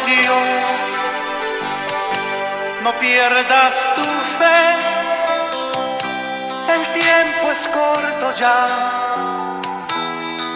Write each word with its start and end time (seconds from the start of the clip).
prometió, 0.00 0.34
no 2.82 2.92
pierdas 2.98 3.92
tu 3.94 4.02
fe, 4.02 4.60
el 6.74 6.92
tiempo 6.92 7.50
es 7.50 7.68
corto 7.68 8.34
ya. 8.34 8.68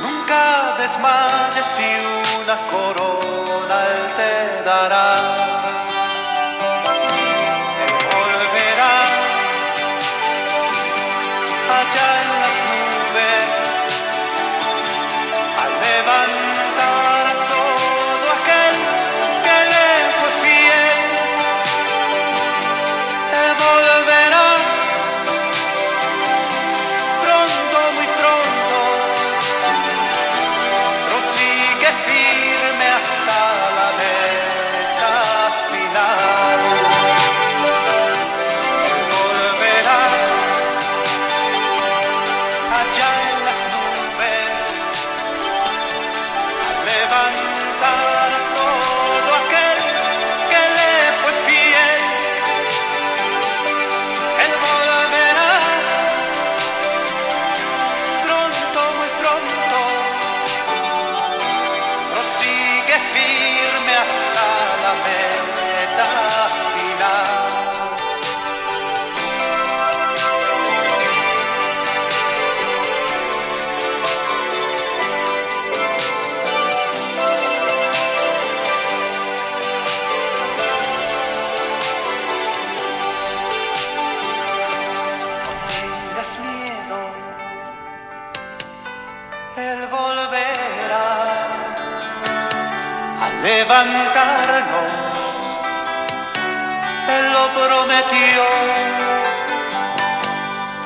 Nunca 0.03 0.77
desmayes 0.79 1.67
si 1.67 2.41
una 2.43 2.57
corona 2.71 3.87
Él 3.95 4.03
te 4.17 4.65
dará. 4.65 5.54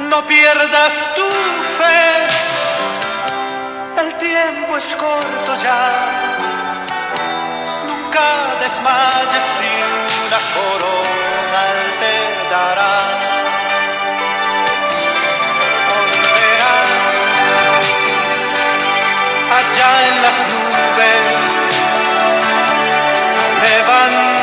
No 0.00 0.26
pierdas 0.26 1.14
tu 1.14 1.28
fe, 1.78 2.02
el 4.02 4.14
tiempo 4.14 4.76
es 4.76 4.96
corto 4.96 5.54
ya. 5.62 5.92
Nunca 7.86 8.56
desmayes 8.60 9.44
si 9.56 9.72
una 10.26 10.40
corona 10.56 11.62
te 12.00 12.14
dará. 12.50 12.96
Volverá 15.88 16.76
allá 19.58 19.90
en 20.08 20.22
las 20.22 20.38
nubes 20.50 21.22
levantar 23.62 24.37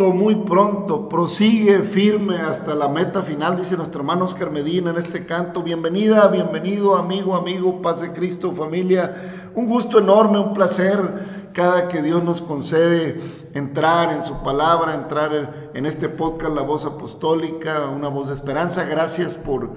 pronto, 0.00 0.16
muy 0.16 0.34
pronto, 0.34 1.08
prosigue 1.10 1.80
firme 1.80 2.38
hasta 2.38 2.74
la 2.74 2.88
meta 2.88 3.20
final, 3.20 3.58
dice 3.58 3.76
nuestro 3.76 4.00
hermano 4.00 4.24
Oscar 4.24 4.50
Medina 4.50 4.92
en 4.92 4.96
este 4.96 5.26
canto. 5.26 5.62
Bienvenida, 5.62 6.26
bienvenido, 6.28 6.96
amigo, 6.96 7.36
amigo, 7.36 7.82
paz 7.82 8.00
de 8.00 8.10
Cristo, 8.10 8.52
familia. 8.52 9.50
Un 9.54 9.66
gusto 9.66 9.98
enorme, 9.98 10.38
un 10.38 10.54
placer 10.54 11.50
cada 11.52 11.88
que 11.88 12.00
Dios 12.00 12.24
nos 12.24 12.40
concede 12.40 13.20
entrar 13.52 14.10
en 14.10 14.22
su 14.22 14.42
palabra, 14.42 14.94
entrar 14.94 15.70
en 15.74 15.84
este 15.84 16.08
podcast 16.08 16.54
La 16.54 16.62
Voz 16.62 16.86
Apostólica, 16.86 17.90
una 17.90 18.08
voz 18.08 18.28
de 18.28 18.32
esperanza. 18.32 18.84
Gracias 18.84 19.36
por, 19.36 19.68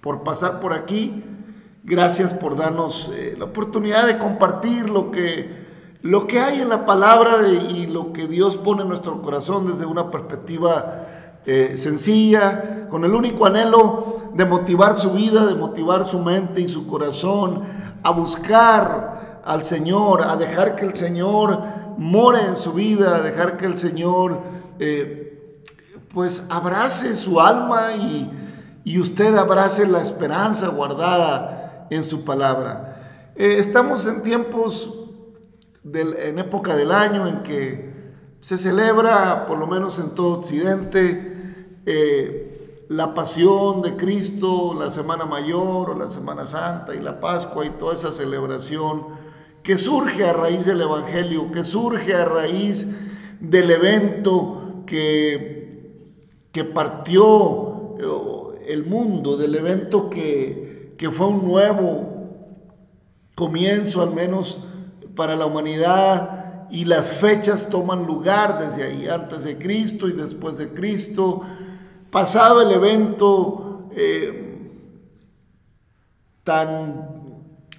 por 0.00 0.22
pasar 0.22 0.60
por 0.60 0.72
aquí. 0.72 1.24
Gracias 1.84 2.32
por 2.32 2.56
darnos 2.56 3.10
eh, 3.14 3.34
la 3.36 3.44
oportunidad 3.46 4.06
de 4.06 4.16
compartir 4.16 4.88
lo 4.88 5.10
que 5.10 5.61
lo 6.02 6.26
que 6.26 6.40
hay 6.40 6.60
en 6.60 6.68
la 6.68 6.84
palabra 6.84 7.46
y 7.46 7.86
lo 7.86 8.12
que 8.12 8.26
Dios 8.26 8.56
pone 8.56 8.82
en 8.82 8.88
nuestro 8.88 9.22
corazón 9.22 9.66
desde 9.66 9.86
una 9.86 10.10
perspectiva 10.10 11.06
eh, 11.46 11.74
sencilla, 11.76 12.88
con 12.88 13.04
el 13.04 13.14
único 13.14 13.46
anhelo 13.46 14.30
de 14.34 14.44
motivar 14.44 14.94
su 14.94 15.12
vida, 15.12 15.46
de 15.46 15.54
motivar 15.54 16.04
su 16.04 16.18
mente 16.18 16.60
y 16.60 16.68
su 16.68 16.86
corazón 16.86 17.62
a 18.02 18.10
buscar 18.10 19.40
al 19.44 19.64
Señor, 19.64 20.22
a 20.22 20.36
dejar 20.36 20.76
que 20.76 20.86
el 20.86 20.96
Señor 20.96 21.60
more 21.98 22.40
en 22.46 22.56
su 22.56 22.72
vida, 22.72 23.16
a 23.16 23.20
dejar 23.20 23.56
que 23.56 23.66
el 23.66 23.78
Señor 23.78 24.40
eh, 24.78 25.62
pues 26.12 26.44
abrace 26.48 27.14
su 27.14 27.40
alma 27.40 27.92
y, 27.94 28.30
y 28.84 28.98
usted 28.98 29.36
abrace 29.36 29.86
la 29.86 30.02
esperanza 30.02 30.68
guardada 30.68 31.86
en 31.90 32.02
su 32.02 32.24
palabra. 32.24 33.30
Eh, 33.36 33.56
estamos 33.58 34.06
en 34.06 34.22
tiempos 34.22 35.01
en 35.84 36.38
época 36.38 36.76
del 36.76 36.92
año 36.92 37.26
en 37.26 37.42
que 37.42 37.92
se 38.40 38.58
celebra, 38.58 39.46
por 39.46 39.58
lo 39.58 39.66
menos 39.66 39.98
en 39.98 40.10
todo 40.10 40.38
Occidente, 40.38 41.32
eh, 41.86 42.84
la 42.88 43.14
pasión 43.14 43.82
de 43.82 43.96
Cristo, 43.96 44.74
la 44.74 44.90
Semana 44.90 45.24
Mayor 45.24 45.90
o 45.90 45.98
la 45.98 46.10
Semana 46.10 46.44
Santa 46.44 46.94
y 46.94 47.00
la 47.00 47.20
Pascua 47.20 47.64
y 47.64 47.70
toda 47.70 47.94
esa 47.94 48.12
celebración 48.12 49.06
que 49.62 49.78
surge 49.78 50.24
a 50.24 50.32
raíz 50.32 50.66
del 50.66 50.80
Evangelio, 50.80 51.50
que 51.52 51.62
surge 51.62 52.14
a 52.14 52.24
raíz 52.24 52.86
del 53.40 53.70
evento 53.70 54.82
que, 54.86 56.02
que 56.50 56.64
partió 56.64 57.96
eh, 57.98 58.64
el 58.68 58.84
mundo, 58.84 59.36
del 59.36 59.54
evento 59.54 60.10
que, 60.10 60.94
que 60.98 61.10
fue 61.10 61.28
un 61.28 61.44
nuevo 61.44 62.08
comienzo 63.34 64.02
al 64.02 64.12
menos 64.12 64.60
para 65.14 65.36
la 65.36 65.46
humanidad 65.46 66.42
y 66.70 66.86
las 66.86 67.06
fechas 67.06 67.68
toman 67.68 68.06
lugar 68.06 68.58
desde 68.58 68.84
ahí, 68.84 69.06
antes 69.06 69.44
de 69.44 69.58
Cristo 69.58 70.08
y 70.08 70.12
después 70.12 70.56
de 70.56 70.70
Cristo. 70.70 71.42
Pasado 72.10 72.62
el 72.62 72.72
evento 72.72 73.90
eh, 73.94 74.70
tan, 76.42 77.08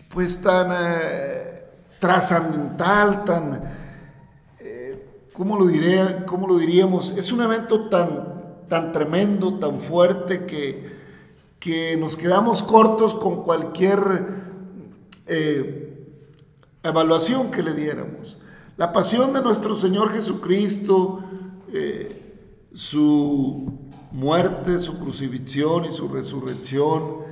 pues 0.09 0.39
tan 0.41 0.71
eh, 0.71 1.65
trascendental, 1.99 3.23
tan, 3.23 3.61
eh, 4.59 5.27
¿cómo, 5.33 5.57
lo 5.57 5.65
¿cómo 6.27 6.47
lo 6.47 6.57
diríamos? 6.59 7.15
Es 7.17 7.31
un 7.31 7.41
evento 7.41 7.89
tan, 7.89 8.67
tan 8.69 8.91
tremendo, 8.91 9.57
tan 9.57 9.81
fuerte 9.81 10.45
que, 10.45 11.01
que 11.59 11.97
nos 11.97 12.15
quedamos 12.15 12.61
cortos 12.61 13.15
con 13.15 13.41
cualquier 13.41 14.43
evaluación 16.83 17.49
que 17.49 17.63
le 17.63 17.73
diéramos. 17.73 18.37
La 18.77 18.91
pasión 18.91 19.33
de 19.33 19.41
nuestro 19.41 19.75
Señor 19.75 20.11
Jesucristo, 20.11 21.23
su 22.73 23.71
muerte, 24.11 24.79
su 24.79 24.99
crucifixión 24.99 25.85
y 25.85 25.91
su 25.91 26.07
resurrección, 26.07 27.23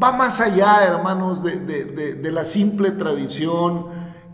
va 0.00 0.12
más 0.12 0.40
allá, 0.40 0.84
hermanos, 0.84 1.42
de, 1.42 2.30
la 2.32 2.44
simple 2.44 2.90
tradición 2.90 3.86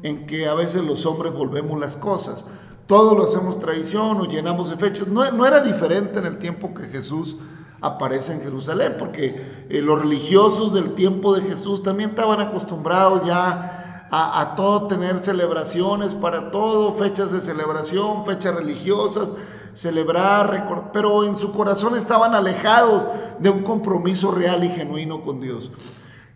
en 0.03 0.27
que 0.27 0.49
a 0.49 0.55
veces 0.55 0.83
los 0.83 1.05
hombres 1.07 1.33
volvemos 1.33 1.79
las 1.79 1.97
cosas. 1.97 2.45
Todo 2.87 3.15
lo 3.15 3.25
hacemos 3.25 3.59
tradición 3.59 4.21
o 4.21 4.25
llenamos 4.25 4.71
de 4.71 4.77
fechas. 4.77 5.07
No, 5.07 5.31
no 5.31 5.47
era 5.47 5.63
diferente 5.63 6.19
en 6.19 6.27
el 6.27 6.39
tiempo 6.39 6.75
que 6.75 6.89
Jesús 6.89 7.37
aparece 7.81 8.33
en 8.33 8.41
Jerusalén, 8.41 8.97
porque 8.99 9.67
eh, 9.69 9.81
los 9.81 10.01
religiosos 10.01 10.75
del 10.75 10.95
tiempo 10.95 11.35
de 11.35 11.43
Jesús 11.43 11.83
también 11.83 12.11
estaban 12.11 12.41
acostumbrados 12.41 13.27
ya 13.27 13.80
a, 14.11 14.55
todo 14.57 14.89
tener 14.89 15.19
celebraciones 15.21 16.15
para 16.15 16.51
todo, 16.51 16.93
fechas 16.95 17.31
de 17.31 17.41
celebración, 17.41 18.25
fechas 18.27 18.55
religiosas, 18.55 19.33
celebrar, 19.73 20.91
pero 20.93 21.25
en 21.25 21.39
su 21.39 21.53
corazón 21.53 21.97
estaban 21.97 22.35
alejados 22.35 23.07
de 23.39 23.51
un 23.51 23.63
compromiso 23.63 24.33
real 24.33 24.65
y 24.65 24.69
genuino 24.69 25.23
con 25.23 25.41
Dios. 25.41 25.71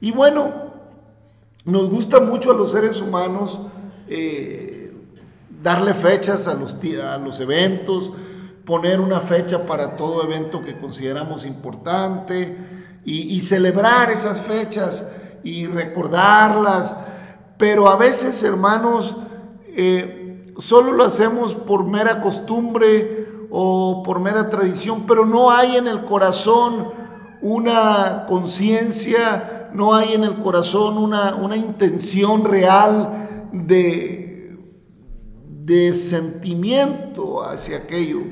Y 0.00 0.12
bueno, 0.12 0.52
nos 1.64 1.90
gusta 1.90 2.20
mucho 2.20 2.52
a 2.52 2.54
los 2.54 2.70
seres 2.70 3.00
humanos 3.00 3.58
eh, 4.08 4.94
darle 5.62 5.94
fechas 5.94 6.46
a 6.46 6.54
los, 6.54 6.76
a 7.02 7.18
los 7.18 7.40
eventos, 7.40 8.12
poner 8.64 9.00
una 9.00 9.20
fecha 9.20 9.66
para 9.66 9.96
todo 9.96 10.22
evento 10.22 10.60
que 10.62 10.76
consideramos 10.76 11.44
importante 11.44 12.56
y, 13.04 13.40
celebrar 13.42 14.10
esas 14.10 14.40
fechas 14.40 15.06
y 15.42 15.66
recordarlas. 15.66 16.96
Pero 17.56 17.88
a 17.88 17.96
veces, 17.96 18.42
hermanos, 18.42 19.16
eh, 19.68 20.42
solo 20.58 20.92
lo 20.92 21.04
hacemos 21.04 21.54
por 21.54 21.84
mera 21.84 22.20
costumbre 22.20 23.46
o 23.50 24.02
por 24.04 24.20
mera 24.20 24.50
tradición, 24.50 25.04
pero 25.06 25.24
no 25.24 25.50
hay 25.50 25.76
en 25.76 25.86
el 25.86 26.04
corazón 26.04 26.88
una 27.40 28.24
conciencia, 28.26 29.70
no 29.72 29.94
hay 29.94 30.14
en 30.14 30.24
el 30.24 30.36
corazón 30.38 30.98
una, 30.98 31.36
una 31.36 31.56
intención 31.56 32.44
real 32.44 33.48
de, 33.52 34.58
de 35.60 35.94
sentimiento 35.94 37.44
hacia 37.44 37.78
aquello. 37.78 38.22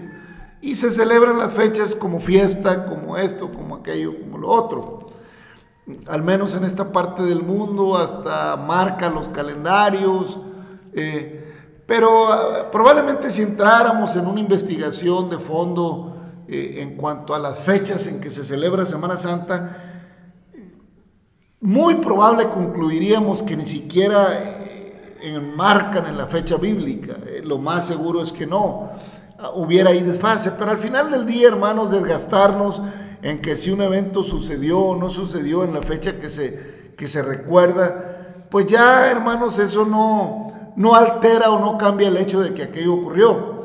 Y 0.61 0.77
se 0.77 0.91
celebran 0.91 1.39
las 1.39 1.53
fechas 1.53 1.95
como 1.95 2.21
fiesta, 2.21 2.87
como 2.87 3.17
esto, 3.17 3.53
como 3.53 3.77
aquello, 3.77 4.19
como 4.21 4.39
lo 4.39 4.49
otro. 4.49 5.09
Al 6.06 6.23
menos 6.23 6.55
en 6.55 6.65
esta 6.65 6.93
parte 6.93 7.23
del 7.23 7.43
mundo, 7.43 7.97
hasta 7.97 8.56
marca 8.56 9.11
los 9.11 9.29
calendarios. 9.29 10.39
Eh, 10.93 11.43
pero 11.87 12.09
ah, 12.33 12.71
probablemente 12.71 13.31
si 13.31 13.43
entráramos 13.43 14.17
en 14.17 14.27
una 14.27 14.41
investigación 14.41 15.31
de 15.31 15.39
fondo 15.39 16.17
eh, 16.49 16.79
en 16.79 16.97
cuanto 16.97 17.35
a 17.35 17.39
las 17.39 17.61
fechas 17.61 18.06
en 18.06 18.21
que 18.21 18.31
se 18.31 18.44
celebra 18.44 18.87
Semana 18.87 19.17
Santa, 19.17 19.91
muy 21.61 21.97
probable 21.97 22.49
concluiríamos 22.49 23.43
que 23.43 23.56
ni 23.56 23.65
siquiera 23.65 24.29
eh, 24.33 25.19
enmarcan 25.23 26.06
en 26.06 26.17
la 26.17 26.27
fecha 26.27 26.56
bíblica. 26.56 27.17
Lo 27.45 27.59
más 27.59 27.87
seguro 27.87 28.23
es 28.23 28.33
que 28.33 28.47
no. 28.47 28.91
Ah, 29.38 29.50
hubiera 29.55 29.91
ahí 29.91 30.03
desfase. 30.03 30.53
Pero 30.53 30.71
al 30.71 30.79
final 30.79 31.11
del 31.11 31.27
día, 31.27 31.49
hermanos, 31.49 31.91
desgastarnos 31.91 32.83
en 33.23 33.41
que 33.41 33.57
si 33.57 33.71
un 33.71 33.81
evento 33.81 34.23
sucedió 34.23 34.81
o 34.81 34.97
no 34.97 35.09
sucedió 35.09 35.63
en 35.63 35.73
la 35.73 35.81
fecha 35.81 36.19
que 36.19 36.29
se, 36.29 36.93
que 36.97 37.07
se 37.07 37.23
recuerda, 37.23 38.47
pues 38.51 38.67
ya, 38.67 39.11
hermanos, 39.11 39.59
eso 39.59 39.87
no, 39.87 40.73
no 40.77 40.95
altera 40.95 41.51
o 41.51 41.61
no 41.61 41.79
cambia 41.79 42.09
el 42.09 42.17
hecho 42.17 42.41
de 42.41 42.53
que 42.53 42.65
aquello 42.65 42.95
ocurrió. 42.95 43.63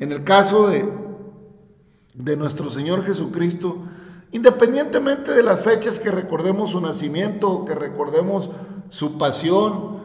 En 0.00 0.10
el 0.10 0.24
caso 0.24 0.66
de, 0.66 0.92
de 2.14 2.36
nuestro 2.36 2.68
Señor 2.70 3.04
Jesucristo, 3.04 3.78
independientemente 4.32 5.30
de 5.32 5.44
las 5.44 5.60
fechas 5.60 6.00
que 6.00 6.10
recordemos 6.10 6.70
su 6.70 6.80
nacimiento, 6.80 7.64
que 7.64 7.76
recordemos 7.76 8.50
su 8.88 9.16
pasión, 9.16 10.02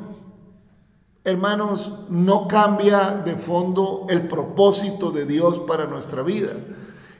hermanos, 1.24 1.94
no 2.10 2.48
cambia 2.48 3.22
de 3.26 3.36
fondo 3.36 4.06
el 4.08 4.28
propósito 4.28 5.12
de 5.12 5.26
Dios 5.26 5.60
para 5.60 5.88
nuestra 5.88 6.22
vida. 6.22 6.52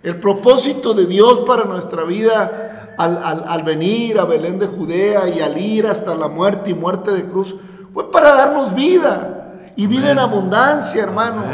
El 0.08 0.22
propósito 0.22 0.94
de 0.94 1.06
Dios 1.06 1.42
para 1.42 1.66
nuestra 1.66 2.06
vida 2.06 2.94
al, 2.98 3.44
al, 3.46 3.64
venir 3.64 4.18
a 4.20 4.24
Belén 4.24 4.58
de 4.58 4.66
Judea 4.66 5.28
y 5.28 5.42
al 5.42 5.58
ir 5.58 5.86
hasta 5.86 6.16
la 6.16 6.30
muerte 6.30 6.70
y 6.70 6.74
muerte 6.74 7.12
de 7.12 7.26
cruz 7.26 7.58
fue 7.94 8.10
para 8.10 8.34
darnos 8.34 8.74
vida 8.74 9.72
y 9.76 9.86
vida 9.86 10.12
en 10.12 10.20
abundancia, 10.20 11.04
hermanos. 11.04 11.46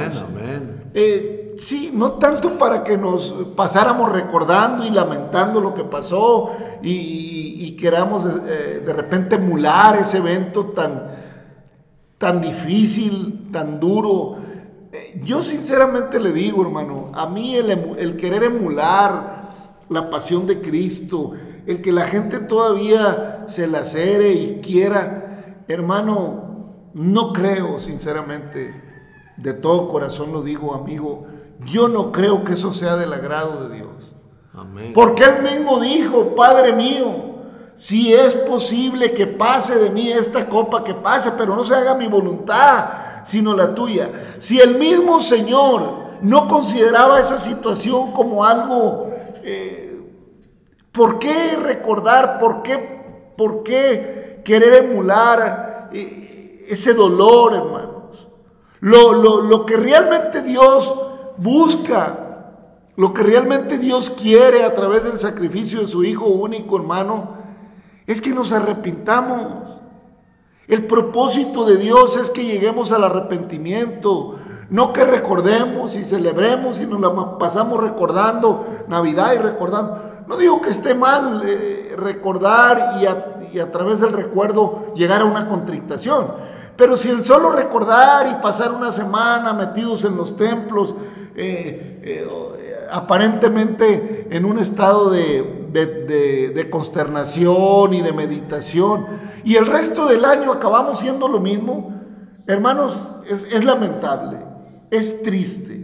Eh, 0.94 1.56
sí, 1.58 1.92
no 1.96 2.12
tanto 2.12 2.56
para 2.60 2.84
que 2.84 2.96
nos 2.96 3.34
pasáramos 3.56 4.12
recordando 4.12 4.86
y 4.86 4.92
lamentando 4.92 5.60
lo 5.60 5.74
que 5.74 5.86
pasó 5.86 6.52
y, 6.84 7.76
queramos 7.80 8.24
eh, 8.26 8.84
de 8.86 8.94
repente 8.94 9.36
emular 9.36 9.98
ese 9.98 10.18
evento 10.18 10.68
tan, 10.68 11.08
tan 12.20 12.40
difícil, 12.40 13.50
tan 13.52 13.80
duro. 13.80 14.43
Yo 15.24 15.42
sinceramente 15.42 16.20
le 16.20 16.32
digo, 16.32 16.62
hermano, 16.62 17.12
a 17.14 17.28
mí 17.28 17.56
el, 17.56 17.70
el 17.98 18.16
querer 18.18 18.44
emular 18.44 19.44
la 19.90 20.10
pasión 20.10 20.46
de 20.46 20.62
Cristo, 20.62 21.32
el 21.66 21.82
que 21.82 21.92
la 21.92 22.06
gente 22.06 22.40
todavía 22.40 23.46
se 23.48 23.68
lacere 23.68 24.32
y 24.34 24.62
quiera 24.62 25.24
Hermano, 25.68 26.90
no 26.94 27.32
creo 27.32 27.80
sinceramente, 27.80 28.82
de 29.38 29.54
todo 29.54 29.88
corazón 29.88 30.32
lo 30.34 30.44
digo 30.44 30.74
amigo, 30.74 31.26
yo 31.66 31.88
no 31.88 32.12
creo 32.12 32.44
que 32.44 32.54
eso 32.54 32.72
sea 32.72 32.96
del 32.98 33.14
agrado 33.14 33.68
de 33.68 33.76
Dios. 33.78 34.16
Porque 34.94 35.24
Él 35.24 35.42
mismo 35.42 35.80
dijo, 35.80 36.36
Padre 36.36 36.74
mío, 36.74 37.34
si 37.76 38.14
es 38.14 38.36
posible 38.36 39.14
que 39.14 39.26
pase 39.26 39.80
de 39.80 39.90
mí 39.90 40.12
esta 40.12 40.48
copa 40.48 40.84
que 40.84 40.94
pase, 40.94 41.32
pero 41.38 41.56
no 41.56 41.64
se 41.64 41.74
haga 41.74 41.96
mi 41.96 42.08
voluntad, 42.08 42.86
sino 43.24 43.54
la 43.54 43.74
tuya. 43.74 44.10
Si 44.40 44.60
el 44.60 44.78
mismo 44.78 45.20
Señor 45.20 46.20
no 46.22 46.48
consideraba 46.48 47.20
esa 47.20 47.38
situación 47.38 48.12
como 48.12 48.46
algo, 48.46 49.12
eh, 49.44 50.02
¿por 50.92 51.20
qué 51.20 51.56
recordar? 51.56 52.38
¿Por 52.38 52.62
qué? 52.62 53.34
¿Por 53.36 53.64
qué? 53.64 54.24
querer 54.44 54.86
emular 54.86 55.90
eh, 55.94 56.66
ese 56.68 56.94
dolor, 56.94 57.54
hermanos. 57.54 58.28
Lo, 58.80 59.42
lo, 59.42 59.66
que 59.66 59.78
realmente 59.78 60.42
Dios 60.42 60.94
busca, 61.38 62.50
lo 62.98 63.14
que 63.14 63.24
realmente 63.24 63.78
Dios 63.78 64.10
quiere 64.10 64.64
a 64.64 64.74
través 64.74 65.06
del 65.06 65.20
sacrificio 65.20 65.80
de 65.80 65.88
su 65.88 66.04
Hijo 66.04 66.26
único, 66.26 66.76
hermano, 66.76 67.38
es 68.06 68.20
que 68.20 68.32
nos 68.32 68.52
arrepintamos. 68.52 69.83
El 70.68 70.86
propósito 70.86 71.66
de 71.66 71.78
Dios 71.78 72.16
es 72.16 72.30
que 72.30 72.46
lleguemos 72.46 72.92
al 72.92 73.04
arrepentimiento, 73.04 74.38
no 74.70 74.94
que 74.94 75.04
recordemos 75.04 75.98
y 75.98 76.06
celebremos 76.06 76.80
y 76.80 76.86
nos 76.86 77.02
la 77.02 77.38
pasamos 77.38 77.82
recordando 77.82 78.66
Navidad 78.88 79.34
y 79.34 79.38
recordando. 79.40 80.14
No 80.26 80.38
digo 80.38 80.62
que 80.62 80.70
esté 80.70 80.96
mal 80.96 81.44
eh, 81.46 81.96
recordar 81.98 82.98
y 83.02 83.60
a, 83.60 83.72
través 83.72 84.00
del 84.00 84.14
recuerdo 84.14 84.94
llegar 84.96 85.22
a 85.22 85.26
una 85.26 85.50
contrictación, 85.50 86.28
pero 86.78 86.96
si 86.96 87.10
el 87.10 87.26
solo 87.26 87.52
recordar 87.52 88.28
y 88.28 88.42
pasar 88.42 88.72
una 88.72 88.92
semana 88.92 89.54
metidos 89.54 90.06
en 90.06 90.16
los 90.16 90.38
templos, 90.38 90.96
eh, 91.36 92.00
eh, 92.04 92.28
aparentemente 92.90 94.28
en 94.32 94.46
un 94.46 94.60
estado 94.60 95.10
de, 95.10 96.68
consternación 96.72 97.94
y 97.94 98.02
de 98.02 98.14
meditación, 98.14 99.06
y 99.44 99.56
el 99.56 99.68
resto 99.68 100.08
del 100.08 100.26
año 100.26 100.52
acabamos 100.52 101.00
siendo 101.00 101.28
lo 101.28 101.40
mismo, 101.40 101.94
hermanos, 102.48 103.10
es 103.28 103.64
lamentable, 103.64 104.40
es 104.90 105.24
triste. 105.24 105.84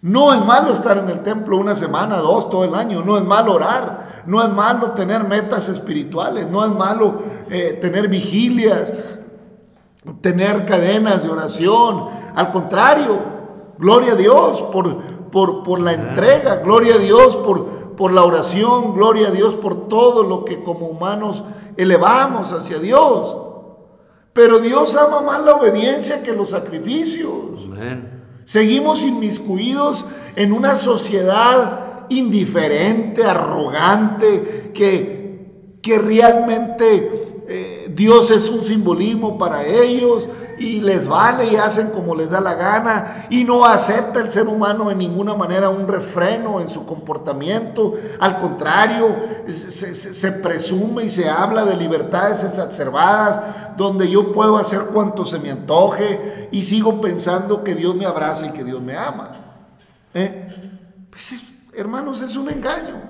No 0.00 0.32
es 0.32 0.44
malo 0.44 0.72
estar 0.72 0.96
en 0.96 1.08
el 1.08 1.22
templo 1.22 1.56
una 1.56 1.74
semana, 1.74 2.18
dos, 2.18 2.48
todo 2.48 2.64
el 2.64 2.74
año. 2.74 3.02
No 3.02 3.16
es 3.16 3.24
malo 3.24 3.54
orar. 3.54 4.22
No 4.26 4.42
es 4.42 4.50
malo 4.50 4.92
tener 4.92 5.24
metas 5.24 5.68
espirituales. 5.68 6.48
No 6.48 6.64
es 6.64 6.70
malo 6.70 7.22
eh, 7.50 7.76
tener 7.80 8.08
vigilias, 8.08 8.92
tener 10.20 10.66
cadenas 10.66 11.24
de 11.24 11.30
oración. 11.30 12.10
Al 12.36 12.52
contrario, 12.52 13.18
gloria 13.78 14.12
a 14.12 14.16
Dios 14.16 14.62
por, 14.62 15.30
por, 15.30 15.64
por 15.64 15.80
la 15.80 15.92
entrega. 15.92 16.56
Gloria 16.56 16.94
a 16.94 16.98
Dios 16.98 17.34
por, 17.36 17.77
por 17.98 18.12
la 18.12 18.24
oración. 18.24 18.94
Gloria 18.94 19.28
a 19.28 19.30
Dios 19.32 19.56
por 19.56 19.88
todo 19.88 20.22
lo 20.22 20.44
que 20.44 20.62
como 20.62 20.86
humanos 20.86 21.42
elevamos 21.76 22.52
hacia 22.52 22.78
Dios. 22.78 23.36
Pero 24.32 24.60
Dios 24.60 24.96
ama 24.96 25.20
más 25.20 25.44
la 25.44 25.56
obediencia 25.56 26.22
que 26.22 26.32
los 26.32 26.50
sacrificios. 26.50 27.32
Seguimos 28.44 29.04
inmiscuidos 29.04 30.06
en 30.36 30.52
una 30.52 30.76
sociedad 30.76 32.06
indiferente, 32.08 33.24
arrogante, 33.24 34.70
que, 34.72 35.78
que 35.82 35.98
realmente 35.98 37.44
eh, 37.48 37.92
Dios 37.94 38.30
es 38.30 38.48
un 38.48 38.64
simbolismo 38.64 39.36
para 39.36 39.66
ellos 39.66 40.28
y 40.58 40.80
les 40.80 41.06
vale 41.06 41.46
y 41.46 41.56
hacen 41.56 41.90
como 41.90 42.14
les 42.14 42.30
da 42.30 42.40
la 42.40 42.54
gana 42.54 43.26
y 43.30 43.44
no 43.44 43.64
acepta 43.64 44.20
el 44.20 44.30
ser 44.30 44.48
humano 44.48 44.90
en 44.90 44.98
ninguna 44.98 45.34
manera 45.34 45.68
un 45.70 45.86
refreno 45.86 46.60
en 46.60 46.68
su 46.68 46.84
comportamiento. 46.86 47.94
Al 48.20 48.38
contrario, 48.38 49.16
se, 49.48 50.32
presume 50.32 51.04
y 51.04 51.08
se 51.08 51.28
habla 51.28 51.64
de 51.64 51.76
libertades 51.76 52.44
exacerbadas 52.44 53.40
donde 53.76 54.10
yo 54.10 54.32
puedo 54.32 54.58
hacer 54.58 54.86
cuanto 54.86 55.24
se 55.24 55.38
me 55.38 55.50
antoje 55.50 56.48
y 56.50 56.62
sigo 56.62 57.00
pensando 57.00 57.62
que 57.62 57.74
Dios 57.74 57.94
me 57.94 58.06
abraza 58.06 58.46
y 58.46 58.50
que 58.50 58.64
Dios 58.64 58.80
me 58.80 58.96
ama. 58.96 59.30
¿Eh? 60.14 60.46
Pues 61.10 61.32
es- 61.32 61.44
hermanos, 61.74 62.20
es 62.22 62.36
un 62.36 62.50
engaño. 62.50 63.00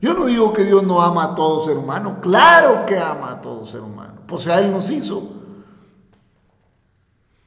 Yo 0.00 0.14
no 0.14 0.26
digo 0.26 0.52
que 0.52 0.64
Dios 0.64 0.82
no 0.82 1.00
ama 1.00 1.24
a 1.24 1.34
todo 1.34 1.64
ser 1.64 1.78
humano, 1.78 2.18
claro 2.20 2.84
que 2.86 2.98
ama 2.98 3.32
a 3.32 3.40
todo 3.40 3.64
ser 3.64 3.80
humano, 3.80 4.14
pues 4.26 4.46
a 4.48 4.58
Él 4.58 4.70
nos 4.70 4.90
hizo. 4.90 5.43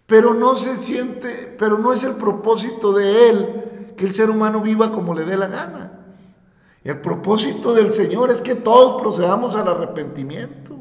Pero 0.08 0.34
no 0.34 0.56
se 0.56 0.78
siente, 0.78 1.54
pero 1.60 1.78
no 1.78 1.94
es 1.94 2.04
el 2.06 2.14
propósito 2.14 2.94
de 2.94 3.30
Él 3.30 3.94
que 3.98 4.06
el 4.06 4.14
ser 4.14 4.30
humano 4.30 4.62
viva 4.62 4.92
como 4.92 5.14
le 5.14 5.26
dé 5.26 5.36
la 5.36 5.48
gana. 5.48 6.06
El 6.84 7.02
propósito 7.02 7.74
del 7.74 7.92
Señor 7.92 8.32
es 8.32 8.40
que 8.40 8.56
todos 8.56 9.02
procedamos 9.02 9.56
al 9.56 9.68
arrepentimiento. 9.68 10.78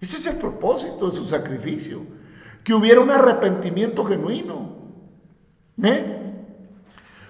Ese 0.00 0.16
es 0.16 0.26
el 0.26 0.36
propósito 0.36 1.10
de 1.10 1.12
su 1.12 1.24
sacrificio. 1.24 2.00
Que 2.64 2.72
hubiera 2.72 3.00
un 3.00 3.10
arrepentimiento 3.10 4.04
genuino. 4.04 4.76
¿Eh? 5.82 6.14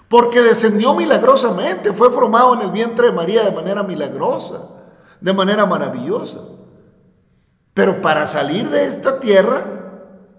Porque 0.09 0.41
descendió 0.41 0.95
milagrosamente, 0.95 1.93
fue 1.93 2.11
formado 2.11 2.55
en 2.55 2.61
el 2.61 2.71
vientre 2.71 3.09
de 3.09 3.13
María 3.13 3.43
de 3.43 3.51
manera 3.51 3.83
milagrosa, 3.83 4.69
de 5.21 5.33
manera 5.33 5.67
maravillosa. 5.67 6.39
Pero 7.75 8.01
para 8.01 8.27
salir 8.27 8.71
de 8.71 8.85
esta 8.85 9.19
tierra 9.19 9.78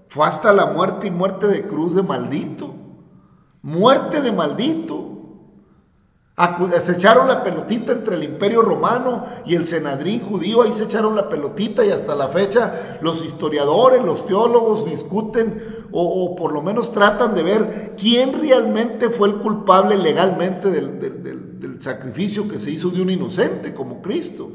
fue 0.09 0.25
hasta 0.27 0.51
la 0.51 0.65
muerte 0.65 1.07
y 1.07 1.11
muerte 1.11 1.47
de 1.47 1.65
cruz 1.65 1.95
de 1.95 2.03
maldito. 2.03 2.73
Muerte 3.61 4.21
de 4.21 4.31
maldito. 4.31 5.05
Se 6.81 6.93
echaron 6.93 7.27
la 7.27 7.43
pelotita 7.43 7.91
entre 7.91 8.15
el 8.15 8.23
imperio 8.23 8.61
romano 8.61 9.25
y 9.45 9.55
el 9.55 9.67
senadrín 9.67 10.21
judío, 10.21 10.61
ahí 10.61 10.71
se 10.71 10.85
echaron 10.85 11.13
la 11.15 11.27
pelotita 11.27 11.83
y 11.85 11.91
hasta 11.91 12.15
la 12.15 12.29
fecha 12.29 12.97
los 13.01 13.23
historiadores, 13.25 14.03
los 14.05 14.25
teólogos 14.25 14.85
discuten 14.85 15.85
o, 15.91 16.35
por 16.37 16.53
lo 16.53 16.61
menos 16.61 16.91
tratan 16.91 17.35
de 17.35 17.43
ver 17.43 17.93
quién 17.97 18.39
realmente 18.39 19.09
fue 19.09 19.27
el 19.27 19.35
culpable 19.39 19.97
legalmente 19.97 20.69
del- 20.71 20.99
del 21.59 21.81
sacrificio 21.81 22.47
que 22.47 22.57
se 22.57 22.71
hizo 22.71 22.89
de 22.89 23.01
un 23.01 23.09
inocente 23.09 23.73
como 23.73 24.01
Cristo. 24.01 24.49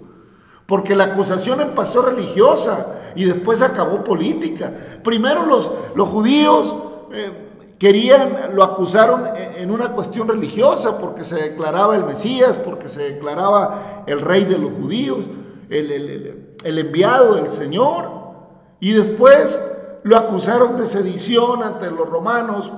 Porque 0.66 0.94
la 0.94 1.04
acusación 1.04 1.60
empezó 1.60 2.00
religiosa 2.02 3.00
y 3.14 3.24
después 3.24 3.62
acabó 3.62 4.02
política. 4.04 4.72
Primero 5.02 5.46
los, 5.46 5.70
los 5.94 6.08
judíos 6.08 6.74
eh, 7.12 7.30
querían, 7.78 8.36
lo 8.54 8.62
acusaron 8.64 9.24
en 9.36 9.70
una 9.70 9.92
cuestión 9.92 10.28
religiosa 10.28 10.98
porque 10.98 11.24
se 11.24 11.36
declaraba 11.36 11.96
el 11.96 12.04
Mesías, 12.04 12.58
porque 12.58 12.88
se 12.88 13.02
declaraba 13.14 14.04
el 14.06 14.20
rey 14.20 14.44
de 14.44 14.58
los 14.58 14.72
judíos, 14.72 15.28
el, 15.70 15.90
el- 15.90 16.78
enviado 16.78 17.34
del 17.34 17.50
Señor. 17.50 18.08
Y 18.80 18.92
después 18.92 19.60
lo 20.02 20.16
acusaron 20.16 20.76
de 20.76 20.86
sedición 20.86 21.62
ante 21.62 21.90
los 21.90 22.08
romanos 22.08 22.72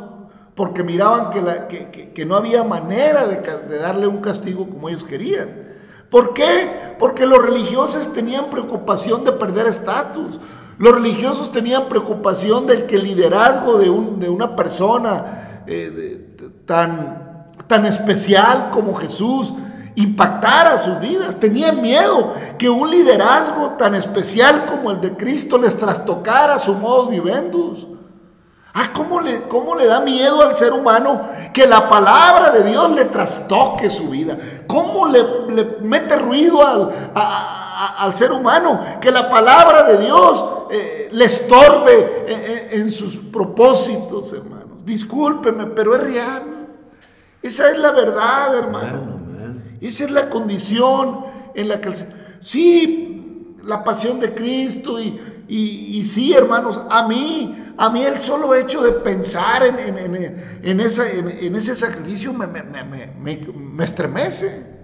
porque 0.55 0.83
miraban 0.83 1.31
que, 1.31 1.43
la- 1.43 1.69
que- 1.69 1.91
que- 2.15 2.25
no 2.27 2.35
había 2.37 2.65
manera 2.65 3.27
de 3.27 3.79
darle 3.79 4.07
un 4.07 4.19
castigo 4.19 4.69
como 4.71 4.89
ellos 4.89 5.05
querían. 5.05 5.76
¿Por 6.11 6.35
qué? 6.35 6.95
Porque 6.99 7.27
los 7.27 7.43
religiosos 7.43 8.13
tenían 8.13 8.47
preocupación 8.47 9.25
de 9.25 9.33
perder 9.33 9.67
estatus. 9.67 10.39
Los 10.79 10.95
religiosos 10.95 11.51
tenían 11.51 11.89
preocupación 11.89 12.67
del 12.67 12.87
que 12.87 12.97
el 12.97 13.05
liderazgo 13.05 13.79
de, 13.79 13.91
un- 13.91 14.21
de 14.21 14.29
una 14.29 14.55
persona 14.55 15.63
eh, 15.67 16.37
tan, 16.67 17.47
tan 17.67 17.87
especial 17.87 18.71
como 18.71 18.95
Jesús 18.95 19.55
impactara 19.97 20.77
sus 20.79 21.01
vidas. 21.01 21.41
Tenían 21.41 21.81
miedo 21.83 22.35
que 22.59 22.69
un 22.69 22.91
liderazgo 22.91 23.71
tan 23.73 23.95
especial 23.95 24.67
como 24.67 24.91
el 24.91 25.01
de 25.01 25.17
Cristo 25.17 25.59
les 25.59 25.77
trastocara 25.77 26.59
su 26.59 26.75
modo 26.75 27.09
vivendus. 27.09 27.89
Ah, 28.79 28.91
¿cómo 28.95 29.21
le, 29.21 29.45
¿cómo 29.49 29.75
le 29.75 29.87
da 29.87 30.01
miedo 30.03 30.43
al 30.43 30.55
ser 30.55 30.75
humano 30.75 31.23
que 31.55 31.67
la 31.67 31.89
palabra 31.89 32.51
de 32.51 32.63
Dios 32.63 32.91
le 32.91 33.07
trastoque 33.07 33.89
su 33.89 34.11
vida? 34.11 34.37
¿Cómo 34.67 35.07
le, 35.09 35.23
le 35.49 35.79
mete 35.81 36.15
ruido 36.17 36.63
al, 36.63 36.83
a- 37.15 37.21
a- 37.21 37.87
a- 38.01 38.05
al 38.05 38.15
ser 38.15 38.33
humano 38.33 38.79
que 39.01 39.11
la 39.11 39.31
palabra 39.31 39.83
de 39.85 39.97
Dios 39.97 40.45
eh, 40.71 41.09
le 41.11 41.25
estorbe 41.25 41.95
eh, 41.99 42.27
eh, 42.29 42.69
en 42.73 42.91
sus 42.91 43.17
propósitos, 43.17 44.35
hermanos? 44.35 44.85
Discúlpeme, 44.85 45.67
pero 45.69 45.95
es 45.97 46.03
real. 46.03 46.43
Esa 47.43 47.71
es 47.71 47.79
la 47.79 47.93
verdad, 47.93 48.55
hermano. 48.59 49.17
Esa 49.81 50.05
es 50.05 50.11
la 50.11 50.29
condición 50.29 51.25
en 51.55 51.69
la 51.69 51.81
que 51.81 51.93
sí, 52.41 53.55
la 53.65 53.83
pasión 53.85 54.21
de 54.21 54.35
Cristo 54.35 55.01
y, 55.01 55.19
y- 55.49 55.99
y 55.99 56.05
sí, 56.05 56.35
hermanos, 56.35 56.83
a 56.91 57.07
mí, 57.07 57.66
a 57.79 57.91
mí 57.91 58.03
el 58.03 58.21
solo 58.21 58.55
hecho 58.55 58.83
de 58.83 58.93
pensar 58.93 59.65
en, 59.65 59.79
en- 59.79 60.61
en- 60.63 60.81
esa- 60.81 61.07
ese 61.09 61.75
sacrificio 61.75 62.33
me, 62.33 62.47
me- 62.47 62.63
me- 62.63 62.85
me- 62.85 63.07
me- 63.19 63.53
me 63.53 63.85
estremece. 63.85 64.75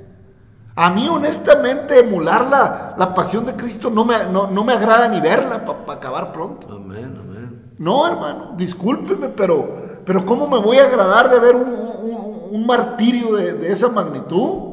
A 0.74 0.90
mí, 0.90 1.06
honestamente, 1.08 1.98
emular 2.00 2.46
la, 2.48 2.94
la 2.98 3.14
pasión 3.14 3.44
de 3.44 3.54
Cristo 3.54 3.90
no 3.90 4.04
me, 4.04 4.14
no, 4.30 4.46
no 4.50 4.64
me 4.64 4.72
agrada 4.72 5.06
ni 5.08 5.20
verla 5.20 5.64
para 5.64 5.92
acabar 5.98 6.32
pronto. 6.32 6.66
Amén, 6.72 7.14
amén. 7.20 7.72
No, 7.78 8.06
hermano, 8.06 8.54
discúlpeme, 8.56 9.28
pero, 9.28 10.00
pero 10.04 10.24
¿cómo 10.24 10.48
me 10.48 10.58
voy 10.58 10.78
a 10.78 10.84
agradar 10.84 11.30
de 11.30 11.38
ver 11.40 11.56
un, 11.56 11.74
un- 11.74 12.32
un 12.52 12.66
martirio 12.66 13.34
de, 13.36 13.52
de 13.54 13.70
esa 13.72 13.88
magnitud? 13.88 14.71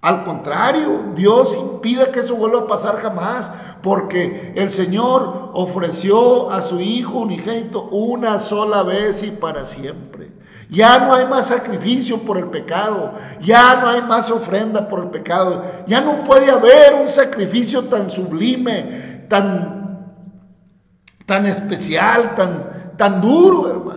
Al 0.00 0.24
contrario, 0.24 1.12
Dios 1.16 1.56
impida 1.56 2.12
que 2.12 2.20
eso 2.20 2.36
vuelva 2.36 2.60
a 2.60 2.66
pasar 2.66 3.00
jamás, 3.00 3.50
porque 3.82 4.52
el 4.54 4.70
Señor 4.70 5.50
ofreció 5.54 6.50
a 6.52 6.60
su 6.62 6.80
Hijo 6.80 7.18
unigénito 7.18 7.84
una 7.90 8.38
sola 8.38 8.84
vez 8.84 9.22
y 9.22 9.30
para 9.32 9.64
siempre. 9.64 10.32
Ya 10.70 11.00
no 11.00 11.14
hay 11.14 11.26
más 11.26 11.48
sacrificio 11.48 12.18
por 12.18 12.38
el 12.38 12.48
pecado, 12.48 13.14
ya 13.40 13.76
no 13.76 13.88
hay 13.88 14.02
más 14.02 14.30
ofrenda 14.30 14.86
por 14.86 15.00
el 15.00 15.10
pecado, 15.10 15.64
ya 15.86 16.00
no 16.00 16.22
puede 16.22 16.50
haber 16.50 16.94
un 17.00 17.08
sacrificio 17.08 17.84
tan 17.84 18.08
sublime, 18.10 19.26
tan 19.28 19.78
tan 21.28 21.44
especial, 21.44 22.34
tan, 22.34 22.94
tan 22.96 23.20
duro, 23.20 23.68
hermano. 23.68 23.87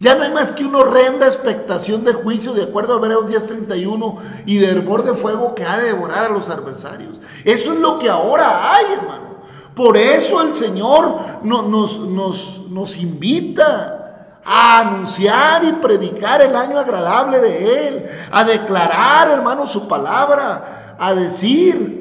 Ya 0.00 0.14
no 0.14 0.22
hay 0.22 0.30
más 0.30 0.52
que 0.52 0.64
una 0.64 0.78
horrenda 0.78 1.26
expectación 1.26 2.04
de 2.04 2.12
juicio, 2.12 2.52
de 2.52 2.62
acuerdo 2.62 2.94
a 2.94 2.98
Hebreos 2.98 3.26
10:31, 3.28 4.16
y 4.46 4.58
de 4.58 4.70
hervor 4.70 5.02
de 5.02 5.12
fuego 5.14 5.54
que 5.56 5.64
ha 5.64 5.76
de 5.78 5.86
devorar 5.86 6.26
a 6.26 6.28
los 6.28 6.50
adversarios. 6.50 7.20
Eso 7.44 7.72
es 7.72 7.80
lo 7.80 7.98
que 7.98 8.08
ahora 8.08 8.74
hay, 8.74 8.92
hermano. 8.92 9.38
Por 9.74 9.96
eso 9.96 10.40
el 10.42 10.54
Señor 10.54 11.18
no- 11.42 11.62
nos, 11.62 11.98
nos, 12.00 12.62
nos 12.68 12.96
invita 12.98 14.40
a 14.44 14.80
anunciar 14.80 15.64
y 15.64 15.72
predicar 15.74 16.42
el 16.42 16.54
año 16.54 16.78
agradable 16.78 17.40
de 17.40 17.88
Él, 17.88 18.06
a 18.30 18.44
declarar, 18.44 19.30
hermano, 19.30 19.66
su 19.66 19.88
palabra, 19.88 20.96
a 20.98 21.12
decir 21.14 21.97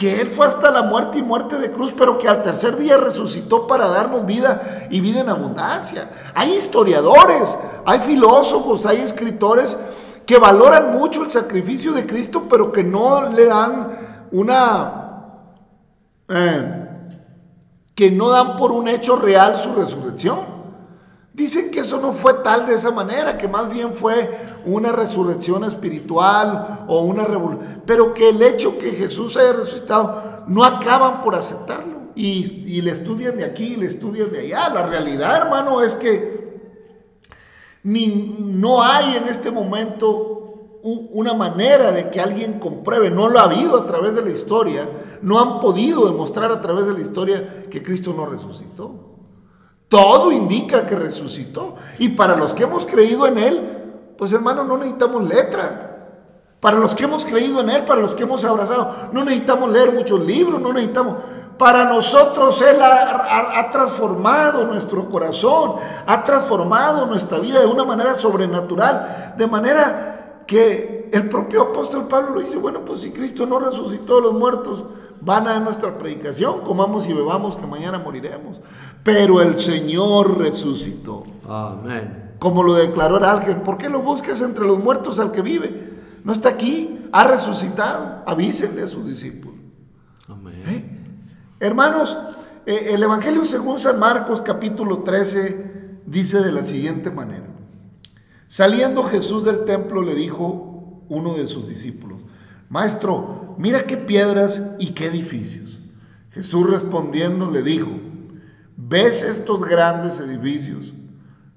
que 0.00 0.18
Él 0.18 0.28
fue 0.28 0.46
hasta 0.46 0.70
la 0.70 0.82
muerte 0.82 1.18
y 1.18 1.22
muerte 1.22 1.58
de 1.58 1.70
cruz, 1.70 1.92
pero 1.94 2.16
que 2.16 2.26
al 2.26 2.42
tercer 2.42 2.78
día 2.78 2.96
resucitó 2.96 3.66
para 3.66 3.86
darnos 3.86 4.24
vida 4.24 4.86
y 4.88 4.98
vida 5.02 5.20
en 5.20 5.28
abundancia. 5.28 6.08
Hay 6.34 6.54
historiadores, 6.54 7.58
hay 7.84 7.98
filósofos, 7.98 8.86
hay 8.86 8.96
escritores 8.96 9.76
que 10.24 10.38
valoran 10.38 10.90
mucho 10.90 11.22
el 11.22 11.30
sacrificio 11.30 11.92
de 11.92 12.06
Cristo, 12.06 12.44
pero 12.48 12.72
que 12.72 12.82
no 12.82 13.28
le 13.28 13.44
dan 13.44 14.28
una... 14.32 15.34
eh, 16.30 16.86
que 17.94 18.10
no 18.10 18.30
dan 18.30 18.56
por 18.56 18.72
un 18.72 18.88
hecho 18.88 19.16
real 19.16 19.58
su 19.58 19.74
resurrección. 19.74 20.59
Dicen 21.40 21.70
que 21.70 21.80
eso 21.80 21.98
no 22.02 22.12
fue 22.12 22.34
tal 22.34 22.66
de 22.66 22.74
esa 22.74 22.90
manera, 22.90 23.38
que 23.38 23.48
más 23.48 23.72
bien 23.72 23.94
fue 23.94 24.44
una 24.66 24.92
resurrección 24.92 25.64
espiritual 25.64 26.84
o 26.86 27.00
una 27.00 27.24
revolución, 27.24 27.82
pero 27.86 28.12
que 28.12 28.28
el 28.28 28.42
hecho 28.42 28.76
que 28.76 28.90
Jesús 28.90 29.38
haya 29.38 29.54
resucitado 29.54 30.44
no 30.48 30.62
acaban 30.64 31.22
por 31.22 31.34
aceptarlo 31.34 32.10
y, 32.14 32.82
le 32.82 32.90
estudian 32.90 33.38
de 33.38 33.46
aquí, 33.46 33.76
le 33.76 33.86
estudian 33.86 34.30
de 34.30 34.40
allá. 34.40 34.68
La 34.68 34.82
realidad, 34.82 35.34
hermano, 35.34 35.80
es 35.80 35.94
que 35.94 36.60
ni, 37.84 38.36
no 38.38 38.82
hay 38.82 39.16
en 39.16 39.26
este 39.26 39.50
momento 39.50 40.80
una 40.82 41.32
manera 41.32 41.90
de 41.90 42.10
que 42.10 42.20
alguien 42.20 42.60
compruebe, 42.60 43.10
no 43.10 43.30
lo 43.30 43.38
ha 43.38 43.44
habido 43.44 43.78
a 43.78 43.86
través 43.86 44.14
de 44.14 44.20
la 44.20 44.30
historia, 44.30 44.90
no 45.22 45.40
han 45.40 45.58
podido 45.58 46.04
demostrar 46.04 46.52
a 46.52 46.60
través 46.60 46.86
de 46.86 46.92
la 46.92 47.00
historia 47.00 47.64
que 47.70 47.82
Cristo 47.82 48.12
no 48.14 48.26
resucitó. 48.26 49.09
Todo 49.90 50.30
indica 50.30 50.86
que 50.86 50.94
resucitó. 50.94 51.74
Y 51.98 52.10
para 52.10 52.36
los 52.36 52.54
que 52.54 52.62
hemos 52.62 52.86
creído 52.86 53.26
en 53.26 53.38
Él, 53.38 54.14
pues 54.16 54.32
hermano, 54.32 54.62
no 54.62 54.78
necesitamos 54.78 55.28
letra. 55.28 55.90
Para 56.60 56.78
los 56.78 56.94
que 56.94 57.04
hemos 57.04 57.24
creído 57.24 57.60
en 57.60 57.70
Él, 57.70 57.84
para 57.84 58.00
los 58.00 58.14
que 58.14 58.22
hemos 58.22 58.44
abrazado, 58.44 59.10
no 59.12 59.24
necesitamos 59.24 59.72
leer 59.72 59.92
muchos 59.92 60.24
libros, 60.24 60.60
no 60.60 60.72
necesitamos... 60.72 61.16
Para 61.58 61.84
nosotros 61.84 62.62
Él 62.62 62.78
ha, 62.80 63.68
transformado 63.70 64.64
nuestro 64.64 65.08
corazón, 65.08 65.74
ha 66.06 66.24
transformado 66.24 67.04
nuestra 67.04 67.38
vida 67.38 67.60
de 67.60 67.66
una 67.66 67.84
manera 67.84 68.14
sobrenatural, 68.14 69.34
de 69.36 69.46
manera 69.46 70.44
que 70.46 71.10
el 71.12 71.28
propio 71.28 71.62
apóstol 71.62 72.06
Pablo 72.06 72.30
lo 72.36 72.40
dice, 72.40 72.58
bueno, 72.58 72.82
pues 72.84 73.00
si 73.00 73.10
Cristo 73.10 73.44
no 73.44 73.58
resucitó 73.58 74.18
a 74.18 74.20
los 74.22 74.32
muertos, 74.32 74.86
van 75.20 75.46
a 75.46 75.60
nuestra 75.60 75.96
predicación, 75.98 76.62
comamos 76.62 77.08
y 77.08 77.12
bebamos 77.12 77.56
que 77.56 77.66
mañana 77.66 77.98
moriremos. 77.98 78.60
Pero 79.02 79.40
el 79.40 79.58
Señor 79.58 80.38
resucitó. 80.38 81.24
Amén. 81.48 82.34
Como 82.38 82.62
lo 82.62 82.74
declaró 82.74 83.18
el 83.18 83.24
ángel, 83.24 83.56
¿por 83.56 83.78
qué 83.78 83.88
lo 83.88 84.00
buscas 84.00 84.40
entre 84.40 84.66
los 84.66 84.78
muertos 84.78 85.18
al 85.18 85.30
que 85.32 85.42
vive? 85.42 85.90
No 86.24 86.32
está 86.32 86.50
aquí, 86.50 87.06
ha 87.12 87.24
resucitado. 87.24 88.22
Avísenle 88.26 88.82
a 88.82 88.86
sus 88.86 89.06
discípulos. 89.06 89.58
Amén. 90.28 90.62
¿Eh? 90.66 91.00
Hermanos, 91.60 92.16
eh, 92.66 92.90
el 92.92 93.02
Evangelio 93.02 93.44
según 93.44 93.78
San 93.78 93.98
Marcos 93.98 94.40
capítulo 94.40 95.02
13 95.02 96.00
dice 96.06 96.40
de 96.40 96.52
la 96.52 96.62
siguiente 96.62 97.10
manera. 97.10 97.46
Saliendo 98.48 99.02
Jesús 99.02 99.44
del 99.44 99.64
templo 99.64 100.02
le 100.02 100.14
dijo 100.14 101.04
uno 101.08 101.34
de 101.34 101.46
sus 101.46 101.68
discípulos, 101.68 102.18
Maestro, 102.68 103.49
mira 103.60 103.84
qué 103.84 103.98
piedras 103.98 104.62
y 104.78 104.92
qué 104.92 105.06
edificios. 105.06 105.78
Jesús 106.30 106.68
respondiendo 106.70 107.50
le 107.50 107.62
dijo, 107.62 107.90
¿ves 108.76 109.22
estos 109.22 109.60
grandes 109.60 110.18
edificios? 110.18 110.94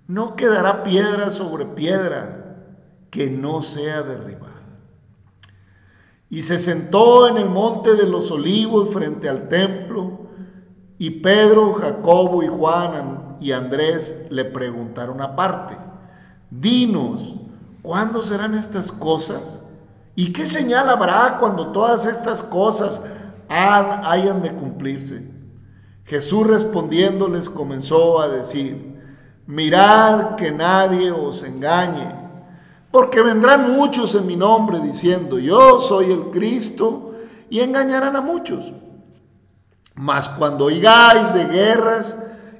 No 0.07 0.35
quedará 0.35 0.83
piedra 0.83 1.31
sobre 1.31 1.65
piedra 1.65 2.57
que 3.09 3.29
no 3.29 3.61
sea 3.61 4.01
derribada. 4.03 4.51
Y 6.29 6.41
se 6.41 6.57
sentó 6.57 7.27
en 7.29 7.37
el 7.37 7.49
monte 7.49 7.95
de 7.95 8.05
los 8.05 8.31
olivos 8.31 8.91
frente 8.91 9.29
al 9.29 9.47
templo, 9.47 10.27
y 10.97 11.09
Pedro, 11.21 11.73
Jacobo 11.73 12.43
y 12.43 12.47
Juan 12.47 13.37
y 13.39 13.53
Andrés 13.53 14.15
le 14.29 14.43
preguntaron 14.43 15.21
aparte, 15.21 15.77
dinos, 16.49 17.39
¿cuándo 17.81 18.21
serán 18.21 18.55
estas 18.55 18.91
cosas? 18.91 19.59
¿Y 20.15 20.31
qué 20.31 20.45
señal 20.45 20.89
habrá 20.89 21.37
cuando 21.39 21.71
todas 21.71 22.05
estas 22.05 22.43
cosas 22.43 23.01
hayan 23.49 24.41
de 24.41 24.53
cumplirse? 24.53 25.29
Jesús 26.05 26.45
respondiendo 26.45 27.27
les 27.27 27.49
comenzó 27.49 28.21
a 28.21 28.27
decir, 28.27 29.01
mirad 29.47 30.35
que 30.35 30.51
nadie 30.51 31.11
os 31.11 31.43
engañe 31.43 32.23
porque 32.91 33.23
vendrán 33.23 33.71
muchos 33.71 34.13
en 34.13 34.27
mi 34.27 34.35
nombre 34.35 34.79
diciendo, 34.79 35.39
yo 35.39 35.79
soy 35.79 36.11
el 36.11 36.29
Cristo, 36.29 37.13
y 37.49 37.59
engañarán 37.59 38.15
a 38.15 38.21
muchos. 38.21 38.73
Mas 39.93 40.29
cuando 40.29 40.65
oigáis 40.65 41.33
de 41.35 41.45
guerras 41.45 42.17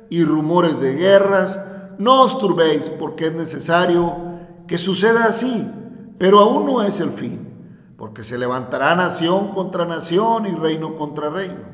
y 0.10 0.24
rumores 0.24 0.80
de 0.80 0.94
guerras, 0.94 1.60
no 1.98 2.22
os 2.22 2.38
turbéis, 2.38 2.92
porque 2.92 3.28
es 3.28 3.34
necesario 3.34 4.16
que 4.68 4.78
suceda 4.78 5.26
así, 5.26 5.68
pero 6.18 6.40
aún 6.40 6.66
no 6.66 6.82
es 6.84 7.00
el 7.00 7.12
fin, 7.12 7.96
porque 7.98 8.24
se 8.24 8.38
levantará 8.38 8.96
nación 8.96 9.50
contra 9.50 9.86
nación 9.86 10.48
y 10.48 10.52
reino 10.52 10.96
contra 10.96 11.30
reino. 11.30 11.74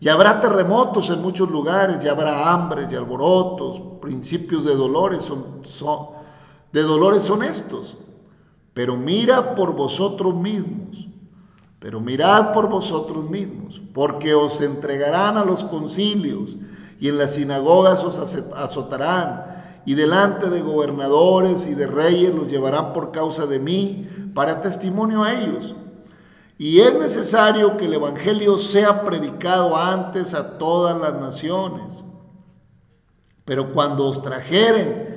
Y 0.00 0.08
habrá 0.08 0.40
terremotos 0.40 1.10
en 1.10 1.22
muchos 1.22 1.50
lugares, 1.50 2.04
y 2.04 2.08
habrá 2.08 2.52
hambres 2.52 2.88
y 2.90 2.96
alborotos, 2.96 3.80
principios 4.00 4.64
de 4.64 4.74
dolores 4.74 5.24
son, 5.24 5.60
son 5.62 6.08
de 6.72 6.82
dolores 6.82 7.28
honestos. 7.30 7.96
Pero 8.74 8.96
mira 8.96 9.54
por 9.54 9.74
vosotros 9.74 10.34
mismos, 10.34 11.06
pero 11.78 12.00
mirad 12.00 12.52
por 12.52 12.68
vosotros 12.68 13.28
mismos, 13.28 13.82
porque 13.92 14.34
os 14.34 14.60
entregarán 14.60 15.36
a 15.36 15.44
los 15.44 15.62
concilios 15.62 16.56
y 16.98 17.08
en 17.08 17.18
las 17.18 17.34
sinagogas 17.34 18.02
os 18.04 18.18
azotarán 18.18 19.51
y 19.84 19.94
delante 19.94 20.48
de 20.48 20.62
gobernadores 20.62 21.66
y 21.66 21.74
de 21.74 21.86
reyes 21.86 22.34
los 22.34 22.50
llevarán 22.50 22.92
por 22.92 23.10
causa 23.10 23.46
de 23.46 23.58
mí 23.58 24.08
para 24.34 24.60
testimonio 24.60 25.24
a 25.24 25.34
ellos. 25.34 25.74
Y 26.58 26.80
es 26.80 26.94
necesario 26.94 27.76
que 27.76 27.86
el 27.86 27.94
Evangelio 27.94 28.56
sea 28.56 29.02
predicado 29.02 29.76
antes 29.76 30.34
a 30.34 30.58
todas 30.58 31.00
las 31.00 31.14
naciones. 31.20 32.04
Pero 33.44 33.72
cuando 33.72 34.06
os 34.06 34.22
trajeren 34.22 35.12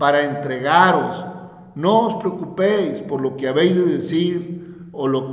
para 0.00 0.24
entregaros. 0.24 1.26
No 1.74 2.06
os 2.06 2.14
preocupéis 2.14 3.02
por 3.02 3.20
lo 3.20 3.36
que 3.36 3.48
habéis 3.48 3.76
de 3.76 3.84
decir 3.84 4.88
o, 4.92 5.06
lo 5.06 5.30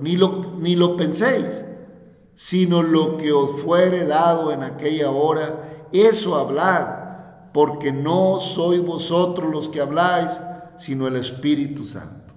ni, 0.00 0.16
lo, 0.16 0.54
ni 0.58 0.76
lo 0.76 0.96
penséis, 0.96 1.66
sino 2.34 2.82
lo 2.82 3.18
que 3.18 3.32
os 3.32 3.60
fuere 3.60 4.06
dado 4.06 4.50
en 4.50 4.62
aquella 4.62 5.10
hora, 5.10 5.86
eso 5.92 6.36
hablad, 6.36 7.01
porque 7.52 7.92
no 7.92 8.40
sois 8.40 8.84
vosotros 8.84 9.50
los 9.50 9.68
que 9.68 9.80
habláis, 9.80 10.40
sino 10.76 11.06
el 11.06 11.16
Espíritu 11.16 11.84
Santo. 11.84 12.34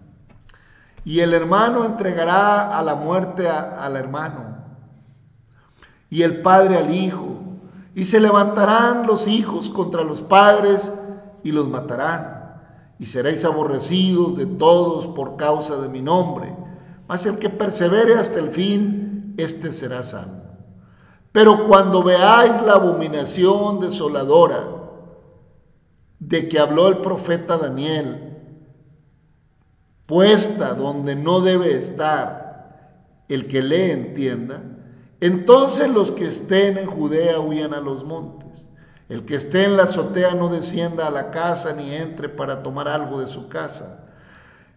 Y 1.04 1.20
el 1.20 1.34
hermano 1.34 1.86
entregará 1.86 2.78
a 2.78 2.82
la 2.82 2.96
muerte 2.96 3.48
al 3.48 3.96
hermano, 3.96 4.58
y 6.10 6.24
el 6.24 6.42
padre 6.42 6.78
al 6.78 6.94
hijo, 6.94 7.40
y 7.94 8.04
se 8.04 8.20
levantarán 8.20 9.08
los 9.08 9.28
hijos 9.28 9.70
contra 9.70 10.04
los 10.04 10.22
padres, 10.22 10.92
y 11.44 11.52
los 11.52 11.70
matarán, 11.70 12.60
y 13.00 13.06
seréis 13.06 13.46
aborrecidos 13.46 14.36
de 14.36 14.46
todos 14.46 15.08
por 15.08 15.38
causa 15.38 15.78
de 15.78 15.90
mi 15.90 16.02
nombre. 16.02 16.56
Mas 17.08 17.26
el 17.26 17.38
que 17.38 17.50
persevere 17.50 18.16
hasta 18.16 18.40
el 18.40 18.50
fin, 18.50 19.36
éste 19.38 19.72
será 19.72 20.04
salvo. 20.04 20.42
Pero 21.32 21.66
cuando 21.66 22.02
veáis 22.02 22.62
la 22.62 22.74
abominación 22.74 23.80
desoladora 23.80 24.75
de 26.28 26.50
que 26.50 26.60
habló 26.60 26.88
el 26.88 26.98
profeta 26.98 27.58
Daniel, 27.58 28.38
puesta 30.06 30.74
donde 30.74 31.16
no 31.16 31.42
debe 31.42 31.78
estar, 31.78 33.24
el 33.28 33.48
que 33.48 33.62
lee 33.62 33.92
entienda, 33.92 34.62
entonces 35.20 35.90
los 35.90 36.12
que 36.12 36.26
estén 36.26 36.78
en 36.78 36.88
Judea 36.88 37.40
huyan 37.40 37.74
a 37.74 37.80
los 37.80 38.04
montes. 38.04 38.68
El 39.08 39.24
que 39.26 39.36
esté 39.36 39.66
en 39.66 39.78
la 39.78 39.84
azotea 39.84 40.34
no 40.34 40.50
descienda 40.50 41.08
a 41.08 41.12
la 41.12 41.30
casa 41.30 41.74
ni 41.74 41.94
entre 41.94 42.28
para 42.28 42.64
tomar 42.64 42.88
algo 42.88 43.20
de 43.20 43.28
su 43.28 43.48
casa. 43.48 44.00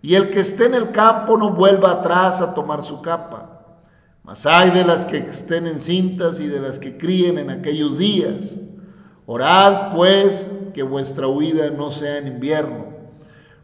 Y 0.02 0.14
el 0.14 0.28
que 0.30 0.40
esté 0.40 0.66
en 0.66 0.74
el 0.74 0.92
campo 0.92 1.38
no 1.38 1.54
vuelva 1.54 1.92
atrás 1.92 2.42
a 2.42 2.54
tomar 2.54 2.82
su 2.82 3.00
capa. 3.00 3.78
Mas 4.22 4.44
hay 4.44 4.70
de 4.70 4.84
las 4.84 5.06
que 5.06 5.16
estén 5.16 5.66
en 5.66 5.80
cintas 5.80 6.40
y 6.40 6.46
de 6.46 6.60
las 6.60 6.78
que 6.78 6.98
críen 6.98 7.38
en 7.38 7.48
aquellos 7.48 7.96
días. 7.96 8.56
Orad 9.30 9.94
pues 9.94 10.50
que 10.72 10.82
vuestra 10.82 11.26
huida 11.28 11.68
no 11.68 11.90
sea 11.90 12.16
en 12.16 12.28
invierno, 12.28 12.86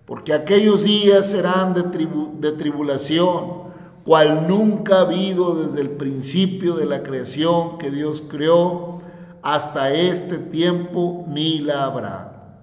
porque 0.04 0.34
aquellos 0.34 0.84
días 0.84 1.30
serán 1.30 1.72
de, 1.72 2.52
tribulación, 2.52 3.62
cual 4.04 4.46
nunca 4.46 4.96
ha 4.96 5.00
habido 5.00 5.54
desde 5.54 5.80
el 5.80 5.92
principio 5.92 6.74
de 6.74 6.84
la 6.84 7.02
creación 7.02 7.78
que 7.78 7.90
Dios 7.90 8.22
creó 8.28 8.98
hasta 9.40 9.90
este 9.90 10.36
tiempo 10.36 11.24
ni 11.28 11.60
la 11.60 11.84
habrá. 11.84 12.58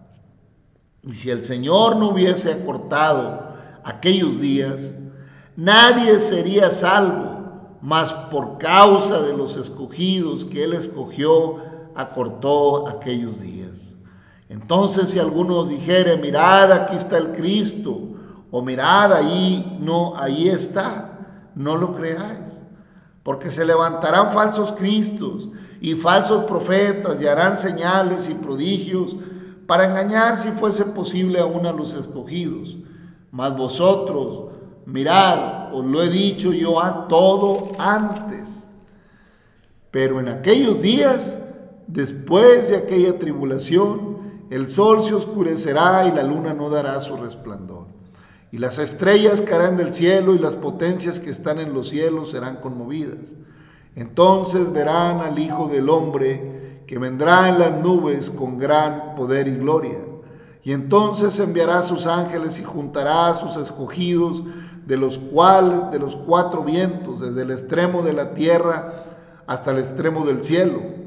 Y 1.02 1.16
si 1.16 1.32
el 1.32 1.44
Señor 1.44 1.96
no 1.96 2.10
hubiese 2.10 2.54
acortado 2.54 3.56
aquellos 3.84 4.40
días, 4.40 4.94
nadie 5.56 6.20
sería 6.20 6.70
salvo, 6.70 7.80
mas 7.82 8.14
por 8.14 8.60
causa 8.60 9.22
de 9.22 9.36
los 9.36 9.58
escogidos 9.58 10.46
que 10.46 10.66
Él 10.66 10.74
escogió, 10.74 11.71
acortó 11.96 12.88
aquellos 12.88 13.42
días. 13.42 13.94
Entonces 14.50 15.10
si 15.10 15.20
algunos 15.20 15.70
dijere, 15.70 16.18
mirad, 16.18 16.72
aquí 16.72 16.96
está 16.96 17.18
el 17.18 17.32
Cristo, 17.32 18.02
o 18.52 18.62
mirad, 18.62 19.14
ahí 19.14 19.78
no, 19.80 20.14
ahí 20.18 20.50
está, 20.50 21.50
no 21.56 21.78
lo 21.78 21.96
creáis, 21.96 22.62
porque 23.24 23.50
se 23.50 23.66
levantarán 23.66 24.32
falsos 24.32 24.74
cristos 24.74 25.50
y 25.80 25.96
falsos 25.96 26.44
profetas 26.44 27.22
y 27.22 27.28
harán 27.28 27.56
señales 27.56 28.30
y 28.30 28.34
prodigios 28.34 29.16
para 29.66 29.86
engañar 29.86 30.38
si 30.38 30.50
fuese 30.50 30.84
posible 30.84 31.40
aún 31.40 31.66
a 31.66 31.72
los 31.72 31.94
escogidos. 31.94 32.78
Mas 33.32 33.56
vosotros, 33.56 34.52
mirad, 34.86 35.74
os 35.74 35.86
lo 35.86 36.04
he 36.04 36.10
dicho 36.10 36.52
yo 36.52 36.84
a 36.84 37.08
todo 37.08 37.72
antes. 37.80 38.70
Pero 39.92 40.20
en 40.20 40.28
aquellos 40.28 40.82
días, 40.82 41.38
después 41.92 42.70
de 42.70 42.78
aquella 42.78 43.20
tribulación, 43.20 44.48
el 44.50 44.70
sol 44.70 45.04
se 45.04 45.14
oscurecerá 45.14 46.06
y 46.08 46.12
la 46.12 46.24
luna 46.24 46.54
no 46.54 46.70
dará 46.70 47.00
su 47.00 47.16
resplandor. 47.16 47.88
Y 48.52 48.58
las 48.58 48.80
estrellas 48.80 49.42
caerán 49.42 49.78
del 49.78 49.94
cielo 49.94 50.36
y 50.36 50.40
las 50.40 50.58
potencias 50.58 51.22
que 51.22 51.30
están 51.30 51.60
en 51.60 51.74
los 51.74 51.90
cielos 51.90 52.32
serán 52.32 52.58
conmovidas. 52.58 53.34
Entonces 53.96 54.72
verán 54.74 55.22
al 55.22 55.40
Hijo 55.40 55.68
del 55.68 55.90
Hombre 55.90 56.82
que 56.86 57.00
vendrá 57.00 57.48
en 57.48 57.60
las 57.60 57.72
nubes 57.80 58.30
con 58.30 58.58
gran 58.58 59.16
poder 59.16 59.48
y 59.48 59.56
gloria. 59.56 60.00
Y 60.64 60.74
entonces 60.74 61.40
enviará 61.40 61.80
a 61.80 61.82
sus 61.82 62.06
ángeles 62.06 62.60
y 62.60 62.64
juntará 62.64 63.30
a 63.30 63.34
sus 63.34 63.56
escogidos 63.56 64.44
de 64.86 64.98
los 64.98 65.18
cuales 65.18 65.92
de 65.92 66.00
los 66.00 66.18
cuatro 66.18 66.64
vientos, 66.64 67.22
desde 67.22 67.44
el 67.44 67.52
extremo 67.52 68.02
de 68.02 68.14
la 68.14 68.34
tierra 68.34 69.04
hasta 69.48 69.72
el 69.72 69.80
extremo 69.80 70.26
del 70.26 70.44
cielo. 70.44 71.01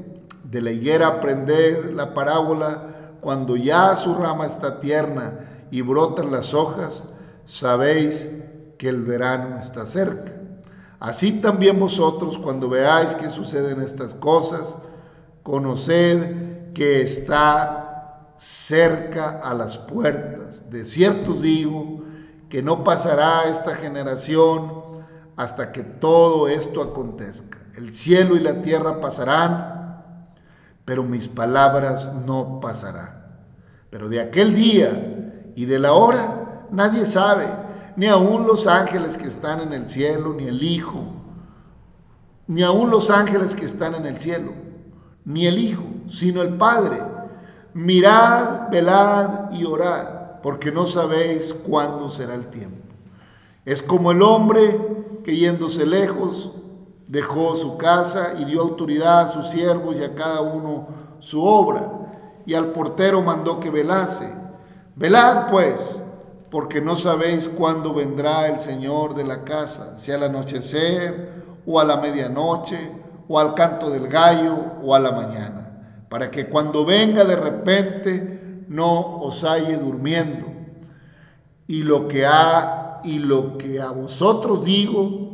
De 0.49 0.61
la 0.61 0.71
higuera 0.71 1.07
aprended 1.07 1.91
la 1.91 2.13
parábola 2.13 3.11
cuando 3.19 3.55
ya 3.55 3.95
su 3.95 4.15
rama 4.15 4.45
está 4.45 4.79
tierna 4.79 5.67
y 5.71 5.81
brotan 5.81 6.31
las 6.31 6.53
hojas, 6.53 7.05
sabéis 7.43 8.29
que 8.77 8.89
el 8.89 9.03
verano 9.03 9.57
está 9.57 9.85
cerca. 9.85 10.33
Así 10.99 11.41
también 11.41 11.79
vosotros, 11.79 12.37
cuando 12.37 12.69
veáis 12.69 13.15
que 13.15 13.29
suceden 13.29 13.81
estas 13.81 14.15
cosas, 14.15 14.77
conoced 15.43 16.73
que 16.73 17.01
está 17.01 18.33
cerca 18.37 19.39
a 19.43 19.53
las 19.53 19.77
puertas. 19.77 20.69
De 20.69 20.85
cierto 20.85 21.31
os 21.31 21.41
digo 21.41 22.03
que 22.49 22.61
no 22.61 22.83
pasará 22.83 23.45
esta 23.45 23.75
generación 23.75 24.85
hasta 25.35 25.71
que 25.71 25.83
todo 25.83 26.47
esto 26.47 26.81
acontezca. 26.81 27.59
El 27.75 27.93
cielo 27.93 28.35
y 28.35 28.39
la 28.39 28.61
tierra 28.61 29.01
pasarán, 29.01 29.84
pero 30.85 31.03
mis 31.03 31.27
palabras 31.27 32.11
no 32.25 32.59
pasarán. 32.59 33.25
Pero 33.89 34.07
de 34.07 34.21
aquel 34.21 34.53
día 34.53 35.51
y 35.55 35.65
de 35.65 35.79
la 35.79 35.93
hora 35.93 36.67
nadie 36.71 37.05
sabe, 37.05 37.47
ni 37.95 38.07
aun 38.07 38.45
los 38.45 38.67
ángeles 38.67 39.17
que 39.17 39.27
están 39.27 39.61
en 39.61 39.73
el 39.73 39.89
cielo, 39.89 40.33
ni 40.33 40.47
el 40.47 40.61
Hijo, 40.63 41.05
ni 42.47 42.61
aun 42.61 42.91
los 42.91 43.09
ángeles 43.09 43.55
que 43.55 43.65
están 43.65 43.95
en 43.95 44.05
el 44.05 44.19
cielo, 44.19 44.53
ni 45.23 45.47
el 45.47 45.57
Hijo, 45.57 45.83
sino 46.07 46.41
el 46.41 46.55
Padre. 46.55 47.01
Mirad, 47.73 48.69
velad 48.69 49.51
y 49.51 49.65
orad, 49.65 50.41
porque 50.43 50.71
no 50.71 50.85
sabéis 50.85 51.53
cuándo 51.53 52.09
será 52.09 52.35
el 52.35 52.47
tiempo. 52.47 52.77
Es 53.65 53.81
como 53.81 54.11
el 54.11 54.21
hombre 54.21 55.19
que 55.23 55.35
yéndose 55.35 55.85
lejos 55.85 56.51
Dejó 57.07 57.55
su 57.55 57.77
casa 57.77 58.33
y 58.39 58.45
dio 58.45 58.61
autoridad 58.61 59.21
a 59.21 59.27
sus 59.27 59.47
siervos 59.47 59.95
y 59.95 60.03
a 60.03 60.15
cada 60.15 60.41
uno 60.41 60.87
su 61.19 61.43
obra. 61.43 61.91
Y 62.45 62.53
al 62.53 62.67
portero 62.67 63.21
mandó 63.21 63.59
que 63.59 63.69
velase. 63.69 64.31
Velad 64.95 65.49
pues, 65.49 65.97
porque 66.49 66.81
no 66.81 66.95
sabéis 66.95 67.49
cuándo 67.49 67.93
vendrá 67.93 68.47
el 68.47 68.59
Señor 68.59 69.13
de 69.13 69.23
la 69.23 69.43
casa, 69.43 69.97
si 69.97 70.11
al 70.11 70.23
anochecer 70.23 71.43
o 71.65 71.79
a 71.79 71.83
la 71.83 71.97
medianoche 71.97 72.91
o 73.27 73.39
al 73.39 73.55
canto 73.55 73.89
del 73.89 74.07
gallo 74.07 74.55
o 74.81 74.95
a 74.95 74.99
la 74.99 75.11
mañana, 75.11 76.05
para 76.09 76.31
que 76.31 76.47
cuando 76.47 76.85
venga 76.85 77.25
de 77.25 77.35
repente 77.35 78.63
no 78.69 79.17
os 79.17 79.43
halle 79.43 79.77
durmiendo. 79.77 80.47
Y 81.67 81.83
lo 81.83 82.07
que 82.07 82.25
ha 82.25 83.01
y 83.03 83.19
lo 83.19 83.57
que 83.57 83.81
a 83.81 83.91
vosotros 83.91 84.63
digo, 84.63 85.24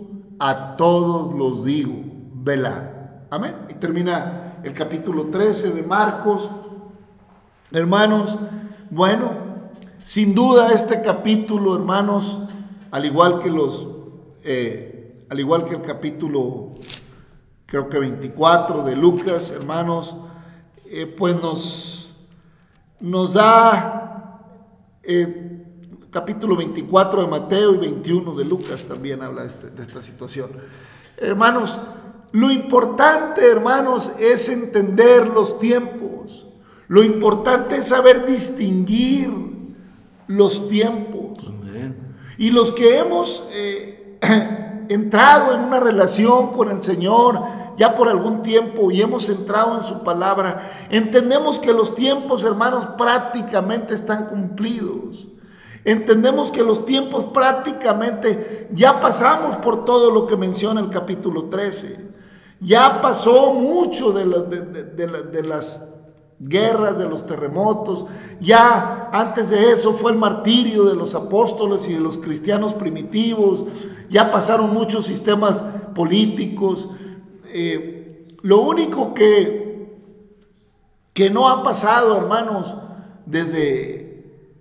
a 0.43 0.75
todos 0.75 1.37
los 1.37 1.63
digo, 1.63 2.01
velad. 2.33 2.89
Amén. 3.29 3.67
Y 3.69 3.75
termina 3.75 4.55
el 4.63 4.73
capítulo 4.73 5.27
13 5.27 5.69
de 5.69 5.83
Marcos. 5.83 6.49
Hermanos, 7.71 8.39
bueno, 8.89 9.33
sin 10.03 10.33
duda 10.33 10.73
este 10.73 10.99
capítulo, 10.99 11.75
hermanos, 11.75 12.39
al 12.89 13.05
igual 13.05 13.37
que 13.37 13.51
los, 13.51 13.87
eh, 14.43 15.27
al 15.29 15.39
igual 15.39 15.63
que 15.63 15.75
el 15.75 15.83
capítulo, 15.83 16.73
creo 17.67 17.87
que 17.87 17.99
24 17.99 18.81
de 18.81 18.95
Lucas, 18.95 19.51
hermanos, 19.51 20.15
eh, 20.85 21.05
pues 21.05 21.35
nos, 21.35 22.15
nos 22.99 23.35
da 23.35 24.39
eh, 25.03 25.40
capítulo 26.11 26.57
24 26.57 27.21
de 27.21 27.27
Mateo 27.27 27.73
y 27.73 27.77
21 27.77 28.35
de 28.35 28.43
Lucas 28.43 28.85
también 28.85 29.21
habla 29.21 29.45
este, 29.45 29.69
de, 29.69 29.81
esta 29.81 30.01
situación. 30.01 30.51
Hermanos, 31.17 31.79
lo 32.33 32.51
importante, 32.51 33.49
hermanos, 33.49 34.11
es 34.19 34.49
entender 34.49 35.27
los 35.27 35.57
tiempos. 35.57 36.45
Lo 36.89 37.03
importante 37.03 37.77
es 37.77 37.87
saber 37.87 38.25
distinguir 38.25 39.31
los 40.27 40.67
tiempos. 40.67 41.39
Y 42.37 42.51
los 42.51 42.71
que 42.71 42.97
hemos 42.97 43.47
eh, 43.53 44.17
entrado 44.89 45.53
en 45.53 45.61
una 45.61 45.79
relación 45.79 46.51
con 46.51 46.71
el 46.71 46.83
Señor 46.83 47.43
ya 47.77 47.95
por 47.95 48.09
algún 48.09 48.41
tiempo 48.41 48.91
y 48.91 49.01
hemos 49.01 49.29
entrado 49.29 49.75
en 49.75 49.81
su 49.81 50.03
palabra, 50.03 50.87
entendemos 50.89 51.59
que 51.59 51.71
los 51.71 51.95
tiempos, 51.95 52.43
hermanos, 52.43 52.85
prácticamente 52.97 53.93
están 53.93 54.25
cumplidos. 54.25 55.27
Entendemos 55.83 56.51
que 56.51 56.63
los 56.63 56.85
tiempos 56.85 57.25
prácticamente 57.25 58.67
ya 58.71 58.99
pasamos 58.99 59.57
por 59.57 59.83
todo 59.83 60.11
lo 60.11 60.27
que 60.27 60.37
menciona 60.37 60.79
el 60.79 60.89
capítulo 60.89 61.45
13. 61.45 62.11
Ya 62.59 63.01
pasó 63.01 63.53
mucho 63.55 64.11
de, 64.11 64.25
las 65.43 65.87
guerras, 66.39 66.99
de 66.99 67.09
los 67.09 67.25
terremotos. 67.25 68.05
Ya 68.39 69.09
antes 69.11 69.49
de 69.49 69.71
eso 69.71 69.93
fue 69.93 70.11
el 70.11 70.19
martirio 70.19 70.83
de 70.83 70.95
los 70.95 71.15
apóstoles 71.15 71.87
y 71.89 71.93
de 71.93 71.99
los 71.99 72.19
cristianos 72.19 72.75
primitivos. 72.75 73.65
Ya 74.09 74.29
pasaron 74.29 74.71
muchos 74.71 75.05
sistemas 75.05 75.63
políticos. 75.95 76.89
Eh, 77.45 78.27
lo 78.43 78.61
único 78.61 79.15
que, 79.15 79.97
que 81.13 81.31
no 81.31 81.49
ha 81.49 81.63
pasado, 81.63 82.15
hermanos, 82.15 82.77
desde 83.25 84.00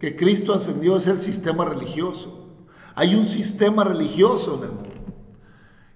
que 0.01 0.17
Cristo 0.17 0.55
ascendió 0.55 0.97
es 0.97 1.07
el 1.07 1.21
sistema 1.21 1.67
religioso. 1.67 2.47
Hay 2.95 3.15
un 3.15 3.27
sistema 3.27 3.85
religioso 3.85 4.57
en 4.57 4.63
el 4.63 4.73
mundo. 4.73 4.91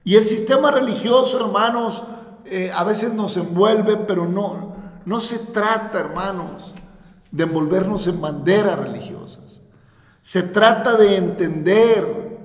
Y 0.04 0.16
el 0.16 0.26
sistema 0.26 0.70
religioso, 0.70 1.40
hermanos, 1.40 2.04
eh, 2.44 2.70
a 2.72 2.84
veces 2.84 3.14
nos 3.14 3.38
envuelve, 3.38 3.96
pero 3.96 4.26
no, 4.26 4.76
no 5.06 5.20
se 5.20 5.38
trata, 5.38 6.00
hermanos, 6.00 6.74
de 7.30 7.44
envolvernos 7.44 8.06
en 8.06 8.20
banderas 8.20 8.78
religiosas. 8.78 9.62
Se 10.20 10.42
trata 10.42 10.96
de 10.96 11.16
entender. 11.16 12.38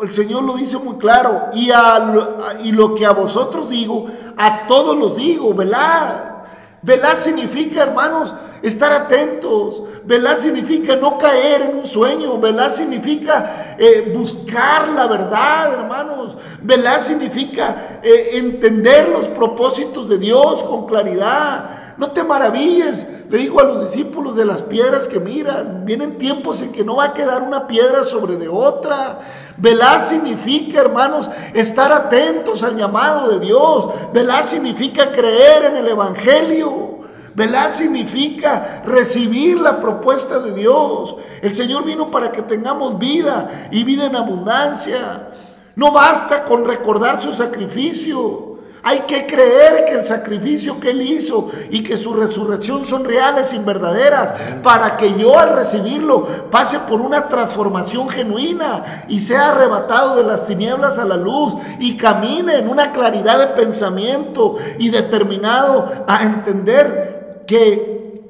El 0.00 0.12
Señor 0.12 0.42
lo 0.42 0.56
dice 0.56 0.78
muy 0.78 0.96
claro. 0.96 1.50
Y, 1.52 1.70
y 2.66 2.72
lo 2.72 2.96
que 2.96 3.06
a 3.06 3.12
vosotros 3.12 3.70
digo, 3.70 4.08
a 4.36 4.66
todos 4.66 4.98
los 4.98 5.14
digo, 5.14 5.54
velad. 5.54 6.31
Velad 6.82 7.14
significa, 7.14 7.82
hermanos, 7.82 8.34
estar 8.62 8.92
atentos. 8.92 9.82
Velar 10.04 10.36
significa 10.36 10.96
no 10.96 11.18
caer 11.18 11.62
en 11.62 11.76
un 11.76 11.86
sueño. 11.86 12.38
Velar 12.38 12.70
significa 12.70 13.76
eh, 13.78 14.12
buscar 14.14 14.88
la 14.88 15.06
verdad, 15.06 15.74
hermanos. 15.74 16.36
Velar 16.60 17.00
significa 17.00 18.00
eh, 18.02 18.30
entender 18.34 19.08
los 19.08 19.28
propósitos 19.28 20.08
de 20.08 20.18
Dios 20.18 20.64
con 20.64 20.86
claridad. 20.86 21.81
No 21.96 22.10
te 22.10 22.24
maravilles, 22.24 23.06
le 23.28 23.38
dijo 23.38 23.60
a 23.60 23.64
los 23.64 23.82
discípulos 23.82 24.36
de 24.36 24.44
las 24.44 24.62
piedras 24.62 25.08
que 25.08 25.20
miran. 25.20 25.84
Vienen 25.84 26.18
tiempos 26.18 26.62
en 26.62 26.72
que 26.72 26.84
no 26.84 26.96
va 26.96 27.04
a 27.06 27.12
quedar 27.14 27.42
una 27.42 27.66
piedra 27.66 28.02
sobre 28.04 28.36
de 28.36 28.48
otra. 28.48 29.20
Velar 29.56 30.00
significa, 30.00 30.80
hermanos, 30.80 31.30
estar 31.54 31.92
atentos 31.92 32.62
al 32.62 32.76
llamado 32.76 33.30
de 33.30 33.44
Dios. 33.44 33.88
Velar 34.12 34.44
significa 34.44 35.12
creer 35.12 35.64
en 35.64 35.76
el 35.76 35.88
Evangelio. 35.88 37.00
Velar 37.34 37.70
significa 37.70 38.82
recibir 38.84 39.58
la 39.58 39.80
propuesta 39.80 40.38
de 40.38 40.52
Dios. 40.52 41.16
El 41.40 41.54
Señor 41.54 41.84
vino 41.84 42.10
para 42.10 42.30
que 42.30 42.42
tengamos 42.42 42.98
vida 42.98 43.68
y 43.70 43.84
vida 43.84 44.06
en 44.06 44.16
abundancia. 44.16 45.30
No 45.74 45.92
basta 45.92 46.44
con 46.44 46.64
recordar 46.64 47.18
su 47.18 47.32
sacrificio. 47.32 48.51
Hay 48.84 49.00
que 49.00 49.26
creer 49.26 49.84
que 49.84 49.92
el 49.92 50.04
sacrificio 50.04 50.80
que 50.80 50.90
Él 50.90 51.02
hizo 51.02 51.50
y 51.70 51.84
que 51.84 51.96
su 51.96 52.14
resurrección 52.14 52.84
son 52.84 53.04
reales 53.04 53.54
y 53.54 53.58
verdaderas 53.58 54.34
para 54.60 54.96
que 54.96 55.14
yo 55.16 55.38
al 55.38 55.54
recibirlo 55.54 56.50
pase 56.50 56.80
por 56.80 57.00
una 57.00 57.28
transformación 57.28 58.08
genuina 58.08 59.04
y 59.08 59.20
sea 59.20 59.50
arrebatado 59.50 60.16
de 60.16 60.24
las 60.24 60.46
tinieblas 60.46 60.98
a 60.98 61.04
la 61.04 61.16
luz 61.16 61.54
y 61.78 61.96
camine 61.96 62.58
en 62.58 62.68
una 62.68 62.92
claridad 62.92 63.38
de 63.38 63.54
pensamiento 63.54 64.56
y 64.78 64.90
determinado 64.90 66.04
a 66.08 66.24
entender 66.24 67.44
que 67.46 68.20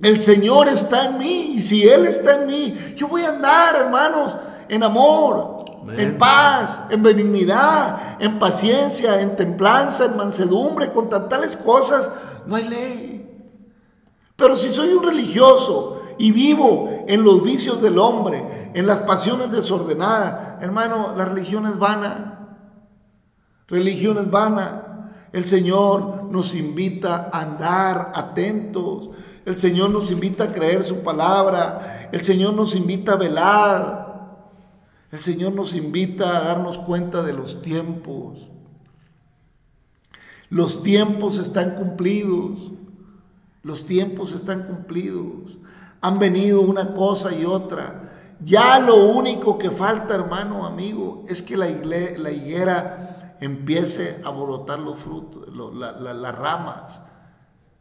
El 0.00 0.20
Señor 0.22 0.68
está 0.68 1.04
en 1.06 1.18
mí 1.18 1.52
y 1.56 1.60
si 1.60 1.86
Él 1.86 2.06
está 2.06 2.36
en 2.36 2.46
mí, 2.46 2.74
yo 2.96 3.06
voy 3.08 3.22
a 3.22 3.28
andar, 3.28 3.76
hermanos, 3.76 4.34
en 4.68 4.82
amor, 4.82 5.73
en 5.88 6.18
paz, 6.18 6.82
en 6.90 7.02
benignidad, 7.02 8.16
en 8.20 8.38
paciencia, 8.38 9.20
en 9.20 9.36
templanza, 9.36 10.06
en 10.06 10.16
mansedumbre, 10.16 10.90
con 10.90 11.08
tales 11.08 11.56
cosas, 11.56 12.10
no 12.46 12.56
hay 12.56 12.68
ley. 12.68 13.14
Pero 14.36 14.56
si 14.56 14.68
soy 14.68 14.92
un 14.92 15.04
religioso 15.04 16.02
y 16.18 16.32
vivo 16.32 17.04
en 17.06 17.22
los 17.22 17.42
vicios 17.42 17.80
del 17.82 17.98
hombre, 17.98 18.70
en 18.74 18.86
las 18.86 19.00
pasiones 19.00 19.52
desordenadas, 19.52 20.62
hermano, 20.62 21.14
la 21.16 21.24
religión 21.24 21.66
es 21.66 21.78
vana. 21.78 22.56
Religión 23.68 24.18
es 24.18 24.30
vana. 24.30 25.28
El 25.32 25.44
Señor 25.44 26.24
nos 26.30 26.54
invita 26.54 27.30
a 27.32 27.40
andar 27.42 28.12
atentos. 28.14 29.10
El 29.44 29.58
Señor 29.58 29.90
nos 29.90 30.10
invita 30.10 30.44
a 30.44 30.52
creer 30.52 30.82
su 30.82 31.02
palabra. 31.02 32.08
El 32.12 32.22
Señor 32.22 32.54
nos 32.54 32.74
invita 32.74 33.12
a 33.12 33.16
velar. 33.16 34.03
El 35.14 35.20
Señor 35.20 35.52
nos 35.52 35.76
invita 35.76 36.36
a 36.36 36.42
darnos 36.42 36.76
cuenta 36.76 37.22
de 37.22 37.32
los 37.32 37.62
tiempos. 37.62 38.48
Los 40.50 40.82
tiempos 40.82 41.38
están 41.38 41.76
cumplidos. 41.76 42.72
Los 43.62 43.84
tiempos 43.84 44.32
están 44.32 44.64
cumplidos. 44.64 45.56
Han 46.00 46.18
venido 46.18 46.62
una 46.62 46.94
cosa 46.94 47.32
y 47.32 47.44
otra. 47.44 48.34
Ya 48.44 48.80
lo 48.80 49.04
único 49.04 49.56
que 49.56 49.70
falta, 49.70 50.16
hermano, 50.16 50.66
amigo, 50.66 51.22
es 51.28 51.42
que 51.42 51.56
la, 51.56 51.70
higuera 51.70 53.36
empiece 53.40 54.20
a 54.24 54.30
brotar 54.30 54.80
los 54.80 54.98
frutos, 54.98 55.46
las 55.54 56.36
ramas. 56.36 57.02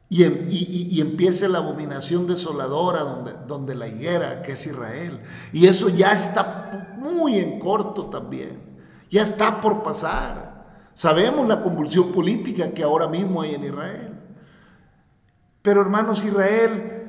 Y, 0.07 1.01
empiece 1.01 1.49
la 1.49 1.57
abominación 1.57 2.27
desoladora 2.27 3.03
donde 3.47 3.73
la 3.73 3.87
higuera, 3.87 4.43
que 4.43 4.51
es 4.51 4.67
Israel. 4.67 5.19
Y 5.51 5.65
eso 5.65 5.89
ya 5.89 6.11
está 6.11 6.92
muy 7.03 7.37
en 7.37 7.59
corto 7.59 8.07
también. 8.07 8.61
Ya 9.09 9.21
está 9.21 9.59
por 9.59 9.83
pasar. 9.83 10.89
Sabemos 10.93 11.47
la 11.47 11.61
convulsión 11.61 12.11
política 12.11 12.71
que 12.71 12.83
ahora 12.83 13.07
mismo 13.07 13.41
hay 13.41 13.55
en 13.55 13.63
Israel. 13.65 14.19
Pero 15.61 15.81
hermanos, 15.81 16.23
Israel 16.23 17.03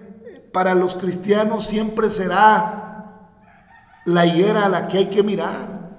para 0.53 0.77
los 0.77 0.95
cristianos 0.95 1.67
siempre 1.67 2.09
será 2.11 3.31
la 4.05 4.25
higuera 4.25 4.67
a 4.67 4.69
la 4.69 4.87
que 4.87 4.99
hay 4.99 5.07
que 5.07 5.25
mirar. 5.25 5.99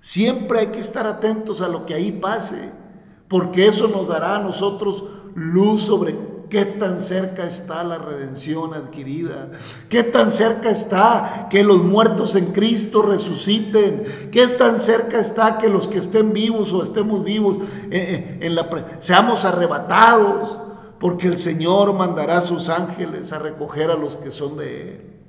Siempre 0.00 0.60
hay 0.60 0.66
que 0.68 0.80
estar 0.80 1.06
atentos 1.06 1.60
a 1.60 1.68
lo 1.68 1.84
que 1.84 1.92
ahí 1.94 2.10
pase, 2.10 2.72
porque 3.28 3.66
eso 3.66 3.88
nos 3.88 4.08
dará 4.08 4.36
a 4.36 4.38
nosotros 4.38 5.04
luz 5.34 5.82
sobre 5.82 6.31
¿Qué 6.52 6.66
tan 6.66 7.00
cerca 7.00 7.46
está 7.46 7.82
la 7.82 7.96
redención 7.96 8.74
adquirida? 8.74 9.52
¿Qué 9.88 10.02
tan 10.02 10.30
cerca 10.30 10.68
está 10.68 11.46
que 11.48 11.64
los 11.64 11.82
muertos 11.82 12.34
en 12.34 12.52
Cristo 12.52 13.00
resuciten? 13.00 14.28
¿Qué 14.30 14.48
tan 14.48 14.78
cerca 14.78 15.18
está 15.18 15.56
que 15.56 15.70
los 15.70 15.88
que 15.88 15.96
estén 15.96 16.34
vivos 16.34 16.74
o 16.74 16.82
estemos 16.82 17.24
vivos 17.24 17.56
eh, 17.90 18.38
eh, 18.42 18.84
seamos 18.98 19.46
arrebatados? 19.46 20.60
Porque 21.00 21.26
el 21.26 21.38
Señor 21.38 21.94
mandará 21.94 22.36
a 22.36 22.42
sus 22.42 22.68
ángeles 22.68 23.32
a 23.32 23.38
recoger 23.38 23.90
a 23.90 23.96
los 23.96 24.18
que 24.18 24.30
son 24.30 24.58
de 24.58 24.90
Él. 24.90 25.21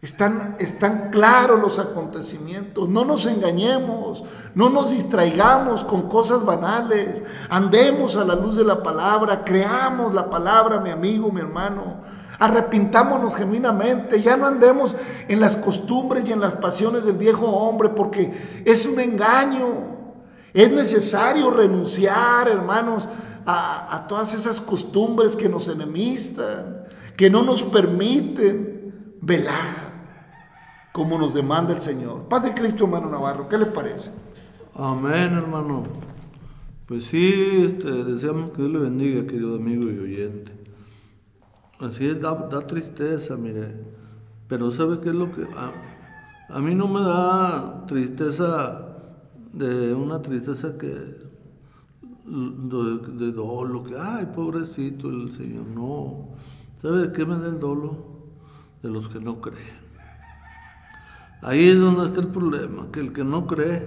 Están, 0.00 0.54
están, 0.60 1.10
claros 1.10 1.60
los 1.60 1.80
acontecimientos. 1.80 2.88
No 2.88 3.04
nos 3.04 3.26
engañemos, 3.26 4.22
no 4.54 4.70
nos 4.70 4.92
distraigamos 4.92 5.82
con 5.82 6.08
cosas 6.08 6.44
banales. 6.44 7.24
Andemos 7.50 8.16
a 8.16 8.24
la 8.24 8.36
luz 8.36 8.56
de 8.56 8.64
la 8.64 8.80
palabra, 8.80 9.42
creamos 9.44 10.14
la 10.14 10.30
palabra, 10.30 10.78
mi 10.78 10.90
amigo, 10.90 11.32
mi 11.32 11.40
hermano. 11.40 12.02
Arrepintámonos 12.38 13.34
genuinamente, 13.34 14.22
ya 14.22 14.36
no 14.36 14.46
andemos 14.46 14.94
en 15.26 15.40
las 15.40 15.56
costumbres 15.56 16.28
y 16.28 16.32
en 16.32 16.38
las 16.38 16.54
pasiones 16.54 17.04
del 17.04 17.16
viejo 17.16 17.46
hombre, 17.46 17.88
porque 17.88 18.62
es 18.64 18.86
un 18.86 19.00
engaño. 19.00 19.98
Es 20.54 20.70
necesario 20.70 21.50
renunciar, 21.50 22.46
hermanos, 22.48 23.08
a, 23.44 23.96
a 23.96 24.06
todas 24.06 24.32
esas 24.32 24.60
costumbres 24.60 25.34
que 25.34 25.48
nos 25.48 25.66
enemistan, 25.66 26.84
que 27.16 27.28
no 27.28 27.42
nos 27.42 27.64
permiten 27.64 29.16
velar 29.20 29.87
como 30.98 31.16
nos 31.16 31.32
demanda 31.32 31.72
el 31.72 31.80
Señor. 31.80 32.24
Paz 32.24 32.42
de 32.42 32.52
Cristo, 32.52 32.82
hermano 32.82 33.08
Navarro, 33.08 33.48
¿qué 33.48 33.56
le 33.56 33.66
parece? 33.66 34.10
Amén, 34.74 35.32
hermano. 35.32 35.84
Pues 36.86 37.04
sí, 37.04 37.62
este, 37.64 37.88
deseamos 38.02 38.50
que 38.50 38.62
Dios 38.62 38.72
le 38.72 38.78
bendiga, 38.80 39.24
querido 39.24 39.54
amigo 39.54 39.88
y 39.88 39.96
oyente. 39.96 40.50
Así 41.78 42.04
es, 42.04 42.20
da, 42.20 42.66
tristeza, 42.66 43.36
mire. 43.36 43.76
Pero 44.48 44.72
¿sabe 44.72 44.98
qué 44.98 45.10
es 45.10 45.14
lo 45.14 45.30
que...? 45.30 45.46
A, 46.48 46.58
mí 46.58 46.74
no 46.74 46.88
me 46.88 47.00
da 47.00 47.86
tristeza 47.86 48.96
de 49.52 49.94
una 49.94 50.20
tristeza 50.20 50.76
que... 50.76 50.88
De, 52.26 53.24
de 53.24 53.32
dolo, 53.32 53.84
que, 53.84 53.94
ay, 53.96 54.26
pobrecito 54.34 55.08
el 55.10 55.32
Señor. 55.32 55.64
No. 55.68 56.30
¿Sabe 56.82 57.06
de 57.06 57.12
qué 57.12 57.24
me 57.24 57.38
da 57.38 57.46
el 57.46 57.60
dolo? 57.60 57.94
De 58.82 58.90
los 58.90 59.08
que 59.08 59.20
no 59.20 59.40
creen. 59.40 59.87
Ahí 61.40 61.68
es 61.68 61.80
donde 61.80 62.04
está 62.04 62.20
el 62.20 62.28
problema, 62.28 62.90
que 62.90 63.00
el 63.00 63.12
que 63.12 63.24
no 63.24 63.46
cree, 63.46 63.86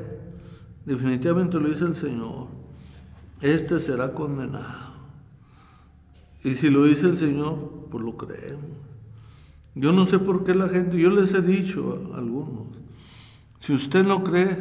definitivamente 0.86 1.60
lo 1.60 1.68
dice 1.68 1.86
el 1.86 1.96
Señor, 1.96 2.48
este 3.42 3.80
será 3.80 4.14
condenado. 4.14 4.92
Y 6.44 6.56
si 6.56 6.70
lo 6.70 6.86
dice 6.86 7.08
el 7.08 7.18
Señor, 7.18 7.88
pues 7.92 8.04
lo 8.04 8.18
creemos. 8.18 8.66
Yo 9.76 9.92
no 9.92 10.06
sé 10.06 10.20
por 10.20 10.44
qué 10.44 10.56
la 10.56 10.70
gente, 10.70 10.98
yo 10.98 11.10
les 11.10 11.34
he 11.34 11.42
dicho 11.42 12.12
a 12.14 12.18
algunos, 12.18 12.68
si 13.60 13.74
usted 13.74 14.04
no 14.04 14.24
cree, 14.24 14.58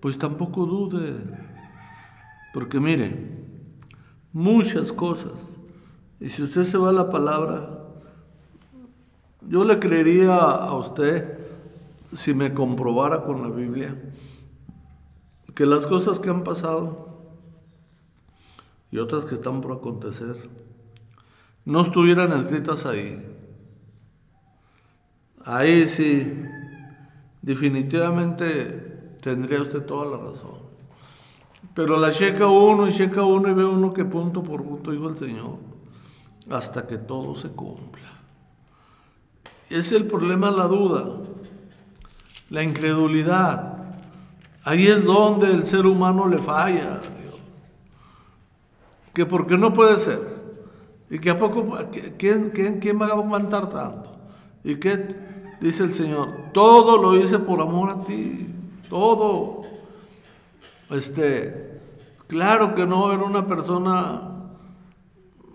pues 0.00 0.18
tampoco 0.18 0.66
dude. 0.66 1.14
Porque 2.52 2.80
mire, 2.80 3.46
muchas 4.32 4.92
cosas, 4.92 5.32
y 6.20 6.28
si 6.28 6.42
usted 6.42 6.64
se 6.64 6.78
va 6.78 6.90
a 6.90 6.92
la 6.92 7.10
palabra, 7.10 7.84
yo 9.42 9.64
le 9.64 9.78
creería 9.78 10.36
a 10.36 10.74
usted 10.76 11.37
si 12.16 12.34
me 12.34 12.54
comprobara 12.54 13.24
con 13.24 13.42
la 13.42 13.48
Biblia 13.48 13.96
que 15.54 15.66
las 15.66 15.86
cosas 15.86 16.20
que 16.20 16.30
han 16.30 16.44
pasado 16.44 17.08
y 18.90 18.98
otras 18.98 19.24
que 19.24 19.34
están 19.34 19.60
por 19.60 19.72
acontecer 19.72 20.48
no 21.64 21.82
estuvieran 21.82 22.32
escritas 22.32 22.86
ahí. 22.86 23.22
Ahí 25.44 25.86
sí, 25.86 26.42
definitivamente 27.42 29.16
tendría 29.20 29.60
usted 29.60 29.84
toda 29.84 30.06
la 30.06 30.16
razón. 30.16 30.58
Pero 31.74 31.98
la 31.98 32.10
checa 32.10 32.46
uno 32.46 32.88
y 32.88 32.92
checa 32.92 33.22
uno 33.22 33.48
y 33.48 33.54
ve 33.54 33.64
uno 33.64 33.92
que 33.92 34.04
punto 34.04 34.42
por 34.42 34.64
punto 34.64 34.92
dijo 34.92 35.08
el 35.08 35.18
Señor, 35.18 35.56
hasta 36.50 36.86
que 36.86 36.96
todo 36.98 37.34
se 37.34 37.48
cumpla. 37.50 38.12
Es 39.68 39.92
el 39.92 40.06
problema 40.06 40.50
la 40.50 40.66
duda 40.66 41.20
la 42.50 42.62
incredulidad. 42.62 43.78
Ahí 44.64 44.86
es 44.86 45.04
donde 45.04 45.50
el 45.50 45.66
ser 45.66 45.86
humano 45.86 46.28
le 46.28 46.38
falla 46.38 47.00
Dios. 47.00 47.40
Que 49.14 49.26
porque 49.26 49.56
no 49.56 49.72
puede 49.72 49.98
ser. 49.98 50.36
Y 51.10 51.18
que 51.18 51.30
a 51.30 51.38
poco, 51.38 51.76
¿quién, 52.18 52.50
quién, 52.50 52.80
quién 52.80 53.00
va 53.00 53.06
a 53.06 53.12
aguantar 53.12 53.70
tanto? 53.70 54.12
Y 54.62 54.76
que 54.76 55.16
dice 55.60 55.84
el 55.84 55.94
Señor, 55.94 56.50
todo 56.52 57.00
lo 57.00 57.16
hice 57.16 57.38
por 57.38 57.60
amor 57.60 57.90
a 57.90 58.04
ti. 58.04 58.46
Todo. 58.88 59.62
Este, 60.90 61.80
claro 62.26 62.74
que 62.74 62.86
no 62.86 63.12
era 63.12 63.24
una 63.24 63.46
persona 63.46 64.50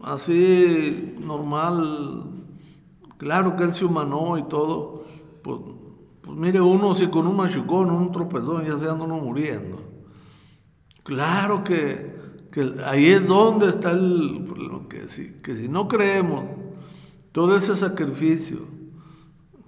así 0.03 1.15
normal. 1.21 2.25
Claro 3.17 3.55
que 3.55 3.63
él 3.63 3.73
se 3.73 3.85
humanó 3.85 4.37
y 4.37 4.43
todo. 4.43 5.05
Pues 5.43 5.59
pues 6.33 6.41
mire, 6.41 6.61
uno 6.61 6.95
si 6.95 7.09
con 7.09 7.27
un 7.27 7.35
machucón, 7.35 7.91
un 7.91 8.11
tropezón, 8.11 8.65
ya 8.65 8.79
se 8.79 8.89
anda 8.89 9.05
uno 9.05 9.17
muriendo. 9.17 9.79
Claro 11.03 11.63
que, 11.63 12.15
ahí 12.85 13.05
es 13.05 13.27
donde 13.27 13.69
está 13.69 13.91
el 13.91 14.47
que 14.89 15.09
si, 15.09 15.33
que 15.43 15.55
si 15.55 15.67
no 15.67 15.87
creemos 15.87 16.45
todo 17.33 17.55
ese 17.55 17.75
sacrificio, 17.75 18.61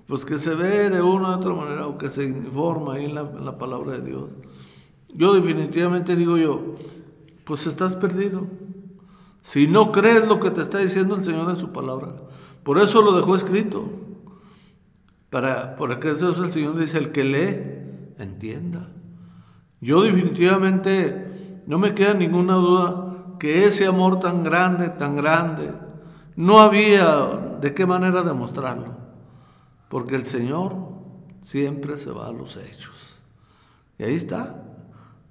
pues 0.08 0.26
que 0.26 0.40
se 0.40 0.56
ve 0.56 0.90
de 0.90 1.04
una 1.04 1.30
u 1.30 1.40
otra 1.40 1.54
manera 1.54 1.86
o 1.86 2.00
que 2.00 2.10
se 2.10 2.24
informa 2.24 2.96
ahí 2.96 3.06
en 3.06 3.14
la, 3.14 3.22
en 3.22 3.46
la 3.46 3.60
palabra 3.60 4.00
de 4.00 4.02
Dios. 4.02 4.30
Yo 5.14 5.36
definitivamente 5.36 6.16
digo 6.16 6.36
yo, 6.38 6.74
pues 7.44 7.68
estás 7.68 7.96
perdido. 7.96 8.48
Si 9.44 9.68
no 9.68 9.92
crees 9.92 10.28
lo 10.28 10.40
que 10.40 10.50
te 10.50 10.64
está 10.64 10.80
diciendo 10.80 11.14
el 11.14 11.24
Señor 11.24 11.48
en 11.48 11.58
su 11.58 11.72
palabra, 11.72 12.16
por 12.64 12.80
eso 12.80 13.04
lo 13.04 13.12
dejó 13.12 13.36
escrito. 13.36 13.84
Para, 15.36 15.76
porque 15.76 16.12
eso 16.12 16.30
el 16.30 16.50
Señor 16.50 16.80
dice, 16.80 16.98
el 16.98 17.12
que 17.12 17.26
lee, 17.26 18.24
entienda. 18.24 18.88
Yo 19.82 20.02
definitivamente 20.04 21.60
no 21.68 21.78
me 21.78 21.94
queda 21.94 22.14
ninguna 22.14 22.54
duda 22.54 23.36
que 23.38 23.66
ese 23.66 23.86
amor 23.86 24.22
tan 24.22 24.44
grande, 24.44 24.88
tan 24.88 25.18
grande, 25.18 25.74
No 26.38 26.60
había 26.60 27.58
de 27.60 27.74
qué 27.74 27.86
manera 27.86 28.24
demostrarlo, 28.24 28.96
porque 29.90 30.16
el 30.16 30.26
Señor 30.26 30.74
siempre 31.42 31.98
se 31.98 32.12
va 32.12 32.28
a 32.28 32.32
los 32.32 32.56
hechos. 32.56 33.20
Y 34.00 34.06
ahí 34.06 34.16
está. 34.16 34.64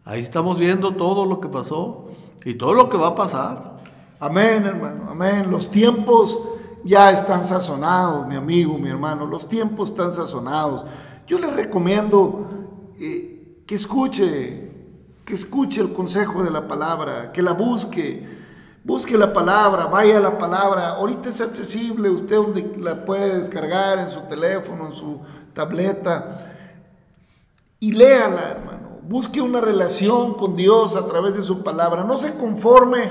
Ahí 0.05 0.21
estamos 0.21 0.59
viendo 0.59 0.97
todo 0.97 1.25
lo 1.25 1.40
que 1.40 1.49
pasó 1.49 2.11
y 2.45 2.57
todo 2.57 2.75
lo 2.75 2.90
que 2.90 2.99
va 2.99 3.09
a 3.09 3.14
pasar. 3.14 3.77
Amén, 4.21 4.67
hermano, 4.67 5.07
amén. 5.09 5.51
Los 5.51 5.71
tiempos 5.71 6.38
ya 6.85 7.11
están 7.11 7.44
sazonados, 7.44 8.27
mi 8.27 8.37
amigo, 8.37 8.77
mi 8.79 8.90
hermano. 8.90 9.27
Los 9.27 9.49
tiempos 9.49 9.90
están 9.90 10.12
sazonados. 10.12 10.85
Yo 11.27 11.38
les 11.38 11.53
recomiendo 11.55 12.47
eh, 13.01 13.62
que 13.66 13.75
escuche, 13.75 14.70
que 15.25 15.35
escuche 15.35 15.81
el 15.81 15.92
consejo 15.92 16.44
de 16.44 16.51
la 16.51 16.68
palabra, 16.68 17.33
que 17.33 17.42
la 17.42 17.53
busque. 17.53 18.44
Busque 18.85 19.16
la 19.16 19.33
palabra, 19.33 19.87
vaya 19.87 20.18
a 20.18 20.20
la 20.20 20.37
palabra. 20.37 20.90
Ahorita 20.90 21.31
es 21.31 21.40
accesible, 21.40 22.11
usted 22.11 22.37
la 22.79 23.07
puede 23.07 23.38
descargar 23.38 23.99
en 23.99 24.11
su 24.11 24.20
teléfono, 24.23 24.88
en 24.88 24.92
su 24.92 25.20
tableta. 25.55 26.53
Y 27.81 27.92
léala, 27.92 28.51
hermano. 28.51 28.85
Busque 29.09 29.40
una 29.40 29.61
relación 29.61 30.35
con 30.35 30.55
Dios 30.55 30.97
a 30.97 31.07
través 31.07 31.35
de 31.35 31.42
su 31.42 31.62
palabra. 31.62 32.05
No 32.05 32.16
se 32.18 32.35
conforme 32.35 33.09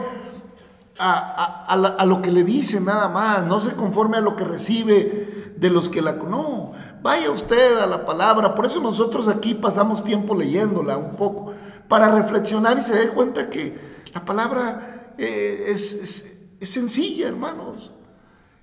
a, 0.99 1.65
a, 1.67 1.75
a, 1.75 2.05
lo 2.05 2.21
que 2.21 2.31
le 2.31 2.43
dice 2.43 2.79
nada 2.79 3.09
más. 3.09 3.45
No 3.45 3.59
se 3.59 3.75
conforme 3.75 4.17
a 4.17 4.21
lo 4.21 4.35
que 4.35 4.43
recibe 4.43 5.53
de 5.55 5.69
los 5.69 5.89
que 5.89 6.01
la... 6.01 6.13
No, 6.13 6.73
vaya 7.01 7.31
usted 7.31 7.77
a 7.79 7.85
la 7.85 8.05
palabra. 8.05 8.55
Por 8.55 8.65
eso 8.65 8.79
nosotros 8.79 9.27
aquí 9.27 9.53
pasamos 9.53 10.03
tiempo 10.03 10.35
leyéndola 10.35 10.97
un 10.97 11.15
poco. 11.15 11.53
Para 11.87 12.09
reflexionar 12.09 12.77
y 12.77 12.81
se 12.81 12.95
dé 12.95 13.09
cuenta 13.09 13.49
que 13.49 13.77
la 14.13 14.23
palabra 14.25 15.13
eh, 15.17 15.65
es, 15.67 15.93
es, 15.93 16.33
es 16.59 16.69
sencilla, 16.69 17.27
hermanos. 17.27 17.91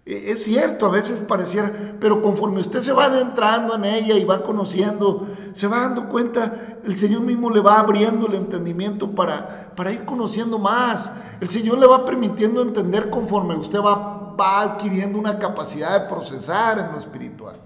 Eh, 0.06 0.32
es 0.32 0.44
cierto, 0.44 0.86
a 0.86 0.90
veces 0.90 1.20
pareciera, 1.20 1.96
pero 2.00 2.22
conforme 2.22 2.60
usted 2.60 2.80
se 2.80 2.92
va 2.92 3.04
adentrando 3.04 3.74
en 3.74 3.84
ella 3.84 4.16
y 4.16 4.24
va 4.24 4.42
conociendo, 4.42 5.28
se 5.52 5.66
va 5.66 5.80
dando 5.80 6.08
cuenta, 6.08 6.78
el 6.84 6.96
Señor 6.96 7.22
mismo 7.22 7.50
le 7.50 7.60
va 7.60 7.80
abriendo 7.80 8.26
el 8.26 8.34
entendimiento 8.34 9.10
para, 9.10 9.72
para 9.74 9.92
ir 9.92 10.04
conociendo 10.04 10.58
más. 10.58 11.12
El 11.40 11.48
Señor 11.48 11.78
le 11.78 11.86
va 11.86 12.04
permitiendo 12.04 12.62
entender 12.62 13.10
conforme 13.10 13.56
usted 13.56 13.80
va, 13.80 14.34
va 14.38 14.60
adquiriendo 14.62 15.18
una 15.18 15.38
capacidad 15.38 16.00
de 16.00 16.08
procesar 16.08 16.78
en 16.78 16.92
lo 16.92 16.98
espiritual. 16.98 17.56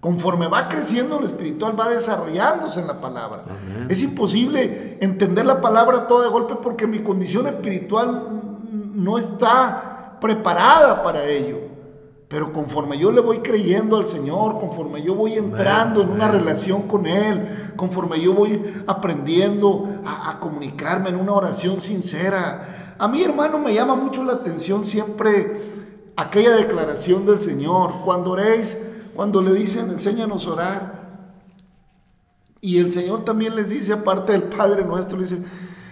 Conforme 0.00 0.48
va 0.48 0.68
creciendo 0.68 1.20
lo 1.20 1.26
espiritual, 1.26 1.78
va 1.78 1.88
desarrollándose 1.88 2.80
en 2.80 2.86
la 2.86 3.00
palabra. 3.00 3.44
Amén. 3.44 3.86
Es 3.90 4.02
imposible 4.02 4.96
entender 5.00 5.44
la 5.44 5.60
palabra 5.60 6.06
todo 6.06 6.22
de 6.22 6.30
golpe 6.30 6.56
porque 6.56 6.86
mi 6.86 7.00
condición 7.00 7.46
espiritual 7.46 8.40
no 8.94 9.18
está 9.18 10.16
preparada 10.20 11.02
para 11.02 11.24
ello. 11.24 11.69
Pero 12.30 12.52
conforme 12.52 12.96
yo 12.96 13.10
le 13.10 13.20
voy 13.20 13.40
creyendo 13.40 13.96
al 13.96 14.06
Señor, 14.06 14.60
conforme 14.60 15.02
yo 15.02 15.16
voy 15.16 15.32
entrando 15.32 16.00
en 16.00 16.10
una 16.10 16.28
relación 16.28 16.82
con 16.82 17.08
Él, 17.08 17.72
conforme 17.74 18.20
yo 18.20 18.34
voy 18.34 18.72
aprendiendo 18.86 20.00
a, 20.04 20.30
a, 20.30 20.38
comunicarme 20.38 21.08
en 21.08 21.16
una 21.16 21.32
oración 21.32 21.80
sincera. 21.80 22.94
A 23.00 23.08
mí, 23.08 23.20
hermano, 23.20 23.58
me 23.58 23.74
llama 23.74 23.96
mucho 23.96 24.22
la 24.22 24.34
atención 24.34 24.84
siempre 24.84 25.60
aquella 26.14 26.52
declaración 26.52 27.26
del 27.26 27.40
Señor. 27.40 27.90
Cuando 28.04 28.30
oréis, 28.30 28.78
cuando 29.16 29.42
le 29.42 29.52
dicen, 29.52 29.90
enséñanos 29.90 30.46
a 30.46 30.50
orar. 30.52 31.00
Y 32.60 32.78
el 32.78 32.92
Señor 32.92 33.24
también 33.24 33.56
les 33.56 33.70
dice, 33.70 33.92
aparte 33.92 34.30
del 34.30 34.44
Padre 34.44 34.84
nuestro, 34.84 35.18
le 35.18 35.24
dice, 35.24 35.42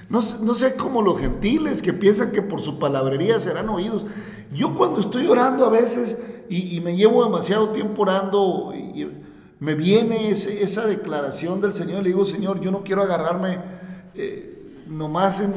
no, 0.09 0.21
no 0.43 0.55
sé 0.55 0.77
como 0.77 1.03
los 1.03 1.19
gentiles 1.19 1.83
que 1.83 1.93
piensan 1.93 2.31
que 2.31 2.43
por 2.43 2.61
su 2.61 2.79
palabrería 2.79 3.41
serán 3.41 3.69
oídos. 3.71 4.07
Yo 4.53 4.75
cuando 4.75 5.01
estoy 5.01 5.27
orando 5.27 5.67
a 5.67 5.71
veces 5.71 6.17
y, 6.49 6.81
me 6.81 6.97
llevo 6.97 7.25
demasiado 7.25 7.71
tiempo 7.71 8.03
orando, 8.03 8.73
y, 8.75 9.07
me 9.61 9.75
viene 9.75 10.31
esa 10.31 10.87
declaración 10.87 11.61
del 11.61 11.75
Señor. 11.75 12.03
Le 12.03 12.11
digo, 12.11 12.25
Señor, 12.25 12.61
yo 12.61 12.71
no 12.71 12.85
quiero 12.85 13.03
agarrarme 13.03 13.59
eh, 14.15 14.85
nomás 14.89 15.41
en, 15.41 15.53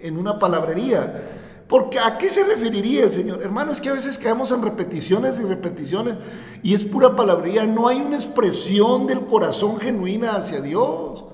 en 0.00 0.18
una 0.18 0.38
palabrería. 0.38 1.40
Porque 1.66 1.98
¿a 1.98 2.18
qué 2.18 2.28
se 2.28 2.44
referiría 2.44 3.04
el 3.04 3.10
Señor? 3.10 3.40
Hermano, 3.42 3.72
es 3.72 3.80
que 3.80 3.88
a 3.88 3.94
veces 3.94 4.18
caemos 4.18 4.50
en 4.52 4.62
repeticiones 4.62 5.40
y 5.40 5.44
repeticiones 5.44 6.16
y 6.62 6.74
es 6.74 6.84
pura 6.84 7.16
palabrería. 7.16 7.66
No 7.66 7.88
hay 7.88 7.96
una 7.96 8.16
expresión 8.16 9.06
del 9.06 9.24
corazón 9.24 9.80
genuina 9.80 10.32
hacia 10.32 10.60
Dios. 10.60 11.24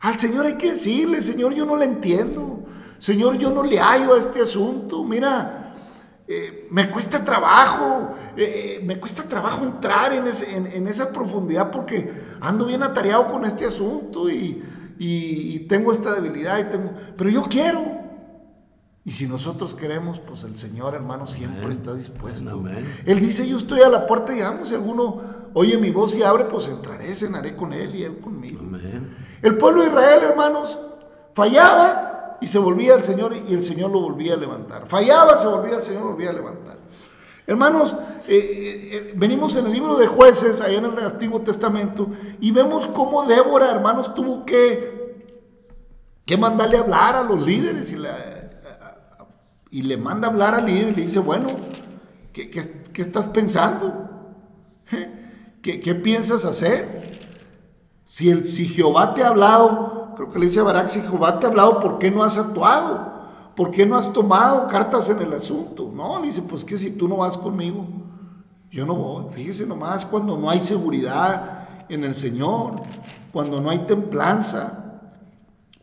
Al 0.00 0.18
Señor 0.18 0.46
hay 0.46 0.54
que 0.54 0.70
decirle, 0.70 1.20
Señor, 1.20 1.52
yo 1.52 1.66
no 1.66 1.76
le 1.76 1.84
entiendo. 1.84 2.60
Señor, 2.98 3.36
yo 3.36 3.50
no 3.50 3.62
le 3.62 3.78
hallo 3.78 4.14
a 4.14 4.18
este 4.18 4.40
asunto. 4.40 5.04
Mira, 5.04 5.65
eh, 6.28 6.66
me 6.70 6.90
cuesta 6.90 7.24
trabajo, 7.24 8.10
eh, 8.36 8.80
me 8.84 8.98
cuesta 8.98 9.22
trabajo 9.22 9.64
entrar 9.64 10.12
en, 10.12 10.26
ese, 10.26 10.56
en, 10.56 10.66
en, 10.66 10.88
esa 10.88 11.12
profundidad 11.12 11.70
porque 11.70 12.10
ando 12.40 12.66
bien 12.66 12.82
atareado 12.82 13.28
con 13.28 13.44
este 13.44 13.64
asunto 13.64 14.28
y, 14.28 14.62
y, 14.98 15.54
y 15.54 15.58
tengo 15.68 15.92
esta 15.92 16.14
debilidad 16.14 16.58
y 16.58 16.64
tengo, 16.64 16.92
pero 17.16 17.30
yo 17.30 17.44
quiero. 17.44 17.96
Y 19.04 19.12
si 19.12 19.28
nosotros 19.28 19.72
queremos, 19.72 20.18
pues 20.18 20.42
el 20.42 20.58
Señor, 20.58 20.96
hermano, 20.96 21.26
siempre 21.26 21.62
Amén. 21.62 21.76
está 21.78 21.94
dispuesto. 21.94 22.50
Amén. 22.50 23.02
Él 23.06 23.20
dice, 23.20 23.46
yo 23.46 23.56
estoy 23.56 23.82
a 23.82 23.88
la 23.88 24.04
puerta 24.04 24.34
y 24.34 24.40
llamo. 24.40 24.64
Si 24.64 24.74
alguno 24.74 25.22
oye 25.54 25.78
mi 25.78 25.92
voz 25.92 26.16
y 26.16 26.24
abre, 26.24 26.46
pues 26.46 26.66
entraré, 26.66 27.14
cenaré 27.14 27.54
con 27.54 27.72
Él 27.72 27.94
y 27.94 28.02
Él 28.02 28.18
conmigo. 28.18 28.58
Amén. 28.62 29.16
El 29.42 29.56
pueblo 29.56 29.82
de 29.82 29.90
Israel, 29.90 30.24
hermanos, 30.24 30.76
fallaba 31.34 32.15
y 32.40 32.46
se 32.46 32.58
volvía 32.58 32.94
al 32.94 33.04
Señor 33.04 33.34
y 33.34 33.54
el 33.54 33.64
Señor 33.64 33.90
lo 33.90 34.00
volvía 34.00 34.34
a 34.34 34.36
levantar. 34.36 34.86
Fallaba, 34.86 35.36
se 35.36 35.46
volvía 35.46 35.76
al 35.76 35.82
Señor, 35.82 36.02
lo 36.02 36.10
volvía 36.10 36.30
a 36.30 36.34
levantar. 36.34 36.76
Hermanos, 37.46 37.96
eh, 38.26 38.90
eh, 38.92 39.12
venimos 39.16 39.54
en 39.56 39.66
el 39.66 39.72
libro 39.72 39.96
de 39.96 40.08
jueces, 40.08 40.60
allá 40.60 40.78
en 40.78 40.84
el 40.86 40.98
Antiguo 40.98 41.40
Testamento, 41.42 42.08
y 42.40 42.50
vemos 42.50 42.88
cómo 42.88 43.24
Débora, 43.24 43.70
hermanos, 43.70 44.14
tuvo 44.14 44.44
que, 44.44 45.44
que 46.24 46.36
mandarle 46.36 46.78
hablar 46.78 47.14
a 47.14 47.22
los 47.22 47.46
líderes 47.46 47.92
y 47.92 47.96
la, 47.98 48.10
y 49.70 49.82
le 49.82 49.96
manda 49.96 50.28
hablar 50.28 50.54
al 50.54 50.66
líder 50.66 50.88
y 50.88 50.94
le 50.96 51.02
dice, 51.02 51.20
bueno, 51.20 51.48
¿qué, 52.32 52.50
qué, 52.50 52.62
qué 52.92 53.02
estás 53.02 53.28
pensando? 53.28 54.10
¿Qué, 55.62 55.80
¿Qué, 55.80 55.94
piensas 55.94 56.44
hacer? 56.44 57.02
Si, 58.04 58.30
el, 58.30 58.44
si 58.44 58.66
Jehová 58.66 59.14
te 59.14 59.22
ha 59.22 59.28
hablado, 59.28 59.95
creo 60.16 60.32
que 60.32 60.38
le 60.38 60.46
dice 60.46 60.60
a 60.60 60.64
Barak, 60.64 60.88
si 60.88 61.00
Jehová 61.00 61.38
te 61.38 61.46
ha 61.46 61.50
hablado, 61.50 61.78
¿por 61.78 61.98
qué 61.98 62.10
no 62.10 62.24
has 62.24 62.38
actuado? 62.38 63.14
¿Por 63.54 63.70
qué 63.70 63.86
no 63.86 63.96
has 63.96 64.12
tomado 64.12 64.66
cartas 64.66 65.08
en 65.08 65.20
el 65.22 65.32
asunto? 65.32 65.90
No, 65.94 66.18
le 66.20 66.26
dice, 66.26 66.42
pues 66.42 66.64
que 66.64 66.76
si 66.76 66.90
tú 66.90 67.08
no 67.08 67.18
vas 67.18 67.38
conmigo, 67.38 67.86
yo 68.70 68.84
no 68.84 68.94
voy. 68.94 69.32
Fíjese 69.34 69.66
nomás 69.66 70.04
cuando 70.04 70.36
no 70.36 70.50
hay 70.50 70.58
seguridad 70.58 71.68
en 71.88 72.04
el 72.04 72.14
Señor, 72.14 72.82
cuando 73.32 73.60
no 73.60 73.70
hay 73.70 73.80
templanza 73.80 75.00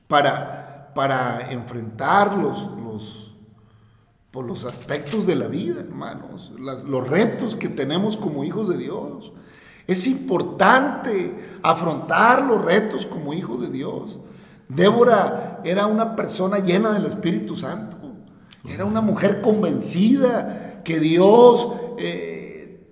para, 0.08 0.92
para 0.94 1.52
enfrentar 1.52 2.38
los, 2.38 2.70
los, 2.84 3.36
por 4.30 4.46
los 4.46 4.66
aspectos 4.66 5.26
de 5.26 5.36
la 5.36 5.48
vida, 5.48 5.82
hermanos, 5.82 6.52
los 6.60 7.08
retos 7.08 7.56
que 7.56 7.70
tenemos 7.70 8.18
como 8.18 8.44
hijos 8.44 8.68
de 8.68 8.78
Dios. 8.78 9.32
Es 9.88 10.08
importante 10.08 11.60
afrontar 11.62 12.44
los 12.44 12.64
retos 12.64 13.06
como 13.06 13.34
hijos 13.34 13.62
de 13.62 13.70
Dios. 13.70 14.20
Débora 14.70 15.62
era 15.64 15.88
una 15.88 16.16
persona 16.16 16.60
llena 16.60 16.94
del 16.94 17.06
Espíritu 17.06 17.56
Santo. 17.56 17.98
Era 18.68 18.86
una 18.86 19.02
mujer 19.02 19.42
convencida 19.42 20.82
que 20.84 21.00
Dios 21.00 21.70
eh, 21.98 22.88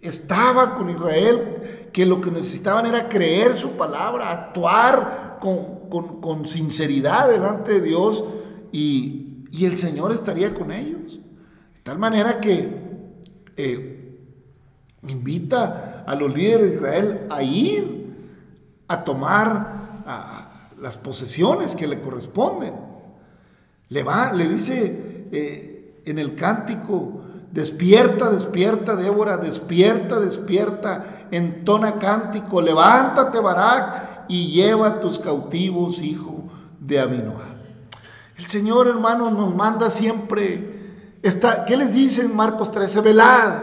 estaba 0.00 0.74
con 0.74 0.88
Israel, 0.88 1.90
que 1.92 2.06
lo 2.06 2.20
que 2.20 2.30
necesitaban 2.30 2.86
era 2.86 3.08
creer 3.08 3.54
su 3.54 3.72
palabra, 3.72 4.30
actuar 4.30 5.38
con, 5.40 6.46
sinceridad 6.46 7.28
delante 7.28 7.72
de 7.72 7.80
Dios 7.82 8.24
y, 8.72 9.44
y, 9.50 9.66
el 9.66 9.76
Señor 9.76 10.12
estaría 10.12 10.54
con 10.54 10.72
ellos. 10.72 11.20
De 11.74 11.80
tal 11.82 11.98
manera 11.98 12.40
que 12.40 12.82
eh, 13.56 14.18
invita 15.06 15.91
a 16.06 16.14
los 16.14 16.34
líderes 16.34 16.70
de 16.70 16.76
Israel 16.76 17.26
a 17.30 17.42
ir 17.42 18.02
a 18.88 19.04
tomar 19.04 19.82
las 20.80 20.96
posesiones 20.96 21.76
que 21.76 21.86
le 21.86 22.00
corresponden. 22.00 22.74
Le 23.88 24.02
va, 24.02 24.32
le 24.32 24.48
dice 24.48 25.28
eh, 25.32 26.02
en 26.04 26.18
el 26.18 26.34
cántico, 26.34 27.22
despierta, 27.52 28.30
despierta, 28.30 28.96
Débora, 28.96 29.36
despierta, 29.36 30.18
despierta, 30.18 31.26
entona 31.30 31.98
cántico, 31.98 32.60
levántate, 32.60 33.38
Barak, 33.38 34.24
y 34.28 34.52
lleva 34.52 35.00
tus 35.00 35.18
cautivos, 35.18 36.00
hijo 36.00 36.44
de 36.80 37.00
Abinoam. 37.00 37.52
El 38.36 38.46
Señor, 38.46 38.88
hermano, 38.88 39.30
nos 39.30 39.54
manda 39.54 39.90
siempre, 39.90 41.18
esta, 41.22 41.64
¿qué 41.64 41.76
les 41.76 41.94
dice 41.94 42.22
en 42.22 42.34
Marcos 42.34 42.70
13? 42.70 43.00
Velad. 43.02 43.62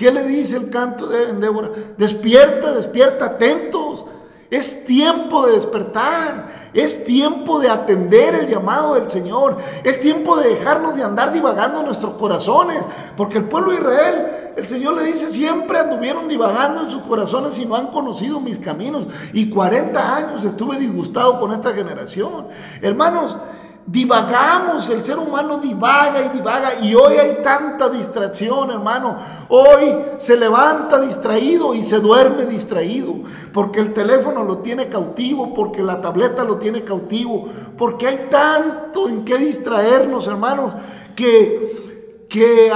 ¿Qué 0.00 0.10
le 0.10 0.22
dice 0.22 0.56
el 0.56 0.70
canto 0.70 1.08
de 1.08 1.30
Débora? 1.34 1.72
Despierta, 1.98 2.72
despierta, 2.72 3.26
atentos. 3.26 4.06
Es 4.50 4.86
tiempo 4.86 5.46
de 5.46 5.52
despertar. 5.52 6.70
Es 6.72 7.04
tiempo 7.04 7.60
de 7.60 7.68
atender 7.68 8.34
el 8.34 8.46
llamado 8.46 8.94
del 8.94 9.10
Señor. 9.10 9.58
Es 9.84 10.00
tiempo 10.00 10.38
de 10.38 10.54
dejarnos 10.54 10.96
de 10.96 11.04
andar 11.04 11.34
divagando 11.34 11.80
en 11.80 11.84
nuestros 11.84 12.14
corazones. 12.14 12.88
Porque 13.14 13.36
el 13.36 13.44
pueblo 13.44 13.72
de 13.72 13.76
Israel, 13.76 14.26
el 14.56 14.66
Señor 14.66 14.94
le 14.94 15.04
dice, 15.04 15.28
siempre 15.28 15.78
anduvieron 15.78 16.28
divagando 16.28 16.80
en 16.80 16.88
sus 16.88 17.02
corazones 17.02 17.58
y 17.58 17.66
no 17.66 17.76
han 17.76 17.88
conocido 17.88 18.40
mis 18.40 18.58
caminos. 18.58 19.06
Y 19.34 19.50
40 19.50 20.16
años 20.16 20.42
estuve 20.46 20.78
disgustado 20.78 21.38
con 21.38 21.52
esta 21.52 21.74
generación. 21.74 22.48
Hermanos, 22.80 23.38
divagamos, 23.86 24.88
el 24.90 25.02
ser 25.02 25.18
humano 25.18 25.58
divaga 25.58 26.24
y 26.24 26.28
divaga 26.28 26.80
y 26.80 26.94
hoy 26.94 27.14
hay 27.14 27.42
tanta 27.42 27.88
distracción, 27.88 28.70
hermano. 28.70 29.18
Hoy 29.48 29.96
se 30.18 30.36
levanta 30.36 31.00
distraído 31.00 31.74
y 31.74 31.82
se 31.82 31.98
duerme 31.98 32.46
distraído, 32.46 33.14
porque 33.52 33.80
el 33.80 33.92
teléfono 33.92 34.44
lo 34.44 34.58
tiene 34.58 34.88
cautivo, 34.88 35.54
porque 35.54 35.82
la 35.82 36.00
tableta 36.00 36.44
lo 36.44 36.58
tiene 36.58 36.84
cautivo, 36.84 37.48
porque 37.76 38.06
hay 38.06 38.28
tanto 38.30 39.08
en 39.08 39.24
qué 39.24 39.38
distraernos, 39.38 40.28
hermanos, 40.28 40.76
que, 41.16 42.26
que 42.28 42.70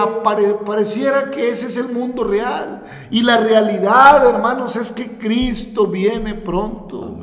pareciera 0.65 1.31
que 1.31 1.51
ese 1.51 1.67
es 1.67 1.77
el 1.77 1.91
mundo 1.91 2.25
real. 2.25 2.83
Y 3.11 3.23
la 3.23 3.37
realidad, 3.37 4.27
hermanos, 4.27 4.75
es 4.77 4.91
que 4.91 5.17
Cristo 5.19 5.87
viene 5.87 6.35
pronto. 6.35 7.21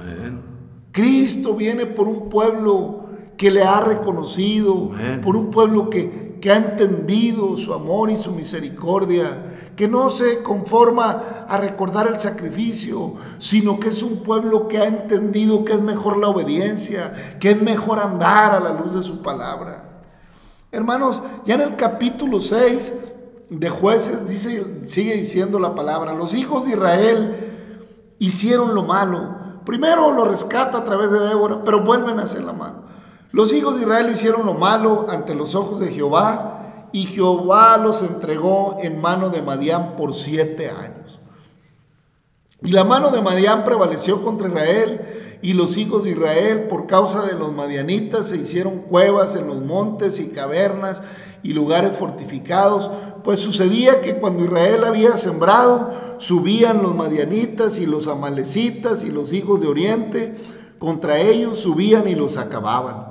Cristo 0.92 1.56
viene 1.56 1.86
por 1.86 2.08
un 2.08 2.30
pueblo 2.30 3.01
que 3.42 3.50
le 3.50 3.64
ha 3.64 3.80
reconocido, 3.80 4.92
por 5.24 5.36
un 5.36 5.50
pueblo 5.50 5.90
que, 5.90 6.38
que 6.40 6.52
ha 6.52 6.58
entendido 6.58 7.58
su 7.58 7.74
amor 7.74 8.12
y 8.12 8.18
su 8.18 8.34
misericordia, 8.34 9.72
que 9.76 9.88
no 9.88 10.12
se 10.12 10.44
conforma 10.44 11.46
a 11.50 11.58
recordar 11.58 12.06
el 12.06 12.20
sacrificio, 12.20 13.16
sino 13.40 13.80
que 13.80 13.90
es 13.90 14.04
un 14.04 14.18
pueblo 14.18 14.68
que 14.68 14.78
ha 14.78 14.86
entendido 14.86 15.66
que 15.66 15.74
es 15.74 15.82
mejor 15.82 16.18
la 16.18 16.28
obediencia, 16.28 17.38
que 17.40 17.50
es 17.50 17.60
mejor 17.60 17.98
andar 17.98 18.54
a 18.54 18.60
la 18.60 18.80
luz 18.80 18.94
de 18.94 19.02
su 19.02 19.24
palabra. 19.24 20.04
Hermanos, 20.72 21.24
ya 21.44 21.56
en 21.56 21.62
el 21.62 21.76
capítulo 21.76 22.40
6 22.40 22.94
de 23.50 23.70
jueces 23.72 24.30
dice, 24.30 24.84
sigue 24.86 25.16
diciendo 25.16 25.58
la 25.58 25.74
palabra, 25.74 26.14
los 26.14 26.36
hijos 26.36 26.66
de 26.66 26.74
Israel 26.74 28.14
hicieron 28.20 28.76
lo 28.76 28.84
malo. 28.84 29.36
Primero 29.66 30.12
lo 30.12 30.26
rescata 30.26 30.78
a 30.78 30.84
través 30.84 31.10
de 31.10 31.22
Débora, 31.22 31.64
pero 31.64 31.84
vuelven 31.84 32.20
a 32.20 32.24
hacer 32.26 32.44
la 32.44 32.54
mano. 32.54 32.91
Los 33.32 33.54
hijos 33.54 33.76
de 33.76 33.84
Israel 33.84 34.10
hicieron 34.12 34.46
lo 34.46 34.56
malo 34.56 35.06
ante 35.08 35.36
los 35.36 35.56
ojos 35.56 35.80
de 35.80 35.88
Jehová 35.88 36.90
y 36.92 37.04
Jehová 37.04 37.78
los 37.78 38.02
entregó 38.02 38.78
en 38.82 39.00
mano 39.00 39.30
de 39.30 39.42
Madián 39.42 39.96
por 39.96 40.14
siete 40.14 40.70
años. 40.70 41.20
Y 42.62 42.72
la 42.72 42.84
mano 42.84 43.10
de 43.12 43.22
Madián 43.22 43.64
prevaleció 43.64 44.22
contra 44.22 44.50
Israel 44.50 45.40
y 45.42 45.54
los 45.54 45.78
hijos 45.78 46.04
de 46.04 46.12
Israel 46.12 46.68
por 46.68 46.88
causa 46.88 47.24
de 47.24 47.34
los 47.34 47.54
madianitas 47.54 48.28
se 48.28 48.38
hicieron 48.38 48.80
cuevas 48.82 49.36
en 49.38 49.48
los 49.48 49.62
montes 49.62 50.20
y 50.20 50.28
cavernas 50.28 51.02
y 51.42 51.54
lugares 51.54 51.96
fortificados, 51.96 52.92
pues 53.24 53.40
sucedía 53.40 54.02
que 54.02 54.18
cuando 54.18 54.44
Israel 54.44 54.84
había 54.84 55.16
sembrado, 55.16 55.90
subían 56.18 56.84
los 56.84 56.94
madianitas 56.94 57.80
y 57.80 57.86
los 57.86 58.08
amalecitas 58.08 59.04
y 59.04 59.10
los 59.10 59.32
hijos 59.32 59.62
de 59.62 59.68
Oriente, 59.68 60.36
contra 60.78 61.20
ellos 61.20 61.58
subían 61.58 62.08
y 62.08 62.14
los 62.14 62.38
acababan 62.38 63.11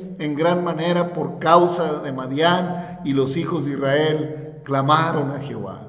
en 0.21 0.35
gran 0.35 0.63
manera 0.63 1.13
por 1.13 1.39
causa 1.39 1.99
de 1.99 2.11
Madián 2.11 2.99
y 3.03 3.13
los 3.13 3.37
hijos 3.37 3.65
de 3.65 3.71
Israel 3.71 4.61
clamaron 4.63 5.31
a 5.31 5.39
Jehová. 5.39 5.87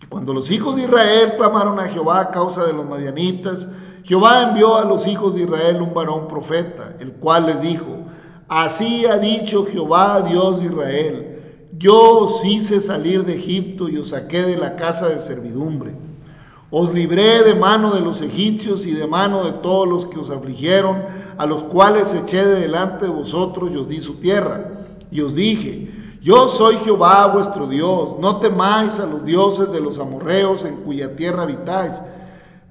Y 0.00 0.06
cuando 0.06 0.32
los 0.32 0.50
hijos 0.50 0.76
de 0.76 0.82
Israel 0.82 1.34
clamaron 1.36 1.80
a 1.80 1.88
Jehová 1.88 2.20
a 2.20 2.30
causa 2.30 2.64
de 2.64 2.72
los 2.72 2.86
madianitas, 2.86 3.66
Jehová 4.04 4.42
envió 4.42 4.76
a 4.76 4.84
los 4.84 5.06
hijos 5.08 5.34
de 5.34 5.42
Israel 5.42 5.82
un 5.82 5.92
varón 5.92 6.28
profeta, 6.28 6.94
el 7.00 7.14
cual 7.14 7.46
les 7.46 7.60
dijo, 7.60 8.04
así 8.46 9.04
ha 9.04 9.18
dicho 9.18 9.66
Jehová, 9.66 10.22
Dios 10.22 10.60
de 10.60 10.66
Israel, 10.66 11.68
yo 11.76 12.20
os 12.20 12.44
hice 12.44 12.80
salir 12.80 13.24
de 13.24 13.34
Egipto 13.34 13.88
y 13.88 13.98
os 13.98 14.10
saqué 14.10 14.42
de 14.42 14.56
la 14.56 14.76
casa 14.76 15.08
de 15.08 15.18
servidumbre. 15.18 15.96
Os 16.70 16.94
libré 16.94 17.42
de 17.42 17.54
mano 17.54 17.94
de 17.94 18.00
los 18.00 18.22
egipcios 18.22 18.86
y 18.86 18.92
de 18.92 19.06
mano 19.06 19.44
de 19.44 19.52
todos 19.52 19.88
los 19.88 20.06
que 20.06 20.18
os 20.18 20.30
afligieron, 20.30 21.04
a 21.38 21.46
los 21.46 21.64
cuales 21.64 22.14
eché 22.14 22.44
de 22.44 22.60
delante 22.60 23.06
de 23.06 23.10
vosotros 23.10 23.70
y 23.72 23.76
os 23.76 23.88
di 23.88 24.00
su 24.00 24.14
tierra. 24.14 24.72
Y 25.10 25.20
os 25.20 25.34
dije, 25.34 25.90
yo 26.26 26.48
soy 26.48 26.76
Jehová 26.78 27.26
vuestro 27.28 27.68
Dios, 27.68 28.16
no 28.18 28.38
temáis 28.38 28.98
a 28.98 29.06
los 29.06 29.24
dioses 29.24 29.70
de 29.70 29.80
los 29.80 29.98
amorreos 29.98 30.64
en 30.64 30.76
cuya 30.78 31.14
tierra 31.14 31.44
habitáis. 31.44 32.02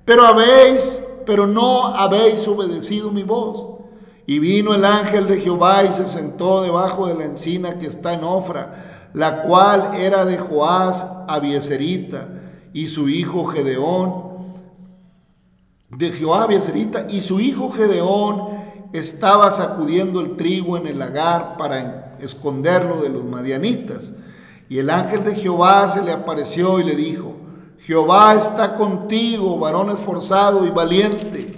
Pero 0.04 0.26
habéis, 0.26 1.02
pero 1.26 1.48
no 1.48 1.88
habéis 1.88 2.48
obedecido 2.48 3.12
mi 3.12 3.24
voz. 3.24 3.66
Y 4.28 4.40
vino 4.40 4.74
el 4.74 4.84
ángel 4.84 5.28
de 5.28 5.40
Jehová 5.40 5.84
y 5.84 5.92
se 5.92 6.06
sentó 6.06 6.64
debajo 6.64 7.08
de 7.08 7.16
la 7.16 7.26
encina 7.26 7.78
que 7.78 7.86
está 7.88 8.14
en 8.14 8.24
Ofra, 8.24 9.10
la 9.14 9.44
cual 9.44 9.92
era 9.96 10.26
de 10.26 10.38
Joás 10.38 11.08
Abieserita 11.28 12.28
y 12.74 12.88
su 12.88 13.08
hijo 13.08 13.46
Gedeón, 13.46 14.36
de 15.92 16.12
Jehová 16.12 16.44
Abieserita, 16.44 17.08
y 17.10 17.22
su 17.22 17.40
hijo 17.40 17.72
Gedeón 17.72 18.55
estaba 18.98 19.52
sacudiendo 19.52 20.22
el 20.22 20.36
trigo 20.36 20.78
en 20.78 20.88
el 20.88 21.00
lagar 21.00 21.58
para 21.58 22.18
esconderlo 22.20 23.02
de 23.02 23.10
los 23.10 23.24
madianitas. 23.24 24.12
Y 24.70 24.80
el 24.80 24.90
ángel 24.90 25.24
de 25.24 25.36
Jehová 25.36 25.88
se 25.88 26.02
le 26.02 26.12
apareció 26.12 26.80
y 26.80 26.84
le 26.84 26.96
dijo, 26.96 27.36
Jehová 27.80 28.34
está 28.34 28.76
contigo, 28.76 29.60
varón 29.60 29.92
esforzado 29.92 30.66
y 30.66 30.72
valiente. 30.72 31.54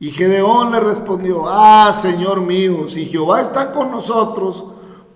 Y 0.00 0.10
Gedeón 0.10 0.70
le 0.70 0.78
respondió, 0.78 1.44
ah, 1.48 1.92
Señor 1.92 2.40
mío, 2.40 2.86
si 2.86 3.06
Jehová 3.06 3.40
está 3.40 3.72
con 3.72 3.90
nosotros, 3.90 4.64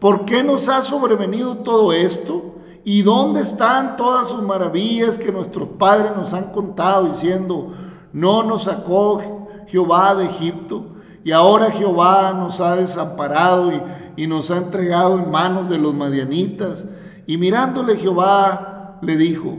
¿por 0.01 0.25
qué 0.25 0.43
nos 0.43 0.69
ha 0.69 0.81
sobrevenido 0.81 1.59
todo 1.59 1.93
esto? 1.93 2.57
¿Y 2.85 3.03
dónde 3.03 3.43
están 3.43 3.97
todas 3.97 4.31
sus 4.31 4.43
maravillas 4.43 5.19
que 5.19 5.31
nuestros 5.31 5.69
padres 5.69 6.17
nos 6.17 6.35
han 6.35 6.51
contado 6.51 7.05
diciendo, 7.05 7.73
no 8.13 8.43
nos 8.43 8.65
sacó 8.65 9.42
Jehová 9.67 10.15
de 10.15 10.27
Egipto, 10.27 10.87
y 11.25 11.33
ahora 11.33 11.71
Jehová 11.71 12.33
nos 12.37 12.61
ha 12.61 12.77
desamparado 12.77 13.73
y, 13.73 13.83
y 14.17 14.27
nos 14.27 14.51
ha 14.51 14.59
entregado 14.59 15.19
en 15.19 15.31
manos 15.31 15.69
de 15.69 15.79
los 15.79 15.95
madianitas. 15.95 16.87
Y 17.27 17.39
mirándole 17.39 17.97
Jehová 17.97 18.99
le 19.03 19.17
dijo, 19.17 19.57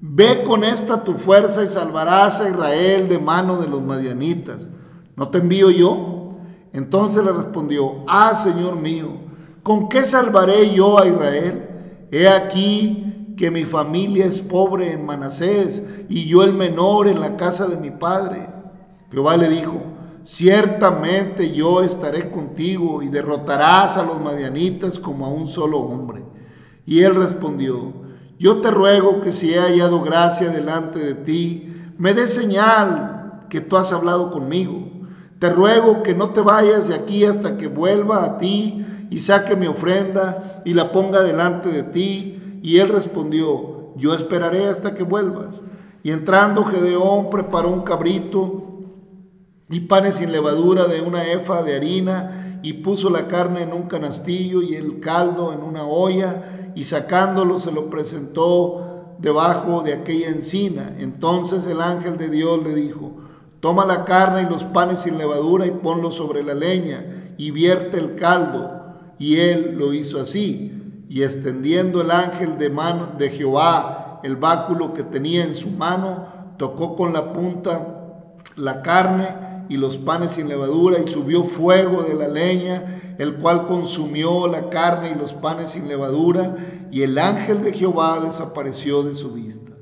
ve 0.00 0.42
con 0.44 0.64
esta 0.64 1.04
tu 1.04 1.14
fuerza 1.14 1.62
y 1.62 1.66
salvarás 1.66 2.40
a 2.40 2.48
Israel 2.48 3.08
de 3.08 3.18
mano 3.18 3.58
de 3.58 3.68
los 3.68 3.82
madianitas. 3.82 4.68
¿No 5.16 5.28
te 5.28 5.38
envío 5.38 5.70
yo? 5.70 6.32
Entonces 6.72 7.24
le 7.24 7.32
respondió, 7.32 8.04
ah, 8.08 8.34
Señor 8.34 8.76
mío, 8.76 9.08
¿con 9.62 9.88
qué 9.88 10.04
salvaré 10.04 10.74
yo 10.74 10.98
a 10.98 11.06
Israel? 11.06 12.06
He 12.10 12.28
aquí 12.28 13.34
que 13.36 13.50
mi 13.50 13.64
familia 13.64 14.26
es 14.26 14.40
pobre 14.40 14.92
en 14.92 15.06
Manasés 15.06 15.82
y 16.08 16.26
yo 16.26 16.42
el 16.42 16.54
menor 16.54 17.08
en 17.08 17.20
la 17.20 17.36
casa 17.36 17.66
de 17.66 17.76
mi 17.76 17.90
padre. 17.90 18.48
Jehová 19.14 19.36
le 19.36 19.48
dijo, 19.48 19.80
ciertamente 20.24 21.52
yo 21.52 21.84
estaré 21.84 22.32
contigo 22.32 23.00
y 23.00 23.08
derrotarás 23.08 23.96
a 23.96 24.02
los 24.02 24.20
madianitas 24.20 24.98
como 24.98 25.24
a 25.24 25.28
un 25.28 25.46
solo 25.46 25.78
hombre. 25.78 26.24
Y 26.84 27.02
él 27.02 27.14
respondió, 27.14 27.92
yo 28.40 28.60
te 28.60 28.72
ruego 28.72 29.20
que 29.20 29.30
si 29.30 29.54
he 29.54 29.60
hallado 29.60 30.02
gracia 30.02 30.48
delante 30.48 30.98
de 30.98 31.14
ti, 31.14 31.76
me 31.96 32.12
dé 32.12 32.26
señal 32.26 33.44
que 33.48 33.60
tú 33.60 33.76
has 33.76 33.92
hablado 33.92 34.32
conmigo. 34.32 34.88
Te 35.38 35.48
ruego 35.48 36.02
que 36.02 36.16
no 36.16 36.30
te 36.30 36.40
vayas 36.40 36.88
de 36.88 36.96
aquí 36.96 37.24
hasta 37.24 37.56
que 37.56 37.68
vuelva 37.68 38.24
a 38.24 38.38
ti 38.38 38.84
y 39.10 39.20
saque 39.20 39.54
mi 39.54 39.68
ofrenda 39.68 40.62
y 40.64 40.74
la 40.74 40.90
ponga 40.90 41.22
delante 41.22 41.68
de 41.68 41.84
ti. 41.84 42.58
Y 42.64 42.78
él 42.78 42.88
respondió, 42.88 43.94
yo 43.94 44.12
esperaré 44.12 44.66
hasta 44.66 44.96
que 44.96 45.04
vuelvas. 45.04 45.62
Y 46.02 46.10
entrando 46.10 46.64
Gedeón 46.64 47.30
preparó 47.30 47.70
un 47.70 47.82
cabrito 47.82 48.73
y 49.74 49.80
panes 49.80 50.18
sin 50.18 50.30
levadura 50.30 50.86
de 50.86 51.00
una 51.00 51.32
efa 51.32 51.64
de 51.64 51.74
harina, 51.74 52.60
y 52.62 52.74
puso 52.74 53.10
la 53.10 53.26
carne 53.26 53.62
en 53.62 53.72
un 53.72 53.88
canastillo 53.88 54.62
y 54.62 54.76
el 54.76 55.00
caldo 55.00 55.52
en 55.52 55.64
una 55.64 55.82
olla, 55.82 56.70
y 56.76 56.84
sacándolo 56.84 57.58
se 57.58 57.72
lo 57.72 57.90
presentó 57.90 59.16
debajo 59.18 59.82
de 59.82 59.94
aquella 59.94 60.28
encina. 60.28 60.94
Entonces 61.00 61.66
el 61.66 61.80
ángel 61.80 62.18
de 62.18 62.28
Dios 62.28 62.62
le 62.62 62.72
dijo, 62.72 63.16
toma 63.58 63.84
la 63.84 64.04
carne 64.04 64.42
y 64.42 64.46
los 64.46 64.62
panes 64.62 65.00
sin 65.00 65.18
levadura 65.18 65.66
y 65.66 65.72
ponlos 65.72 66.14
sobre 66.14 66.44
la 66.44 66.54
leña. 66.54 67.34
y 67.36 67.50
vierte 67.50 67.98
el 67.98 68.14
caldo. 68.14 68.70
Y 69.18 69.38
él 69.38 69.74
lo 69.76 69.92
hizo 69.92 70.20
así. 70.20 71.04
Y 71.08 71.24
extendiendo 71.24 72.00
el 72.00 72.12
ángel 72.12 72.58
de, 72.58 72.70
mano, 72.70 73.10
de 73.18 73.28
Jehová 73.28 74.20
el 74.22 74.36
báculo 74.36 74.92
que 74.92 75.02
tenía 75.02 75.42
en 75.42 75.56
su 75.56 75.70
mano, 75.70 76.54
tocó 76.58 76.94
con 76.94 77.12
la 77.12 77.32
punta 77.32 77.88
la 78.56 78.80
carne 78.82 79.43
y 79.68 79.76
los 79.76 79.96
panes 79.96 80.32
sin 80.32 80.48
levadura 80.48 80.98
y 80.98 81.08
subió 81.08 81.42
fuego 81.42 82.02
de 82.02 82.14
la 82.14 82.28
leña, 82.28 83.14
el 83.18 83.36
cual 83.36 83.66
consumió 83.66 84.46
la 84.46 84.70
carne 84.70 85.12
y 85.12 85.18
los 85.18 85.34
panes 85.34 85.70
sin 85.70 85.88
levadura, 85.88 86.56
y 86.90 87.02
el 87.02 87.18
ángel 87.18 87.62
de 87.62 87.72
Jehová 87.72 88.20
desapareció 88.20 89.02
de 89.02 89.14
su 89.14 89.32
vista. 89.32 89.72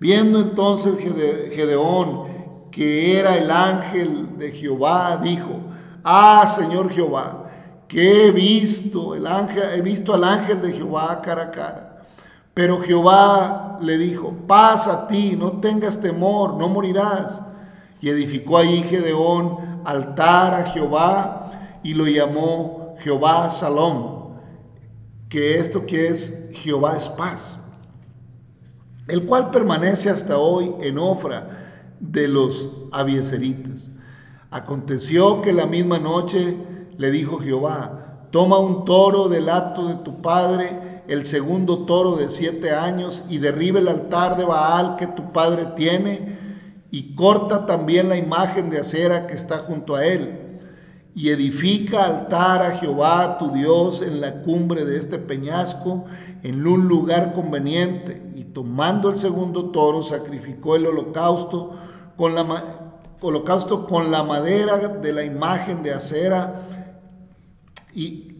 Viendo 0.00 0.40
entonces 0.40 0.98
Gedeón 0.98 2.34
que 2.74 3.20
era 3.20 3.38
el 3.38 3.52
ángel 3.52 4.36
de 4.36 4.50
Jehová, 4.50 5.20
dijo, 5.22 5.60
ah, 6.02 6.44
Señor 6.44 6.90
Jehová, 6.90 7.44
que 7.86 8.26
he 8.26 8.32
visto 8.32 9.14
el 9.14 9.28
ángel, 9.28 9.62
he 9.74 9.80
visto 9.80 10.12
al 10.12 10.24
ángel 10.24 10.60
de 10.60 10.72
Jehová 10.72 11.20
cara 11.22 11.42
a 11.42 11.50
cara. 11.52 12.02
Pero 12.52 12.80
Jehová 12.80 13.78
le 13.80 13.96
dijo, 13.96 14.34
paz 14.48 14.88
a 14.88 15.06
ti, 15.06 15.36
no 15.36 15.60
tengas 15.60 16.00
temor, 16.00 16.54
no 16.54 16.68
morirás. 16.68 17.40
Y 18.04 18.10
edificó 18.10 18.58
allí 18.58 18.82
Gedeón 18.82 19.80
altar 19.82 20.52
a 20.52 20.66
Jehová 20.66 21.78
y 21.82 21.94
lo 21.94 22.06
llamó 22.06 22.94
Jehová 22.98 23.48
Salom, 23.48 24.34
que 25.30 25.56
esto 25.56 25.86
que 25.86 26.08
es 26.08 26.50
Jehová 26.52 26.98
es 26.98 27.08
paz, 27.08 27.56
el 29.08 29.24
cual 29.24 29.48
permanece 29.48 30.10
hasta 30.10 30.36
hoy 30.36 30.74
en 30.82 30.98
Ofra 30.98 31.94
de 31.98 32.28
los 32.28 32.68
abieseritas. 32.92 33.90
Aconteció 34.50 35.40
que 35.40 35.54
la 35.54 35.64
misma 35.64 35.98
noche 35.98 36.58
le 36.98 37.10
dijo 37.10 37.38
Jehová, 37.38 38.26
toma 38.30 38.58
un 38.58 38.84
toro 38.84 39.30
del 39.30 39.48
acto 39.48 39.88
de 39.88 39.94
tu 39.94 40.20
padre, 40.20 41.04
el 41.08 41.24
segundo 41.24 41.86
toro 41.86 42.16
de 42.16 42.28
siete 42.28 42.70
años, 42.70 43.24
y 43.30 43.38
derribe 43.38 43.80
el 43.80 43.88
altar 43.88 44.36
de 44.36 44.44
Baal 44.44 44.96
que 44.96 45.06
tu 45.06 45.32
padre 45.32 45.68
tiene, 45.74 46.43
y 46.94 47.12
corta 47.16 47.66
también 47.66 48.08
la 48.08 48.16
imagen 48.16 48.70
de 48.70 48.78
acera 48.78 49.26
que 49.26 49.34
está 49.34 49.58
junto 49.58 49.96
a 49.96 50.06
él, 50.06 50.60
y 51.12 51.30
edifica 51.30 52.04
altar 52.04 52.62
a 52.62 52.70
Jehová 52.70 53.36
tu 53.36 53.50
Dios 53.50 54.00
en 54.00 54.20
la 54.20 54.42
cumbre 54.42 54.84
de 54.84 54.96
este 54.96 55.18
peñasco, 55.18 56.04
en 56.44 56.64
un 56.64 56.86
lugar 56.86 57.32
conveniente, 57.32 58.22
y 58.36 58.44
tomando 58.44 59.10
el 59.10 59.18
segundo 59.18 59.72
toro, 59.72 60.04
sacrificó 60.04 60.76
el 60.76 60.86
holocausto 60.86 61.72
con 62.16 62.36
la, 62.36 62.92
holocausto 63.20 63.88
con 63.88 64.12
la 64.12 64.22
madera 64.22 64.76
de 64.76 65.12
la 65.12 65.24
imagen 65.24 65.82
de 65.82 65.94
acera 65.94 66.62
y, 67.92 68.36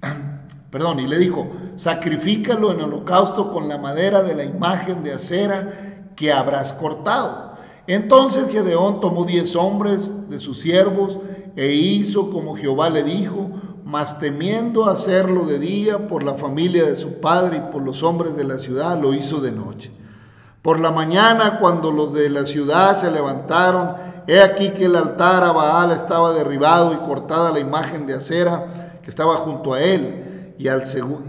perdón, 0.72 0.98
y 0.98 1.06
le 1.06 1.18
dijo, 1.18 1.48
sacrifícalo 1.76 2.72
en 2.72 2.80
holocausto 2.80 3.48
con 3.48 3.68
la 3.68 3.78
madera 3.78 4.24
de 4.24 4.34
la 4.34 4.42
imagen 4.42 5.04
de 5.04 5.12
acera 5.12 6.10
que 6.16 6.32
habrás 6.32 6.72
cortado. 6.72 7.51
Entonces 7.86 8.52
Gedeón 8.52 9.00
tomó 9.00 9.24
diez 9.24 9.56
hombres 9.56 10.28
de 10.30 10.38
sus 10.38 10.60
siervos 10.60 11.18
e 11.56 11.72
hizo 11.72 12.30
como 12.30 12.54
Jehová 12.54 12.90
le 12.90 13.02
dijo, 13.02 13.50
mas 13.84 14.18
temiendo 14.18 14.86
hacerlo 14.86 15.44
de 15.44 15.58
día 15.58 16.06
por 16.06 16.22
la 16.22 16.34
familia 16.34 16.84
de 16.84 16.96
su 16.96 17.20
padre 17.20 17.58
y 17.58 17.72
por 17.72 17.82
los 17.82 18.02
hombres 18.02 18.36
de 18.36 18.44
la 18.44 18.58
ciudad, 18.58 18.98
lo 18.98 19.12
hizo 19.12 19.40
de 19.40 19.52
noche. 19.52 19.90
Por 20.62 20.78
la 20.78 20.92
mañana, 20.92 21.58
cuando 21.58 21.90
los 21.90 22.12
de 22.12 22.30
la 22.30 22.46
ciudad 22.46 22.94
se 22.94 23.10
levantaron, 23.10 23.96
he 24.28 24.40
aquí 24.40 24.70
que 24.70 24.84
el 24.84 24.94
altar 24.94 25.42
a 25.42 25.52
Baal 25.52 25.90
estaba 25.90 26.32
derribado 26.32 26.94
y 26.94 26.98
cortada 26.98 27.50
la 27.50 27.58
imagen 27.58 28.06
de 28.06 28.14
acera 28.14 29.00
que 29.02 29.10
estaba 29.10 29.36
junto 29.36 29.74
a 29.74 29.82
él, 29.82 30.54
y, 30.58 30.68
al 30.68 30.84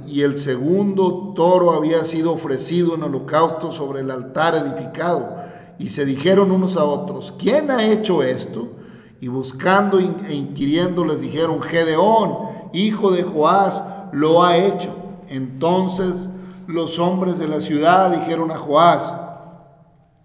y 0.05 0.21
el 0.21 0.37
segundo 0.37 1.33
toro 1.35 1.73
había 1.73 2.05
sido 2.05 2.31
ofrecido 2.31 2.93
en 2.93 3.03
holocausto 3.03 3.71
sobre 3.71 4.01
el 4.01 4.11
altar 4.11 4.53
edificado. 4.53 5.42
Y 5.79 5.89
se 5.89 6.05
dijeron 6.05 6.51
unos 6.51 6.77
a 6.77 6.83
otros, 6.83 7.33
¿quién 7.37 7.71
ha 7.71 7.83
hecho 7.83 8.23
esto? 8.23 8.73
Y 9.19 9.27
buscando 9.27 9.99
e 9.99 10.33
inquiriendo 10.33 11.05
les 11.05 11.21
dijeron, 11.21 11.61
Gedeón, 11.61 12.37
hijo 12.73 13.11
de 13.11 13.23
Joás, 13.23 13.83
lo 14.11 14.43
ha 14.43 14.57
hecho. 14.57 14.95
Entonces 15.29 16.29
los 16.67 16.99
hombres 16.99 17.39
de 17.39 17.47
la 17.47 17.61
ciudad 17.61 18.11
dijeron 18.11 18.51
a 18.51 18.57
Joás, 18.57 19.13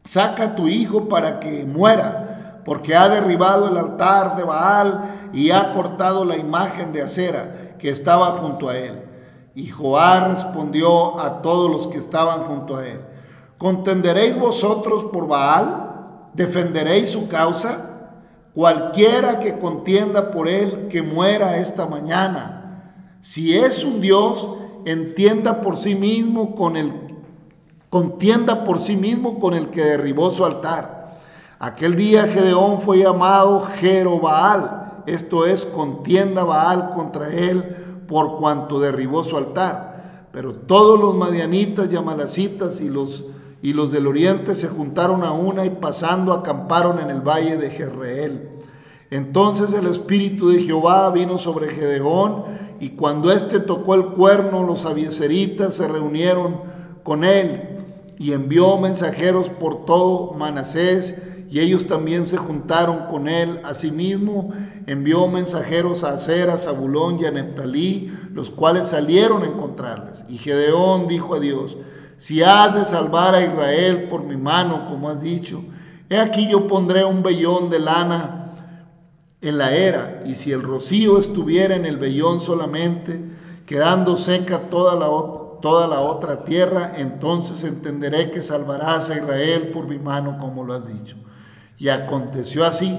saca 0.04 0.44
a 0.44 0.56
tu 0.56 0.68
hijo 0.68 1.08
para 1.08 1.40
que 1.40 1.64
muera, 1.64 2.62
porque 2.64 2.94
ha 2.94 3.08
derribado 3.08 3.68
el 3.68 3.76
altar 3.76 4.36
de 4.36 4.44
Baal 4.44 5.30
y 5.32 5.50
ha 5.50 5.72
cortado 5.72 6.24
la 6.24 6.36
imagen 6.36 6.92
de 6.92 7.02
acera 7.02 7.76
que 7.78 7.90
estaba 7.90 8.32
junto 8.32 8.68
a 8.68 8.76
él. 8.76 9.04
Y 9.54 9.68
Joá 9.68 10.28
respondió 10.28 11.18
a 11.18 11.42
todos 11.42 11.70
los 11.70 11.86
que 11.88 11.98
estaban 11.98 12.44
junto 12.44 12.76
a 12.76 12.86
él, 12.86 13.00
¿contenderéis 13.58 14.38
vosotros 14.38 15.06
por 15.12 15.28
Baal? 15.28 16.30
¿Defenderéis 16.34 17.10
su 17.10 17.28
causa? 17.28 17.88
Cualquiera 18.54 19.38
que 19.38 19.58
contienda 19.58 20.30
por 20.30 20.48
él, 20.48 20.88
que 20.88 21.02
muera 21.02 21.58
esta 21.58 21.86
mañana. 21.86 23.14
Si 23.20 23.56
es 23.56 23.84
un 23.84 24.00
Dios, 24.00 24.50
entienda 24.84 25.60
por 25.60 25.76
sí 25.76 25.94
mismo 25.94 26.54
con 26.54 26.76
el 26.76 27.08
contienda 27.90 28.64
por 28.64 28.80
sí 28.80 28.96
mismo 28.96 29.38
con 29.38 29.54
el 29.54 29.70
que 29.70 29.82
derribó 29.82 30.30
su 30.30 30.44
altar. 30.44 31.18
Aquel 31.58 31.96
día 31.96 32.26
Gedeón 32.26 32.80
fue 32.80 32.98
llamado 32.98 33.60
Jerobaal, 33.60 35.02
esto 35.06 35.46
es, 35.46 35.64
contienda 35.64 36.44
Baal 36.44 36.90
contra 36.90 37.30
él 37.32 38.04
por 38.06 38.36
cuanto 38.36 38.78
derribó 38.78 39.24
su 39.24 39.36
altar. 39.36 40.28
Pero 40.30 40.54
todos 40.54 41.00
los 41.00 41.14
madianitas 41.14 41.88
y 41.92 41.96
amalecitas 41.96 42.80
y 42.80 42.90
los, 42.90 43.24
y 43.62 43.72
los 43.72 43.90
del 43.90 44.06
oriente 44.06 44.54
se 44.54 44.68
juntaron 44.68 45.24
a 45.24 45.32
una 45.32 45.64
y 45.64 45.70
pasando 45.70 46.32
acamparon 46.32 46.98
en 47.00 47.10
el 47.10 47.20
valle 47.20 47.56
de 47.56 47.70
Jezreel. 47.70 48.48
Entonces 49.10 49.72
el 49.72 49.86
espíritu 49.86 50.50
de 50.50 50.60
Jehová 50.60 51.10
vino 51.10 51.38
sobre 51.38 51.68
Gedeón 51.68 52.44
y 52.80 52.90
cuando 52.90 53.32
éste 53.32 53.58
tocó 53.58 53.94
el 53.94 54.06
cuerno, 54.10 54.64
los 54.64 54.84
abieseritas 54.84 55.74
se 55.74 55.88
reunieron 55.88 56.62
con 57.02 57.24
él 57.24 57.78
y 58.18 58.32
envió 58.32 58.78
mensajeros 58.78 59.50
por 59.50 59.84
todo 59.84 60.32
Manasés, 60.34 61.16
y 61.50 61.60
ellos 61.60 61.86
también 61.86 62.26
se 62.26 62.36
juntaron 62.36 63.06
con 63.08 63.28
él. 63.28 63.60
Asimismo, 63.64 64.52
envió 64.86 65.28
mensajeros 65.28 66.04
a 66.04 66.14
Aser, 66.14 66.50
a 66.50 66.58
Zabulón 66.58 67.18
y 67.20 67.24
a 67.24 67.30
Neptalí, 67.30 68.12
los 68.34 68.50
cuales 68.50 68.88
salieron 68.88 69.42
a 69.42 69.46
encontrarles. 69.46 70.26
Y 70.28 70.36
Gedeón 70.36 71.08
dijo 71.08 71.34
a 71.34 71.40
Dios, 71.40 71.78
si 72.18 72.42
has 72.42 72.74
de 72.74 72.84
salvar 72.84 73.34
a 73.34 73.42
Israel 73.42 74.08
por 74.08 74.24
mi 74.24 74.36
mano, 74.36 74.86
como 74.86 75.08
has 75.08 75.22
dicho, 75.22 75.64
he 76.10 76.18
aquí 76.18 76.48
yo 76.50 76.66
pondré 76.66 77.04
un 77.04 77.22
vellón 77.22 77.70
de 77.70 77.78
lana 77.78 78.52
en 79.40 79.56
la 79.56 79.72
era, 79.72 80.22
y 80.26 80.34
si 80.34 80.50
el 80.50 80.62
rocío 80.62 81.16
estuviera 81.16 81.76
en 81.76 81.86
el 81.86 81.96
vellón 81.96 82.40
solamente, 82.40 83.24
quedando 83.64 84.16
seca 84.16 84.68
toda 84.68 84.96
la 84.96 85.06
toda 85.60 85.86
la 85.86 86.00
otra 86.00 86.44
tierra, 86.44 86.92
entonces 86.96 87.64
entenderé 87.64 88.30
que 88.30 88.42
salvarás 88.42 89.10
a 89.10 89.16
Israel 89.16 89.70
por 89.72 89.86
mi 89.86 89.98
mano, 89.98 90.38
como 90.38 90.64
lo 90.64 90.74
has 90.74 90.86
dicho. 90.86 91.16
Y 91.76 91.88
aconteció 91.88 92.64
así, 92.64 92.98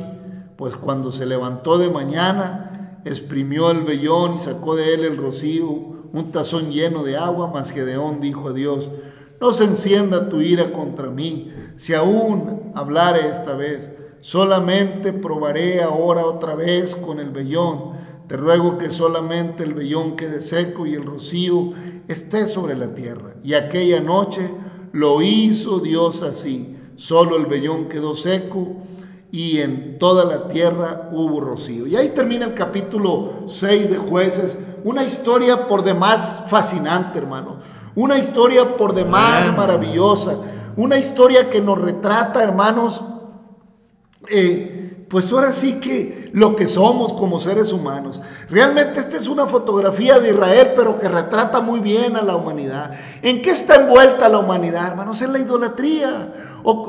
pues 0.57 0.75
cuando 0.75 1.11
se 1.11 1.25
levantó 1.25 1.77
de 1.77 1.89
mañana, 1.89 3.01
exprimió 3.05 3.71
el 3.71 3.83
vellón 3.83 4.33
y 4.33 4.37
sacó 4.39 4.75
de 4.75 4.93
él 4.93 5.05
el 5.05 5.17
rocío, 5.17 5.98
un 6.13 6.31
tazón 6.31 6.71
lleno 6.71 7.03
de 7.03 7.17
agua, 7.17 7.51
mas 7.53 7.71
Gedeón 7.71 8.21
dijo 8.21 8.49
a 8.49 8.53
Dios, 8.53 8.91
no 9.39 9.51
se 9.51 9.63
encienda 9.63 10.29
tu 10.29 10.41
ira 10.41 10.71
contra 10.71 11.09
mí, 11.09 11.53
si 11.75 11.93
aún 11.93 12.71
hablare 12.75 13.29
esta 13.29 13.53
vez, 13.53 13.93
solamente 14.19 15.13
probaré 15.13 15.81
ahora 15.81 16.25
otra 16.25 16.55
vez 16.55 16.95
con 16.95 17.19
el 17.19 17.29
vellón. 17.29 17.97
Te 18.27 18.35
ruego 18.35 18.77
que 18.77 18.89
solamente 18.89 19.63
el 19.63 19.73
vellón 19.73 20.15
quede 20.15 20.41
seco 20.41 20.85
y 20.85 20.93
el 20.93 21.03
rocío 21.03 21.73
esté 22.07 22.47
sobre 22.47 22.75
la 22.75 22.93
tierra. 22.93 23.35
Y 23.43 23.53
aquella 23.53 24.01
noche 24.01 24.51
lo 24.91 25.21
hizo 25.21 25.79
Dios 25.79 26.21
así. 26.21 26.75
Solo 26.95 27.37
el 27.37 27.45
vellón 27.45 27.87
quedó 27.87 28.13
seco 28.13 28.75
y 29.31 29.59
en 29.59 29.99
toda 29.99 30.25
la 30.25 30.47
tierra 30.47 31.09
hubo 31.11 31.39
rocío. 31.39 31.85
Y 31.85 31.95
ahí 31.95 32.09
termina 32.09 32.45
el 32.45 32.53
capítulo 32.53 33.43
6 33.45 33.91
de 33.91 33.97
jueces. 33.97 34.57
Una 34.83 35.03
historia 35.03 35.67
por 35.67 35.83
demás 35.83 36.43
fascinante, 36.47 37.19
hermano. 37.19 37.59
Una 37.95 38.17
historia 38.17 38.75
por 38.75 38.93
demás 38.93 39.55
maravillosa. 39.55 40.35
Una 40.77 40.97
historia 40.97 41.49
que 41.49 41.61
nos 41.61 41.79
retrata, 41.79 42.41
hermanos, 42.41 43.03
eh, 44.29 45.05
pues 45.09 45.31
ahora 45.31 45.51
sí 45.51 45.79
que 45.79 46.29
lo 46.33 46.55
que 46.55 46.67
somos 46.67 47.13
como 47.13 47.39
seres 47.39 47.73
humanos. 47.73 48.21
Realmente 48.49 48.99
esta 48.99 49.17
es 49.17 49.27
una 49.27 49.45
fotografía 49.45 50.19
de 50.19 50.29
Israel, 50.29 50.71
pero 50.75 50.99
que 50.99 51.09
retrata 51.09 51.61
muy 51.61 51.79
bien 51.79 52.15
a 52.15 52.21
la 52.21 52.35
humanidad. 52.35 52.91
¿En 53.21 53.41
qué 53.41 53.51
está 53.51 53.75
envuelta 53.75 54.29
la 54.29 54.39
humanidad, 54.39 54.87
hermanos? 54.87 55.21
En 55.21 55.33
la 55.33 55.39
idolatría. 55.39 56.33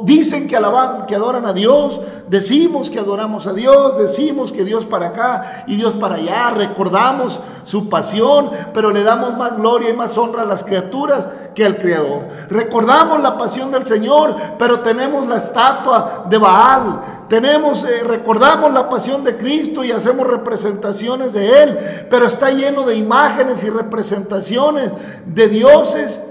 Dicen 0.02 0.48
que 0.48 0.56
alaban, 0.56 1.06
que 1.06 1.14
adoran 1.14 1.46
a 1.46 1.52
Dios, 1.52 2.00
decimos 2.28 2.90
que 2.90 2.98
adoramos 2.98 3.46
a 3.46 3.52
Dios, 3.52 3.98
decimos 3.98 4.52
que 4.52 4.64
Dios 4.64 4.84
para 4.84 5.08
acá 5.08 5.64
y 5.66 5.76
Dios 5.76 5.94
para 5.94 6.16
allá, 6.16 6.50
recordamos 6.50 7.40
su 7.62 7.88
pasión, 7.88 8.50
pero 8.74 8.90
le 8.90 9.02
damos 9.02 9.36
más 9.36 9.56
gloria 9.56 9.90
y 9.90 9.96
más 9.96 10.18
honra 10.18 10.42
a 10.42 10.46
las 10.46 10.64
criaturas 10.64 11.28
que 11.54 11.64
al 11.64 11.78
Creador. 11.78 12.28
Recordamos 12.48 13.20
la 13.20 13.38
pasión 13.38 13.70
del 13.70 13.86
Señor, 13.86 14.34
pero 14.58 14.80
tenemos 14.80 15.26
la 15.26 15.36
estatua 15.36 16.24
de 16.28 16.38
Baal. 16.38 17.26
Tenemos, 17.28 17.84
eh, 17.84 18.02
recordamos 18.04 18.72
la 18.72 18.88
pasión 18.88 19.22
de 19.22 19.36
Cristo 19.36 19.84
y 19.84 19.92
hacemos 19.92 20.26
representaciones 20.26 21.32
de 21.32 21.62
Él, 21.62 21.78
pero 22.10 22.26
está 22.26 22.50
lleno 22.50 22.84
de 22.84 22.96
imágenes 22.96 23.62
y 23.62 23.70
representaciones 23.70 24.92
de 25.26 25.48
dioses 25.48 26.22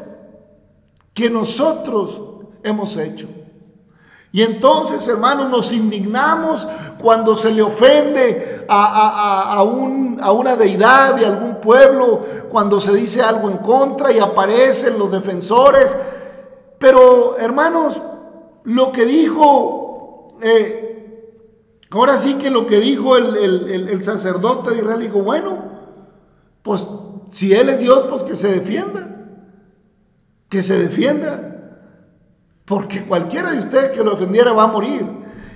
que 1.13 1.29
nosotros 1.29 2.28
hemos 2.63 2.97
hecho. 2.97 3.27
Y 4.31 4.43
entonces, 4.43 5.07
hermanos, 5.07 5.49
nos 5.49 5.71
indignamos 5.73 6.67
cuando 7.01 7.35
se 7.35 7.51
le 7.51 7.63
ofende 7.63 8.65
a, 8.69 9.53
a, 9.53 9.63
una 9.63 10.55
deidad 10.55 11.15
de 11.15 11.25
algún 11.25 11.59
pueblo, 11.59 12.21
cuando 12.47 12.79
se 12.79 12.93
dice 12.93 13.23
algo 13.23 13.49
en 13.49 13.57
contra 13.57 14.11
y 14.11 14.19
aparecen 14.19 14.99
los 14.99 15.11
defensores. 15.11 15.95
Pero, 16.77 17.37
hermanos, 17.39 18.03
lo 18.65 18.91
que 18.91 19.05
dijo, 19.05 20.27
eh, 20.41 21.33
ahora 21.89 22.19
sí 22.19 22.35
que 22.35 22.51
lo 22.51 22.67
que 22.67 22.79
dijo 22.79 23.17
el, 23.17 23.35
el 23.35 24.03
sacerdote 24.03 24.71
de 24.71 24.77
Israel, 24.77 25.01
dijo, 25.01 25.23
bueno, 25.23 25.57
pues 26.61 26.87
si 27.29 27.53
Él 27.53 27.69
es 27.69 27.81
Dios, 27.81 28.05
pues 28.07 28.23
que 28.23 28.35
se 28.35 28.49
defienda, 28.49 29.25
que 30.49 30.61
se 30.61 30.77
defienda. 30.77 31.48
Porque 32.69 33.03
cualquiera 33.03 33.51
de 33.51 33.57
ustedes 33.57 33.89
que 33.89 34.03
lo 34.03 34.13
ofendiera 34.13 34.53
va 34.53 34.65
a 34.65 34.67
morir. 34.67 35.03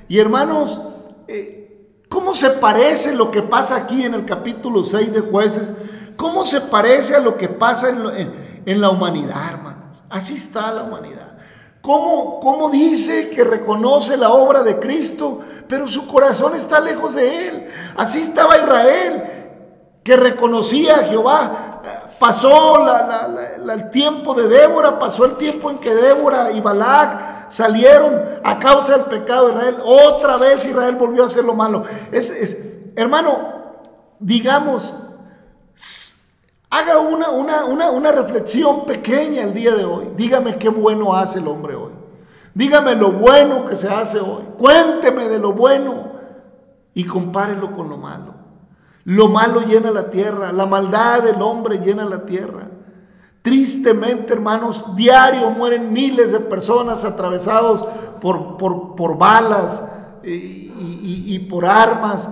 Y 0.07 0.17
hermanos, 0.17 0.81
eh, 1.27 2.01
¿cómo 2.09 2.33
se 2.33 2.49
parece 2.49 3.13
lo 3.13 3.29
que 3.29 3.43
pasa 3.43 3.75
aquí 3.75 4.03
en 4.03 4.15
el 4.15 4.25
capítulo 4.25 4.83
6 4.83 5.13
de 5.13 5.19
jueces? 5.19 5.73
¿Cómo 6.17 6.43
se 6.43 6.59
parece 6.59 7.15
a 7.15 7.19
lo 7.19 7.37
que 7.37 7.49
pasa 7.49 7.89
en, 7.89 8.81
la 8.81 8.89
humanidad, 8.89 9.47
hermanos? 9.47 10.03
Así 10.09 10.33
está 10.33 10.71
la 10.71 10.85
humanidad. 10.85 11.37
¿Cómo, 11.83 12.39
¿Cómo, 12.39 12.71
dice 12.71 13.29
que 13.29 13.43
reconoce 13.43 14.17
la 14.17 14.31
obra 14.31 14.63
de 14.63 14.79
Cristo, 14.79 15.39
pero 15.67 15.87
su 15.87 16.07
corazón 16.07 16.55
está 16.55 16.79
lejos 16.79 17.13
de 17.13 17.47
él? 17.47 17.67
Así 17.95 18.21
estaba 18.21 18.57
Israel, 18.57 19.23
que 20.03 20.17
reconocía 20.17 20.95
a 20.95 21.03
Jehová, 21.03 21.72
Pasó 22.23 22.77
el 23.69 23.89
tiempo 23.89 24.33
de 24.33 24.47
Débora, 24.47 24.97
pasó 24.97 25.25
el 25.25 25.33
tiempo 25.33 25.69
en 25.69 25.77
que 25.77 25.93
Débora 25.93 26.53
y 26.53 26.61
Balac 26.61 27.51
salieron 27.51 28.17
a 28.41 28.59
causa 28.59 28.93
del 28.93 29.07
pecado 29.07 29.47
de 29.47 29.55
Israel. 29.55 29.77
Otra 29.83 30.37
vez 30.37 30.65
Israel 30.65 30.95
volvió 30.95 31.23
a 31.23 31.25
hacer 31.25 31.43
lo 31.43 31.53
malo. 31.53 31.83
Es, 32.13 32.57
hermano, 32.95 33.75
digamos, 34.19 34.95
haga 36.69 36.99
una, 36.99 37.31
una, 37.31 37.91
una 37.91 38.11
reflexión 38.13 38.85
pequeña 38.85 39.43
el 39.43 39.53
día 39.53 39.75
de 39.75 39.83
hoy. 39.83 40.13
Dígame 40.15 40.57
qué 40.57 40.69
bueno 40.69 41.13
hace 41.13 41.39
el 41.39 41.47
hombre 41.49 41.75
hoy. 41.75 41.91
Dígame 42.53 42.95
lo 42.95 43.11
bueno 43.11 43.65
que 43.65 43.75
se 43.75 43.89
hace 43.89 44.21
hoy. 44.21 44.45
Cuénteme 44.57 45.27
de 45.27 45.39
lo 45.39 45.51
bueno 45.51 46.13
y 46.93 47.03
compárelo 47.03 47.73
con 47.73 47.89
lo 47.89 47.97
malo. 47.97 48.32
Lo 49.05 49.27
malo 49.27 49.61
llena 49.61 49.91
la 49.91 50.09
tierra, 50.09 50.51
la 50.51 50.65
maldad 50.65 51.23
del 51.23 51.41
hombre 51.41 51.79
llena 51.79 52.05
la 52.05 52.25
tierra. 52.25 52.69
Tristemente, 53.41 54.31
hermanos, 54.31 54.95
diario 54.95 55.49
mueren 55.49 55.91
miles 55.91 56.31
de 56.31 56.39
personas 56.39 57.03
atravesados 57.03 57.83
por, 58.21 58.55
por, 58.55 59.17
balas 59.17 59.83
eh, 60.23 60.71
y, 60.79 61.39
por 61.39 61.65
armas 61.65 62.29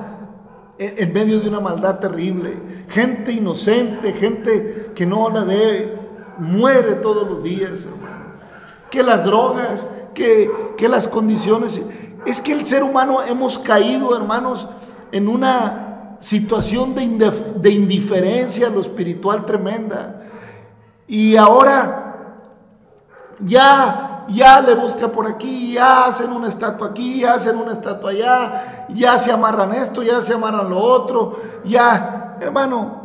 en, 0.77 1.11
medio 1.11 1.41
de 1.41 1.49
una 1.49 1.59
maldad 1.59 1.99
terrible. 1.99 2.85
Gente 2.87 3.33
inocente, 3.33 4.13
gente 4.13 4.93
que 4.95 5.05
no 5.05 5.29
la 5.29 5.43
debe, 5.43 5.99
muere 6.37 6.93
todos 6.95 7.27
los 7.27 7.43
días. 7.43 7.89
Que 8.89 9.03
las 9.03 9.25
drogas, 9.25 9.87
que, 10.13 10.49
que 10.77 10.87
las 10.87 11.09
condiciones. 11.09 11.81
Es 12.25 12.39
que 12.39 12.53
el 12.53 12.65
ser 12.65 12.83
humano 12.83 13.21
hemos 13.21 13.59
caído, 13.59 14.15
hermanos, 14.15 14.69
en 15.11 15.27
una 15.27 15.90
situación 16.21 16.95
de, 16.95 17.71
indiferencia 17.71 18.67
a 18.67 18.69
lo 18.69 18.79
espiritual 18.79 19.45
tremenda. 19.45 20.21
Y 21.07 21.35
ahora 21.35 22.37
ya, 23.39 24.25
ya 24.29 24.61
le 24.61 24.75
busca 24.75 25.11
por 25.11 25.27
aquí, 25.27 25.73
ya 25.73 26.05
hacen 26.05 26.31
una 26.31 26.47
estatua 26.47 26.87
aquí, 26.87 27.19
ya 27.19 27.33
hacen 27.33 27.57
una 27.57 27.73
estatua 27.73 28.11
allá, 28.11 28.85
ya 28.89 29.17
se 29.17 29.31
amarran 29.31 29.73
esto, 29.73 30.03
ya 30.03 30.21
se 30.21 30.35
amarran 30.35 30.69
lo 30.69 30.79
otro, 30.79 31.41
ya, 31.65 32.37
hermano, 32.39 33.01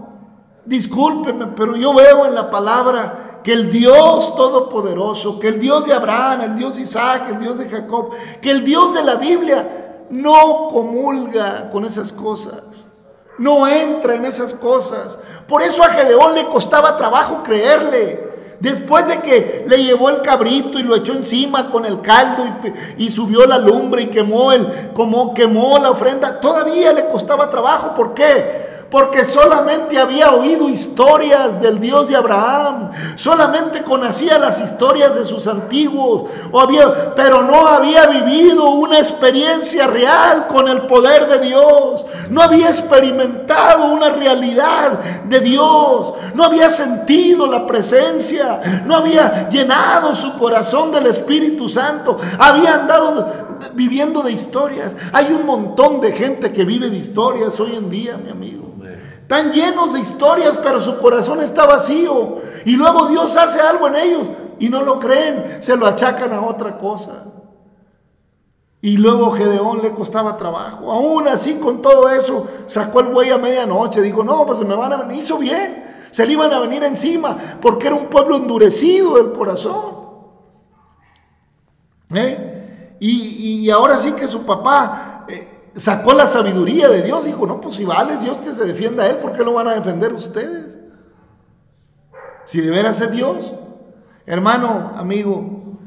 discúlpeme, 0.65 1.49
pero 1.49 1.75
yo 1.75 1.95
veo 1.95 2.27
en 2.27 2.35
la 2.35 2.51
palabra 2.51 3.41
que 3.43 3.53
el 3.53 3.71
Dios 3.71 4.37
Todopoderoso, 4.37 5.41
que 5.41 5.49
el 5.49 5.59
Dios 5.59 5.87
de 5.87 5.95
Abraham, 5.95 6.43
el 6.43 6.57
Dios 6.57 6.77
de 6.77 6.83
Isaac, 6.83 7.29
el 7.31 7.39
Dios 7.39 7.59
de 7.59 7.69
Jacob, 7.69 8.11
que 8.43 8.51
el 8.51 8.63
Dios 8.63 8.93
de 8.93 9.03
la 9.03 9.15
Biblia 9.15 10.05
no 10.11 10.69
comulga 10.69 11.71
con 11.71 11.85
esas 11.85 12.13
cosas. 12.13 12.91
No 13.39 13.67
entra 13.67 14.15
en 14.15 14.25
esas 14.25 14.55
cosas. 14.55 15.19
Por 15.47 15.63
eso 15.63 15.83
a 15.83 15.89
Gedeón 15.89 16.35
le 16.35 16.49
costaba 16.49 16.97
trabajo 16.97 17.43
creerle. 17.43 18.27
Después 18.61 19.07
de 19.07 19.21
que 19.21 19.65
le 19.69 19.83
llevó 19.83 20.09
el 20.09 20.23
cabrito 20.23 20.79
y 20.79 20.83
lo 20.83 20.97
echó 20.97 21.13
encima 21.13 21.71
con 21.71 21.85
el 21.85 22.01
caldo 22.01 22.43
y, 22.97 23.11
subió 23.11 23.45
la 23.47 23.59
lumbre 23.59 24.03
y 24.03 24.07
quemó, 24.07 24.53
el, 24.53 24.93
como 24.95 25.35
quemó 25.35 25.79
la 25.79 25.91
ofrenda, 25.91 26.41
todavía 26.41 26.93
le 26.93 27.07
costaba 27.07 27.51
trabajo. 27.51 27.95
¿Por 27.95 28.15
qué? 28.15 28.66
Porque 28.91 29.25
solamente 29.25 29.99
había 29.99 30.33
oído 30.33 30.69
historias 30.69 31.61
del 31.61 31.81
Dios 31.81 32.09
de 32.09 32.17
Abraham, 32.17 32.91
solamente 33.17 33.83
conocía 33.83 34.39
las 34.39 34.61
historias 34.61 35.17
de 35.17 35.25
sus 35.25 35.47
antiguos, 35.47 36.25
pero 37.17 37.43
no 37.43 37.67
había 37.67 38.07
vivido 38.07 38.71
una 38.71 38.99
experiencia 38.99 39.87
real 39.87 40.47
con 40.47 40.69
el 40.69 40.87
poder 40.87 41.29
de 41.29 41.47
Dios, 41.47 42.07
no 42.31 42.43
había 42.43 42.69
experimentado 42.69 43.93
una 43.93 44.11
realidad 44.11 45.01
de 45.25 45.41
Dios, 45.41 46.15
no 46.35 46.45
había 46.45 46.71
sentido 46.71 47.47
la 47.47 47.67
presencia, 47.67 48.61
no 48.85 48.97
había 48.97 49.49
llenado 49.49 50.15
su 50.15 50.35
corazón 50.35 50.93
del 50.93 51.07
Espíritu 51.07 51.69
Santo, 51.69 52.17
había 52.39 52.75
andado 52.75 53.47
viviendo 53.75 54.23
de 54.23 54.33
historias. 54.33 54.97
Hay 55.13 55.33
un 55.33 55.47
montón 55.47 56.01
de 56.01 56.13
gente 56.13 56.53
que 56.53 56.65
vive 56.65 56.91
de 56.91 56.97
historias 56.97 57.59
hoy 57.61 57.75
en 57.77 57.91
día, 57.91 58.17
mi 58.17 58.31
amigo. 58.31 58.67
Están 59.27 59.51
llenos 59.51 59.93
de 59.93 59.99
historias, 59.99 60.57
pero 60.63 60.81
su 60.81 60.99
corazón 60.99 61.43
está 61.43 61.67
vacío. 61.67 62.37
Y 62.65 62.77
luego 62.77 63.07
Dios 63.07 63.37
hace 63.37 63.61
algo 63.61 63.89
en 63.89 63.97
ellos 63.97 64.31
y 64.61 64.69
no 64.69 64.85
lo 64.85 65.01
creen, 65.01 65.61
se 65.61 65.77
lo 65.77 65.89
achacan 65.89 66.33
a 66.33 66.43
otra 66.43 66.79
cosa. 66.79 67.25
Y 68.81 68.99
luego 68.99 69.33
Gedeón 69.33 69.83
le 69.83 69.91
costaba 69.91 70.37
trabajo. 70.37 70.93
Aún 70.93 71.27
así, 71.27 71.57
con 71.57 71.83
todo 71.83 72.09
eso, 72.09 72.47
sacó 72.67 73.01
el 73.01 73.09
buey 73.09 73.31
a 73.31 73.39
medianoche. 73.39 74.01
Dijo, 74.01 74.23
no, 74.23 74.47
pues 74.47 74.61
me 74.61 74.77
van 74.77 74.93
a 74.93 74.99
venir. 74.99 75.19
Hizo 75.19 75.39
bien. 75.39 76.07
Se 76.13 76.25
le 76.25 76.33
iban 76.33 76.53
a 76.53 76.61
venir 76.61 76.85
encima 76.85 77.37
porque 77.61 77.89
era 77.89 77.97
un 77.97 78.07
pueblo 78.07 78.37
endurecido 78.37 79.17
del 79.17 79.33
corazón. 79.33 79.97
¿Eh? 82.15 82.97
Y, 83.01 83.69
ahora 83.71 83.99
sí 83.99 84.13
que 84.13 84.29
su 84.29 84.47
papá 84.47 85.16
sacó 85.77 86.13
la 86.13 86.27
sabiduría 86.27 86.89
de 86.89 87.03
Dios, 87.03 87.25
dijo, 87.25 87.47
no, 87.47 87.61
pues 87.61 87.77
si 87.77 87.85
vale 87.85 88.17
Dios 88.17 88.41
que 88.41 88.53
se 88.53 88.65
defienda 88.65 89.05
a 89.05 89.09
él, 89.09 89.17
¿por 89.19 89.33
qué 89.33 89.45
lo 89.45 89.53
van 89.53 89.69
a 89.69 89.75
defender 89.75 90.13
ustedes? 90.13 90.77
Si 92.45 92.61
de 92.61 92.71
veras 92.71 93.01
es 93.01 93.11
Dios. 93.11 93.55
Hermano, 94.25 94.93
amigo, 94.97 95.79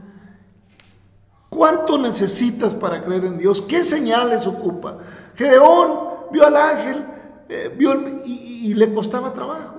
¿cuánto 1.49 1.97
necesitas 1.97 2.75
para 2.75 3.01
creer 3.01 3.25
en 3.25 3.37
Dios? 3.37 3.61
¿Qué 3.61 3.83
señales 3.83 4.45
ocupa? 4.47 4.97
Gedeón 5.35 6.09
vio 6.31 6.45
al 6.45 6.55
ángel 6.55 7.05
eh, 7.49 7.73
vio 7.75 7.95
y, 8.25 8.67
y 8.69 8.73
le 8.75 8.93
costaba 8.93 9.33
trabajo. 9.33 9.75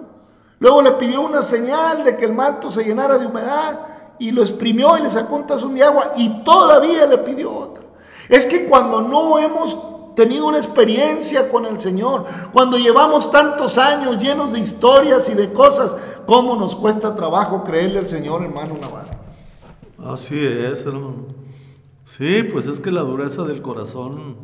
Luego 0.59 0.83
le 0.83 0.93
pidió 0.93 1.23
una 1.23 1.43
señal 1.43 2.05
de 2.05 2.17
que 2.17 2.25
el 2.25 2.33
manto 2.33 2.69
se 2.69 2.83
llenara 2.83 3.17
de 3.17 3.27
humedad 3.27 3.81
y 4.19 4.33
lo 4.33 4.43
exprimió 4.43 4.99
y 4.99 5.03
le 5.03 5.09
sacó 5.09 5.37
un 5.37 5.47
tazón 5.47 5.75
de 5.75 5.85
agua 5.85 6.13
y 6.17 6.43
todavía 6.43 7.07
le 7.07 7.19
pidió 7.19 7.55
otra. 7.55 7.85
Es 8.29 8.45
que 8.45 8.67
cuando 8.67 9.01
no 9.01 9.39
hemos 9.39 9.75
tenido 10.21 10.47
una 10.47 10.59
experiencia 10.59 11.49
con 11.49 11.65
el 11.65 11.81
Señor, 11.81 12.27
cuando 12.53 12.77
llevamos 12.77 13.31
tantos 13.31 13.79
años 13.79 14.23
llenos 14.23 14.53
de 14.53 14.59
historias 14.59 15.31
y 15.31 15.35
de 15.35 15.51
cosas, 15.51 15.97
¿cómo 16.27 16.57
nos 16.57 16.77
cuesta 16.77 17.17
trabajo 17.17 17.65
creerle 17.65 18.01
al 18.01 18.09
Señor, 18.09 18.43
hermano 18.43 18.75
Navarro? 18.79 19.19
Así 19.99 20.39
es, 20.39 20.85
hermano. 20.85 21.27
Sí, 22.05 22.43
pues 22.43 22.67
es 22.67 22.81
que 22.81 22.91
la 22.91 23.01
dureza 23.01 23.45
del 23.45 23.63
corazón 23.63 24.37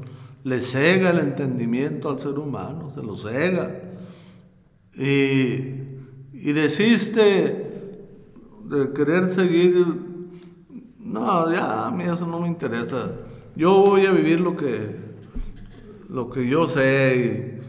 le 0.44 0.60
cega 0.60 1.10
el 1.10 1.18
entendimiento 1.18 2.08
al 2.08 2.20
ser 2.20 2.38
humano, 2.38 2.92
se 2.94 3.02
lo 3.02 3.16
cega. 3.16 3.82
Y, 4.94 5.82
y 6.32 6.52
desiste 6.54 7.66
de 8.64 8.92
querer 8.94 9.30
seguir 9.30 9.84
No, 10.98 11.52
ya 11.52 11.86
a 11.86 11.90
mí 11.90 12.04
eso 12.04 12.26
no 12.26 12.40
me 12.40 12.48
interesa. 12.48 13.10
Yo 13.54 13.84
voy 13.84 14.06
a 14.06 14.12
vivir 14.12 14.40
lo 14.40 14.56
que, 14.56 15.05
lo 16.09 16.30
que 16.30 16.48
yo 16.48 16.68
sé 16.68 17.61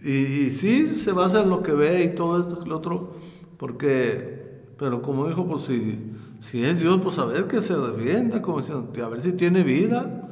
y, 0.00 0.10
y, 0.10 0.50
sí 0.52 0.88
se 0.88 1.12
basa 1.12 1.42
en 1.42 1.50
lo 1.50 1.62
que 1.62 1.72
ve 1.72 2.04
y 2.04 2.14
todo 2.14 2.40
esto 2.40 2.62
y 2.64 2.68
lo 2.68 2.76
otro, 2.76 3.14
porque, 3.56 4.62
pero 4.78 5.00
como 5.00 5.26
dijo, 5.26 5.46
pues 5.46 5.64
si, 5.64 6.12
si 6.40 6.62
es 6.62 6.80
Dios, 6.80 7.00
pues 7.02 7.18
a 7.18 7.24
ver 7.24 7.46
que 7.46 7.62
se 7.62 7.74
defienda, 7.74 8.42
como 8.42 8.58
diciendo, 8.58 8.92
a 9.02 9.08
ver 9.08 9.22
si 9.22 9.32
tiene 9.32 9.62
vida. 9.62 10.28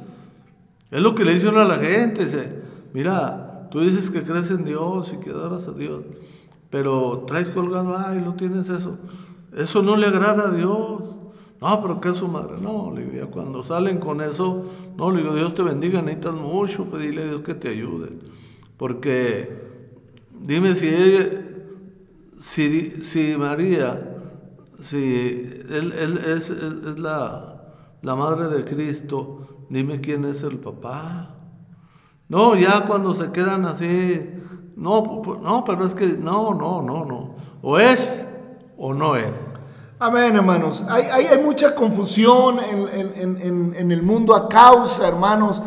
Es 0.91 1.01
lo 1.01 1.15
que 1.15 1.25
le 1.25 1.33
dicen 1.33 1.57
a 1.57 1.65
la 1.65 1.77
gente, 1.77 2.25
dice, 2.25 2.61
mira, 2.93 3.67
tú 3.71 3.79
dices 3.79 4.11
que 4.11 4.21
crees 4.21 4.51
en 4.51 4.63
Dios 4.63 5.11
y 5.11 5.17
que 5.17 5.31
adoras 5.31 5.67
a 5.67 5.71
Dios, 5.71 6.03
pero 6.69 7.23
traes 7.25 7.49
colgado, 7.49 7.97
ay, 7.97 8.21
no 8.23 8.35
tienes 8.35 8.69
eso. 8.69 8.99
Eso 9.55 9.81
no 9.81 9.95
le 9.95 10.05
agrada 10.05 10.49
a 10.49 10.51
Dios. 10.51 11.01
No, 11.63 11.81
pero 11.81 12.01
¿qué 12.01 12.09
es 12.09 12.17
su 12.17 12.27
madre? 12.27 12.55
No, 12.61 12.91
le 12.93 13.05
digo, 13.05 13.25
ya 13.25 13.31
cuando 13.31 13.63
salen 13.63 13.97
con 13.99 14.19
eso, 14.21 14.65
no, 14.97 15.11
le 15.11 15.21
digo, 15.21 15.33
Dios 15.33 15.55
te 15.55 15.63
bendiga, 15.63 16.01
necesitas 16.01 16.35
mucho, 16.35 16.85
pedirle 16.91 17.23
a 17.23 17.25
Dios 17.27 17.41
que 17.41 17.53
te 17.53 17.69
ayude. 17.69 18.09
Porque, 18.75 19.49
dime 20.41 20.75
si 20.75 20.89
ella, 20.89 21.25
si, 22.39 22.91
si 23.03 23.37
María, 23.37 24.17
si 24.81 25.63
él, 25.69 25.93
él 25.97 26.17
es, 26.25 26.49
es- 26.49 26.99
la, 26.99 27.63
la 28.01 28.15
madre 28.15 28.49
de 28.49 28.65
Cristo, 28.65 29.65
dime 29.69 30.01
quién 30.01 30.25
es 30.25 30.43
el 30.43 30.57
papá. 30.59 31.35
No, 32.27 32.55
ya 32.55 32.85
cuando 32.85 33.13
se 33.13 33.31
quedan 33.31 33.65
así, 33.65 34.19
no, 34.75 35.03
pu- 35.03 35.23
pu- 35.23 35.39
no, 35.41 35.63
pero 35.63 35.85
es 35.85 35.93
que 35.93 36.07
no, 36.07 36.53
no, 36.53 36.81
no, 36.81 37.05
no. 37.05 37.35
O 37.61 37.79
es 37.79 38.21
o 38.77 38.93
no 38.93 39.15
es. 39.15 39.33
Amén, 40.05 40.35
hermanos. 40.35 40.83
Hay, 40.89 41.03
hay, 41.13 41.25
hay 41.27 41.39
mucha 41.41 41.73
confusión 41.73 42.59
en, 42.59 42.89
en- 42.89 43.13
en- 43.15 43.41
en- 43.41 43.75
en 43.77 43.91
el 43.93 44.03
mundo 44.03 44.35
a 44.35 44.49
causa, 44.49 45.07
hermanos, 45.07 45.61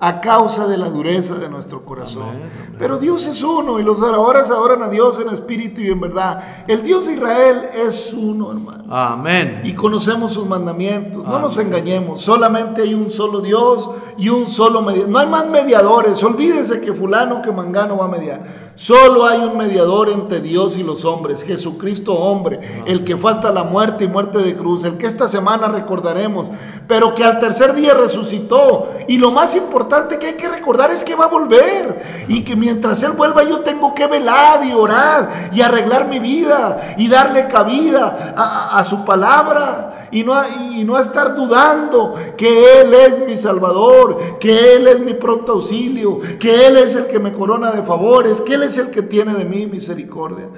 a 0.00 0.18
causa 0.20 0.66
de 0.66 0.78
la 0.78 0.88
dureza 0.88 1.34
de 1.34 1.48
nuestro 1.50 1.84
corazón. 1.84 2.22
Amén, 2.30 2.42
amén. 2.56 2.76
Pero 2.78 2.98
Dios 2.98 3.26
es 3.26 3.42
uno 3.42 3.78
y 3.78 3.82
los 3.84 4.00
adoradores 4.00 4.50
adoran 4.50 4.82
a 4.82 4.88
Dios 4.88 5.20
en 5.20 5.28
espíritu 5.28 5.82
y 5.82 5.90
en 5.90 6.00
verdad. 6.00 6.64
El 6.66 6.82
Dios 6.82 7.04
de 7.06 7.12
Israel 7.12 7.66
es 7.86 8.12
uno, 8.12 8.50
hermano. 8.50 8.84
Amén. 8.88 9.60
Y 9.62 9.74
conocemos 9.74 10.32
sus 10.32 10.46
mandamientos. 10.46 11.22
No 11.22 11.28
Amén. 11.32 11.42
nos 11.42 11.58
engañemos. 11.58 12.20
Solamente 12.22 12.80
hay 12.82 12.94
un 12.94 13.10
solo 13.10 13.40
Dios 13.42 13.90
y 14.16 14.30
un 14.30 14.46
solo 14.46 14.80
mediador. 14.82 15.10
No 15.10 15.18
hay 15.18 15.28
más 15.28 15.46
mediadores. 15.48 16.20
Olvídese 16.24 16.80
que 16.80 16.94
fulano 16.94 17.42
que 17.42 17.52
mangano 17.52 17.98
va 17.98 18.06
a 18.06 18.08
mediar. 18.08 18.71
Solo 18.74 19.26
hay 19.26 19.40
un 19.40 19.56
mediador 19.58 20.08
entre 20.08 20.40
Dios 20.40 20.78
y 20.78 20.82
los 20.82 21.04
hombres. 21.04 21.44
Jesucristo 21.44 22.14
hombre. 22.14 22.82
El 22.86 23.04
que 23.04 23.16
fue 23.16 23.30
hasta 23.30 23.52
la 23.52 23.64
muerte 23.64 24.04
y 24.04 24.08
muerte 24.08 24.38
de 24.38 24.54
cruz. 24.54 24.84
El 24.84 24.96
que 24.96 25.06
esta 25.06 25.28
semana 25.28 25.68
recordaremos. 25.68 26.50
Pero 26.88 27.14
que 27.14 27.22
al 27.22 27.38
tercer 27.38 27.74
día 27.74 27.92
resucitó. 27.94 28.88
Y 29.08 29.18
lo 29.18 29.30
más 29.30 29.54
importante 29.56 30.18
que 30.18 30.28
hay 30.28 30.36
que 30.36 30.48
recordar 30.48 30.90
es 30.90 31.04
que 31.04 31.14
va 31.14 31.26
a 31.26 31.28
volver. 31.28 32.24
Y 32.28 32.44
que 32.44 32.56
mientras 32.56 33.02
Él 33.02 33.12
vuelva 33.12 33.42
yo 33.44 33.60
tengo 33.60 33.94
que 33.94 34.06
velar 34.06 34.64
y 34.64 34.72
orar 34.72 35.50
y 35.52 35.60
arreglar 35.60 36.08
mi 36.08 36.18
vida 36.18 36.94
y 36.96 37.08
darle 37.08 37.48
cabida 37.48 38.34
a, 38.36 38.42
a- 38.42 38.78
a 38.78 38.84
su 38.84 39.04
palabra. 39.04 40.01
Y 40.12 40.24
no, 40.24 40.34
y 40.74 40.84
no 40.84 40.98
estar 40.98 41.34
dudando 41.34 42.14
que 42.36 42.80
Él 42.80 42.92
es 42.94 43.26
mi 43.26 43.34
Salvador, 43.34 44.38
que 44.38 44.76
Él 44.76 44.86
es 44.86 45.00
mi 45.00 45.14
pronto 45.14 45.52
auxilio, 45.52 46.18
que 46.38 46.66
Él 46.66 46.76
es 46.76 46.94
el 46.94 47.06
que 47.06 47.18
me 47.18 47.32
corona 47.32 47.72
de 47.72 47.82
favores, 47.82 48.40
que 48.40 48.54
Él 48.54 48.62
es 48.62 48.76
el 48.78 48.90
que 48.90 49.02
tiene 49.02 49.34
de 49.34 49.44
mí 49.44 49.66
misericordia. 49.66 50.48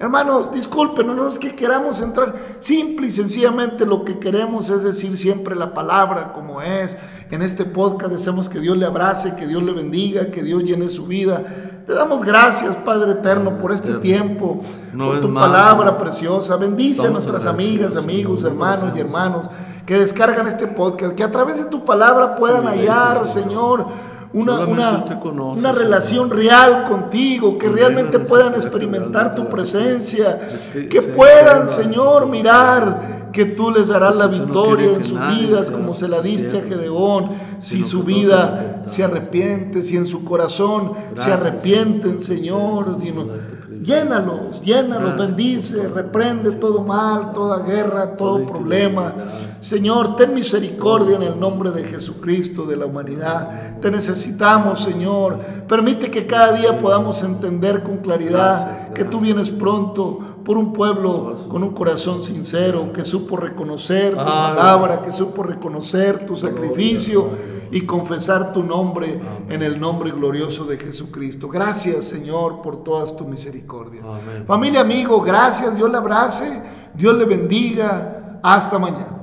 Hermanos, 0.00 0.50
disculpen, 0.50 1.08
no 1.08 1.28
es 1.28 1.38
que 1.38 1.54
queramos 1.54 2.00
entrar, 2.00 2.34
simple 2.58 3.08
y 3.08 3.10
sencillamente 3.10 3.84
lo 3.84 4.02
que 4.02 4.18
queremos 4.18 4.70
es 4.70 4.82
decir 4.82 5.14
siempre 5.14 5.54
la 5.54 5.74
palabra 5.74 6.32
como 6.32 6.62
es. 6.62 6.96
En 7.30 7.42
este 7.42 7.66
podcast 7.66 8.10
deseamos 8.10 8.48
que 8.48 8.60
Dios 8.60 8.78
le 8.78 8.86
abrace, 8.86 9.36
que 9.36 9.46
Dios 9.46 9.62
le 9.62 9.72
bendiga, 9.72 10.30
que 10.30 10.42
Dios 10.42 10.64
llene 10.64 10.88
su 10.88 11.04
vida. 11.04 11.79
Te 11.90 11.96
damos 11.96 12.24
gracias, 12.24 12.76
Padre 12.76 13.10
eterno, 13.10 13.58
por 13.58 13.72
este 13.72 13.94
tiempo, 13.94 14.60
por 14.96 15.20
tu 15.20 15.34
palabra 15.34 15.98
preciosa. 15.98 16.54
Bendice 16.54 17.08
a 17.08 17.10
nuestras 17.10 17.46
amigas, 17.46 17.96
amigos, 17.96 18.44
hermanos 18.44 18.92
y 18.96 19.00
hermanos 19.00 19.50
que 19.84 19.98
descargan 19.98 20.46
este 20.46 20.68
podcast, 20.68 21.16
que 21.16 21.24
a 21.24 21.32
través 21.32 21.58
de 21.58 21.64
tu 21.64 21.84
palabra 21.84 22.36
puedan 22.36 22.68
hallar, 22.68 23.26
Señor. 23.26 23.88
Una, 24.32 24.60
una, 24.60 25.04
Señor. 25.04 25.76
relación 25.76 26.30
real 26.30 26.84
contigo, 26.84 27.58
que 27.58 27.68
realmente 27.68 28.20
puedan 28.20 28.54
experimentar 28.54 29.34
tu 29.34 29.48
presencia, 29.48 30.38
Es 30.72 30.86
que 30.86 31.02
puedan, 31.02 31.68
Señor, 31.68 32.28
mirar 32.28 33.19
que 33.32 33.44
tú 33.44 33.70
les 33.70 33.88
darás 33.88 34.16
la 34.16 34.26
victoria 34.26 34.92
en 34.92 35.02
sus 35.02 35.18
vidas 35.38 35.70
como 35.70 35.94
se 35.94 36.08
la 36.08 36.20
diste 36.20 36.58
a 36.58 36.62
Gedeón, 36.62 37.30
si 37.58 37.84
su 37.84 38.02
vida 38.02 38.82
se 38.86 39.04
arrepiente, 39.04 39.82
si 39.82 39.96
en 39.96 40.06
su 40.06 40.24
corazón 40.24 40.92
se 41.16 41.32
arrepienten, 41.32 42.22
Señor. 42.22 42.98
Si 42.98 43.12
no-. 43.12 43.59
Llénalos, 43.82 44.60
llénalos, 44.60 45.16
Gracias, 45.16 45.28
bendice, 45.28 45.88
reprende 45.88 46.52
todo 46.52 46.82
mal, 46.82 47.32
toda 47.32 47.60
guerra, 47.60 48.16
todo 48.16 48.44
problema. 48.46 49.14
Señor, 49.60 50.16
ten 50.16 50.34
misericordia 50.34 51.16
en 51.16 51.22
el 51.22 51.38
nombre 51.38 51.70
de 51.70 51.84
Jesucristo, 51.84 52.66
de 52.66 52.76
la 52.76 52.86
humanidad. 52.86 53.78
Te 53.80 53.90
necesitamos, 53.90 54.80
Señor. 54.80 55.38
Permite 55.66 56.10
que 56.10 56.26
cada 56.26 56.52
día 56.52 56.78
podamos 56.78 57.22
entender 57.22 57.82
con 57.82 57.98
claridad 57.98 58.92
que 58.92 59.04
tú 59.04 59.20
vienes 59.20 59.50
pronto 59.50 60.18
por 60.44 60.58
un 60.58 60.72
pueblo 60.72 61.46
con 61.48 61.62
un 61.62 61.74
corazón 61.74 62.22
sincero, 62.22 62.92
que 62.92 63.04
supo 63.04 63.36
reconocer 63.36 64.14
tu 64.14 64.20
Aleluya. 64.20 64.54
palabra, 64.54 65.02
que 65.02 65.12
supo 65.12 65.42
reconocer 65.42 66.26
tu 66.26 66.34
sacrificio 66.34 67.28
y 67.70 67.82
confesar 67.82 68.52
tu 68.52 68.62
nombre 68.62 69.20
en 69.48 69.62
el 69.62 69.78
nombre 69.80 70.10
glorioso 70.10 70.64
de 70.64 70.78
Jesucristo. 70.78 71.48
Gracias, 71.48 72.06
Señor, 72.06 72.62
por 72.62 72.82
todas 72.82 73.16
tu 73.16 73.26
misericordia. 73.26 74.02
Amén. 74.02 74.44
Familia, 74.46 74.80
amigo, 74.80 75.20
gracias. 75.20 75.76
Dios 75.76 75.90
le 75.90 75.96
abrace, 75.96 76.62
Dios 76.94 77.16
le 77.16 77.24
bendiga. 77.24 78.40
Hasta 78.42 78.78
mañana. 78.78 79.19